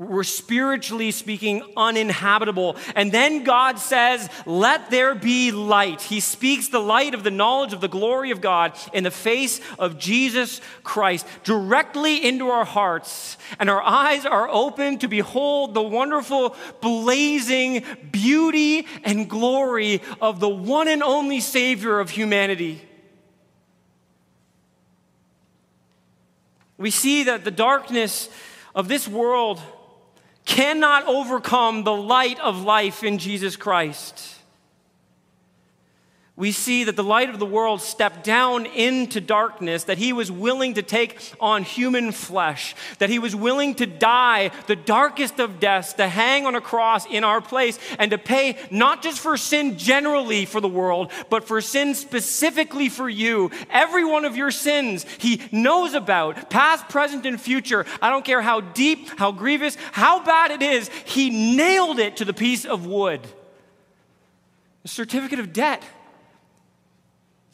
We're 0.02 0.24
spiritually 0.24 1.12
speaking 1.12 1.62
uninhabitable. 1.78 2.76
And 2.96 3.12
then 3.12 3.44
God 3.44 3.78
says, 3.78 4.28
Let 4.48 4.90
there 4.90 5.14
be 5.14 5.52
light. 5.52 6.02
He 6.02 6.22
speaks 6.22 6.70
the 6.70 6.80
light 6.80 7.14
of 7.14 7.24
the 7.24 7.30
knowledge 7.30 7.72
of 7.72 7.82
the 7.82 7.88
glory 7.88 8.32
of 8.32 8.42
God 8.42 8.76
in 8.94 9.04
the 9.04 9.12
face 9.12 9.62
of 9.78 10.00
Jesus 10.00 10.60
Christ 10.84 11.28
directly 11.44 12.26
into 12.26 12.50
our 12.50 12.66
hearts. 12.66 13.38
And 13.60 13.70
our 13.70 13.82
eyes 13.84 14.26
are 14.26 14.50
open 14.50 14.98
to 15.00 15.08
behold 15.08 15.76
the 15.76 15.84
wonderful, 15.84 16.56
blazing 16.82 17.86
beauty 18.12 18.88
and 19.04 19.30
glory 19.30 20.02
of 20.20 20.40
the 20.40 20.50
one 20.50 20.88
and 20.88 21.04
only 21.04 21.42
Savior 21.42 22.00
of 22.00 22.10
humanity. 22.10 22.82
We 26.80 26.90
see 26.90 27.26
that 27.26 27.44
the 27.44 27.52
darkness 27.52 28.28
of 28.74 28.88
this 28.88 29.08
world 29.08 29.62
cannot 30.52 31.08
overcome 31.08 31.86
the 31.86 31.96
light 31.96 32.38
of 32.42 32.62
life 32.62 33.06
in 33.06 33.18
Jesus 33.18 33.56
Christ 33.56 34.41
we 36.38 36.54
see 36.54 36.86
that 36.86 36.96
the 36.96 37.04
light 37.04 37.30
of 37.30 37.40
the 37.40 37.46
world 37.46 37.82
stepped 37.82 38.24
down 38.24 38.66
into 38.66 39.20
darkness, 39.20 39.84
that 39.84 39.98
he 39.98 40.14
was 40.14 40.32
willing 40.32 40.76
to 40.76 40.82
take 40.82 41.20
on 41.42 41.62
human 41.62 42.12
flesh, 42.14 42.74
that 43.00 43.10
he 43.10 43.20
was 43.20 43.36
willing 43.36 43.76
to 43.76 43.86
die 43.86 44.50
the 44.66 44.76
darkest 44.76 45.40
of 45.40 45.60
deaths, 45.60 45.94
to 45.94 46.08
hang 46.08 46.46
on 46.46 46.56
a 46.56 46.62
cross 46.62 47.06
in 47.06 47.26
our 47.26 47.42
place, 47.42 47.78
and 48.00 48.12
to 48.12 48.18
pay 48.18 48.58
not 48.72 49.04
just 49.04 49.20
for 49.20 49.36
sin 49.36 49.78
generally 49.78 50.46
for 50.46 50.62
the 50.62 50.70
world, 50.70 51.12
but 51.30 51.44
for 51.44 51.60
sin 51.60 51.94
specifically 51.94 52.88
for 52.88 53.10
you. 53.10 53.52
Every 53.70 54.06
one 54.06 54.24
of 54.24 54.38
your 54.38 54.52
sins 54.52 55.06
he 55.20 55.42
knows 55.52 55.94
about, 55.94 56.50
past, 56.50 56.88
present, 56.88 57.26
and 57.26 57.40
future. 57.40 57.86
I 58.02 58.10
don't 58.10 58.26
care 58.26 58.42
how 58.42 58.62
deep, 58.62 59.10
how 59.20 59.34
grievous, 59.34 59.76
how 59.92 60.24
bad 60.24 60.52
it 60.52 60.62
is, 60.62 60.90
he 61.06 61.56
nailed 61.58 62.00
it 62.00 62.18
to 62.18 62.26
the 62.26 62.34
piece 62.34 62.64
of 62.64 62.86
wood. 62.86 63.20
A 64.86 64.88
certificate 64.88 65.40
of 65.40 65.52
debt. 65.52 65.84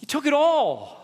Took 0.07 0.25
it 0.25 0.33
all. 0.33 0.97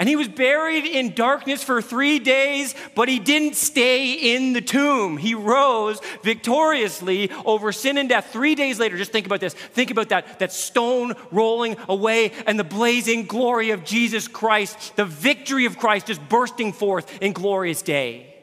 And 0.00 0.08
he 0.08 0.14
was 0.14 0.28
buried 0.28 0.84
in 0.84 1.12
darkness 1.14 1.64
for 1.64 1.82
three 1.82 2.20
days, 2.20 2.72
but 2.94 3.08
he 3.08 3.18
didn't 3.18 3.56
stay 3.56 4.34
in 4.36 4.52
the 4.52 4.60
tomb. 4.60 5.16
He 5.16 5.34
rose 5.34 5.98
victoriously 6.22 7.32
over 7.44 7.72
sin 7.72 7.98
and 7.98 8.08
death. 8.08 8.28
Three 8.32 8.54
days 8.54 8.78
later, 8.78 8.96
just 8.96 9.10
think 9.10 9.26
about 9.26 9.40
this. 9.40 9.54
Think 9.54 9.90
about 9.90 10.10
that, 10.10 10.38
that 10.38 10.52
stone 10.52 11.14
rolling 11.32 11.76
away 11.88 12.30
and 12.46 12.56
the 12.56 12.64
blazing 12.64 13.26
glory 13.26 13.70
of 13.70 13.84
Jesus 13.84 14.28
Christ, 14.28 14.94
the 14.94 15.04
victory 15.04 15.64
of 15.64 15.78
Christ 15.78 16.06
just 16.06 16.28
bursting 16.28 16.72
forth 16.72 17.20
in 17.20 17.32
glorious 17.32 17.82
day. 17.82 18.36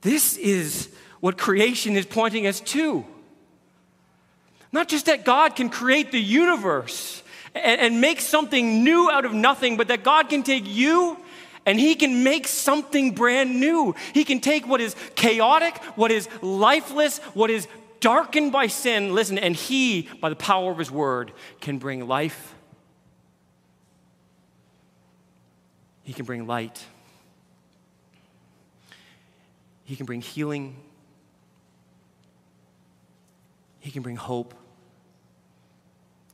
This 0.00 0.36
is 0.36 0.88
what 1.20 1.38
creation 1.38 1.96
is 1.96 2.04
pointing 2.04 2.48
us 2.48 2.58
to. 2.60 3.04
Not 4.72 4.88
just 4.88 5.06
that 5.06 5.24
God 5.24 5.56
can 5.56 5.70
create 5.70 6.12
the 6.12 6.20
universe 6.20 7.22
and, 7.54 7.80
and 7.80 8.00
make 8.00 8.20
something 8.20 8.84
new 8.84 9.10
out 9.10 9.24
of 9.24 9.32
nothing, 9.32 9.76
but 9.76 9.88
that 9.88 10.02
God 10.02 10.28
can 10.28 10.42
take 10.42 10.64
you 10.66 11.16
and 11.64 11.80
he 11.80 11.96
can 11.96 12.22
make 12.22 12.46
something 12.46 13.14
brand 13.14 13.58
new. 13.58 13.94
He 14.14 14.24
can 14.24 14.40
take 14.40 14.68
what 14.68 14.80
is 14.80 14.94
chaotic, 15.16 15.76
what 15.96 16.12
is 16.12 16.28
lifeless, 16.40 17.18
what 17.34 17.50
is 17.50 17.66
darkened 18.00 18.52
by 18.52 18.68
sin, 18.68 19.14
listen, 19.14 19.38
and 19.38 19.56
he, 19.56 20.08
by 20.20 20.28
the 20.28 20.36
power 20.36 20.70
of 20.70 20.78
his 20.78 20.90
word, 20.90 21.32
can 21.60 21.78
bring 21.78 22.06
life. 22.06 22.54
He 26.04 26.12
can 26.12 26.24
bring 26.24 26.46
light. 26.46 26.84
He 29.84 29.96
can 29.96 30.06
bring 30.06 30.20
healing. 30.20 30.76
He 33.86 33.92
can 33.92 34.02
bring 34.02 34.16
hope. 34.16 34.52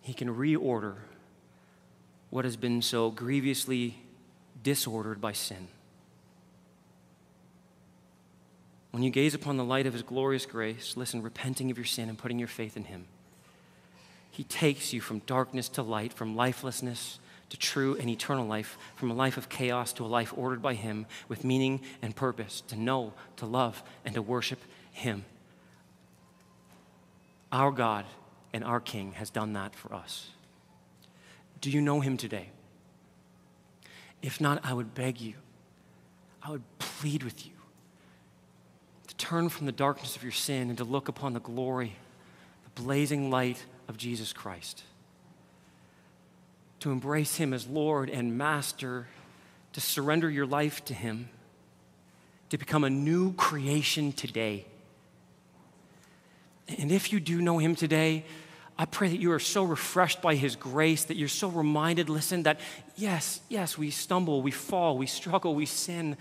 He 0.01 0.15
can 0.15 0.35
reorder 0.35 0.95
what 2.31 2.47
has 2.47 2.57
been 2.57 2.81
so 2.81 3.11
grievously 3.11 3.99
disordered 4.63 5.21
by 5.21 5.33
sin. 5.33 5.69
When 8.93 9.03
you 9.03 9.11
gaze 9.11 9.35
upon 9.35 9.59
the 9.59 9.67
light 9.67 9.87
of 9.87 9.93
His 9.93 10.03
glorious 10.03 10.47
grace, 10.47 10.97
listen, 10.97 11.21
repenting 11.21 11.71
of 11.71 11.77
your 11.77 11.85
sin 11.85 12.09
and 12.09 12.17
putting 12.17 12.39
your 12.39 12.49
faith 12.49 12.75
in 12.75 12.85
Him, 12.85 13.05
He 14.31 14.45
takes 14.45 14.95
you 14.95 15.03
from 15.03 15.19
darkness 15.27 15.69
to 15.71 15.83
light, 15.83 16.15
from 16.15 16.35
lifelessness 16.35 17.19
to 17.51 17.59
true 17.59 17.99
and 18.01 18.09
eternal 18.09 18.47
life, 18.47 18.79
from 18.97 19.11
a 19.11 19.15
life 19.15 19.37
of 19.37 19.51
chaos 19.51 19.93
to 19.93 20.07
a 20.07 20.07
life 20.07 20.33
ordered 20.39 20.63
by 20.63 20.73
Him 20.73 21.05
with 21.29 21.45
meaning 21.45 21.83
and 22.01 22.17
purpose, 22.17 22.63
to 22.69 22.77
know, 22.77 23.13
to 23.37 23.45
love, 23.45 23.83
and 24.07 24.15
to 24.15 24.23
worship 24.23 24.61
Him. 24.91 25.27
Our 27.53 27.71
God 27.71 28.07
and 28.55 28.65
our 28.65 28.81
King 28.81 29.13
has 29.13 29.31
done 29.31 29.53
that 29.53 29.75
for 29.75 29.95
us. 29.95 30.31
Do 31.61 31.71
you 31.71 31.81
know 31.81 32.01
him 32.01 32.17
today? 32.17 32.49
If 34.23 34.41
not, 34.41 34.61
I 34.65 34.73
would 34.73 34.95
beg 34.95 35.21
you, 35.21 35.35
I 36.43 36.51
would 36.51 36.63
plead 36.79 37.23
with 37.23 37.47
you 37.47 37.53
to 39.07 39.17
turn 39.17 39.49
from 39.49 39.67
the 39.67 39.73
darkness 39.73 40.17
of 40.17 40.23
your 40.23 40.33
sin 40.33 40.71
and 40.71 40.79
to 40.79 40.85
look 40.85 41.09
upon 41.09 41.35
the 41.35 41.41
glory, 41.41 41.97
the 42.65 42.83
blazing 42.83 43.31
light 43.31 43.65
of 43.89 43.97
Jesus 43.97 44.33
Christ. 44.33 44.85
To 46.81 46.91
embrace 46.91 47.37
him 47.37 47.53
as 47.53 47.67
Lord 47.67 48.09
and 48.09 48.37
Master, 48.39 49.07
to 49.73 49.81
surrender 49.81 50.31
your 50.31 50.47
life 50.47 50.85
to 50.87 50.95
him, 50.95 51.29
to 52.49 52.59
become 52.59 52.85
a 52.85 52.91
new 52.91 53.35
creation 53.35 54.13
today. 54.13 54.67
And 56.69 56.93
if 56.93 57.13
you 57.13 57.21
do 57.21 57.41
know 57.41 57.59
him 57.59 57.75
today, 57.75 58.25
I 58.79 58.87
pray 58.87 59.09
that 59.09 59.21
you 59.21 59.33
are 59.33 59.39
so 59.39 59.65
refreshed 59.65 60.23
by 60.23 60.35
His 60.35 60.57
grace, 60.57 61.05
that 61.05 61.17
you're 61.17 61.29
so 61.29 61.49
reminded, 61.49 62.09
listen, 62.09 62.45
that 62.45 62.59
yes, 62.97 63.41
yes, 63.49 63.77
we 63.77 63.91
stumble, 63.91 64.43
we 64.43 64.51
fall, 64.51 64.97
we 64.97 65.07
struggle, 65.07 65.55
we 65.55 65.67
sin, 65.67 66.17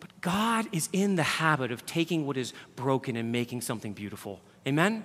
but 0.00 0.20
God 0.20 0.68
is 0.70 0.88
in 0.92 1.16
the 1.16 1.22
habit 1.22 1.72
of 1.72 1.86
taking 1.86 2.26
what 2.26 2.36
is 2.36 2.52
broken 2.76 3.16
and 3.16 3.32
making 3.32 3.62
something 3.62 3.94
beautiful. 3.94 4.40
Amen? 4.66 5.02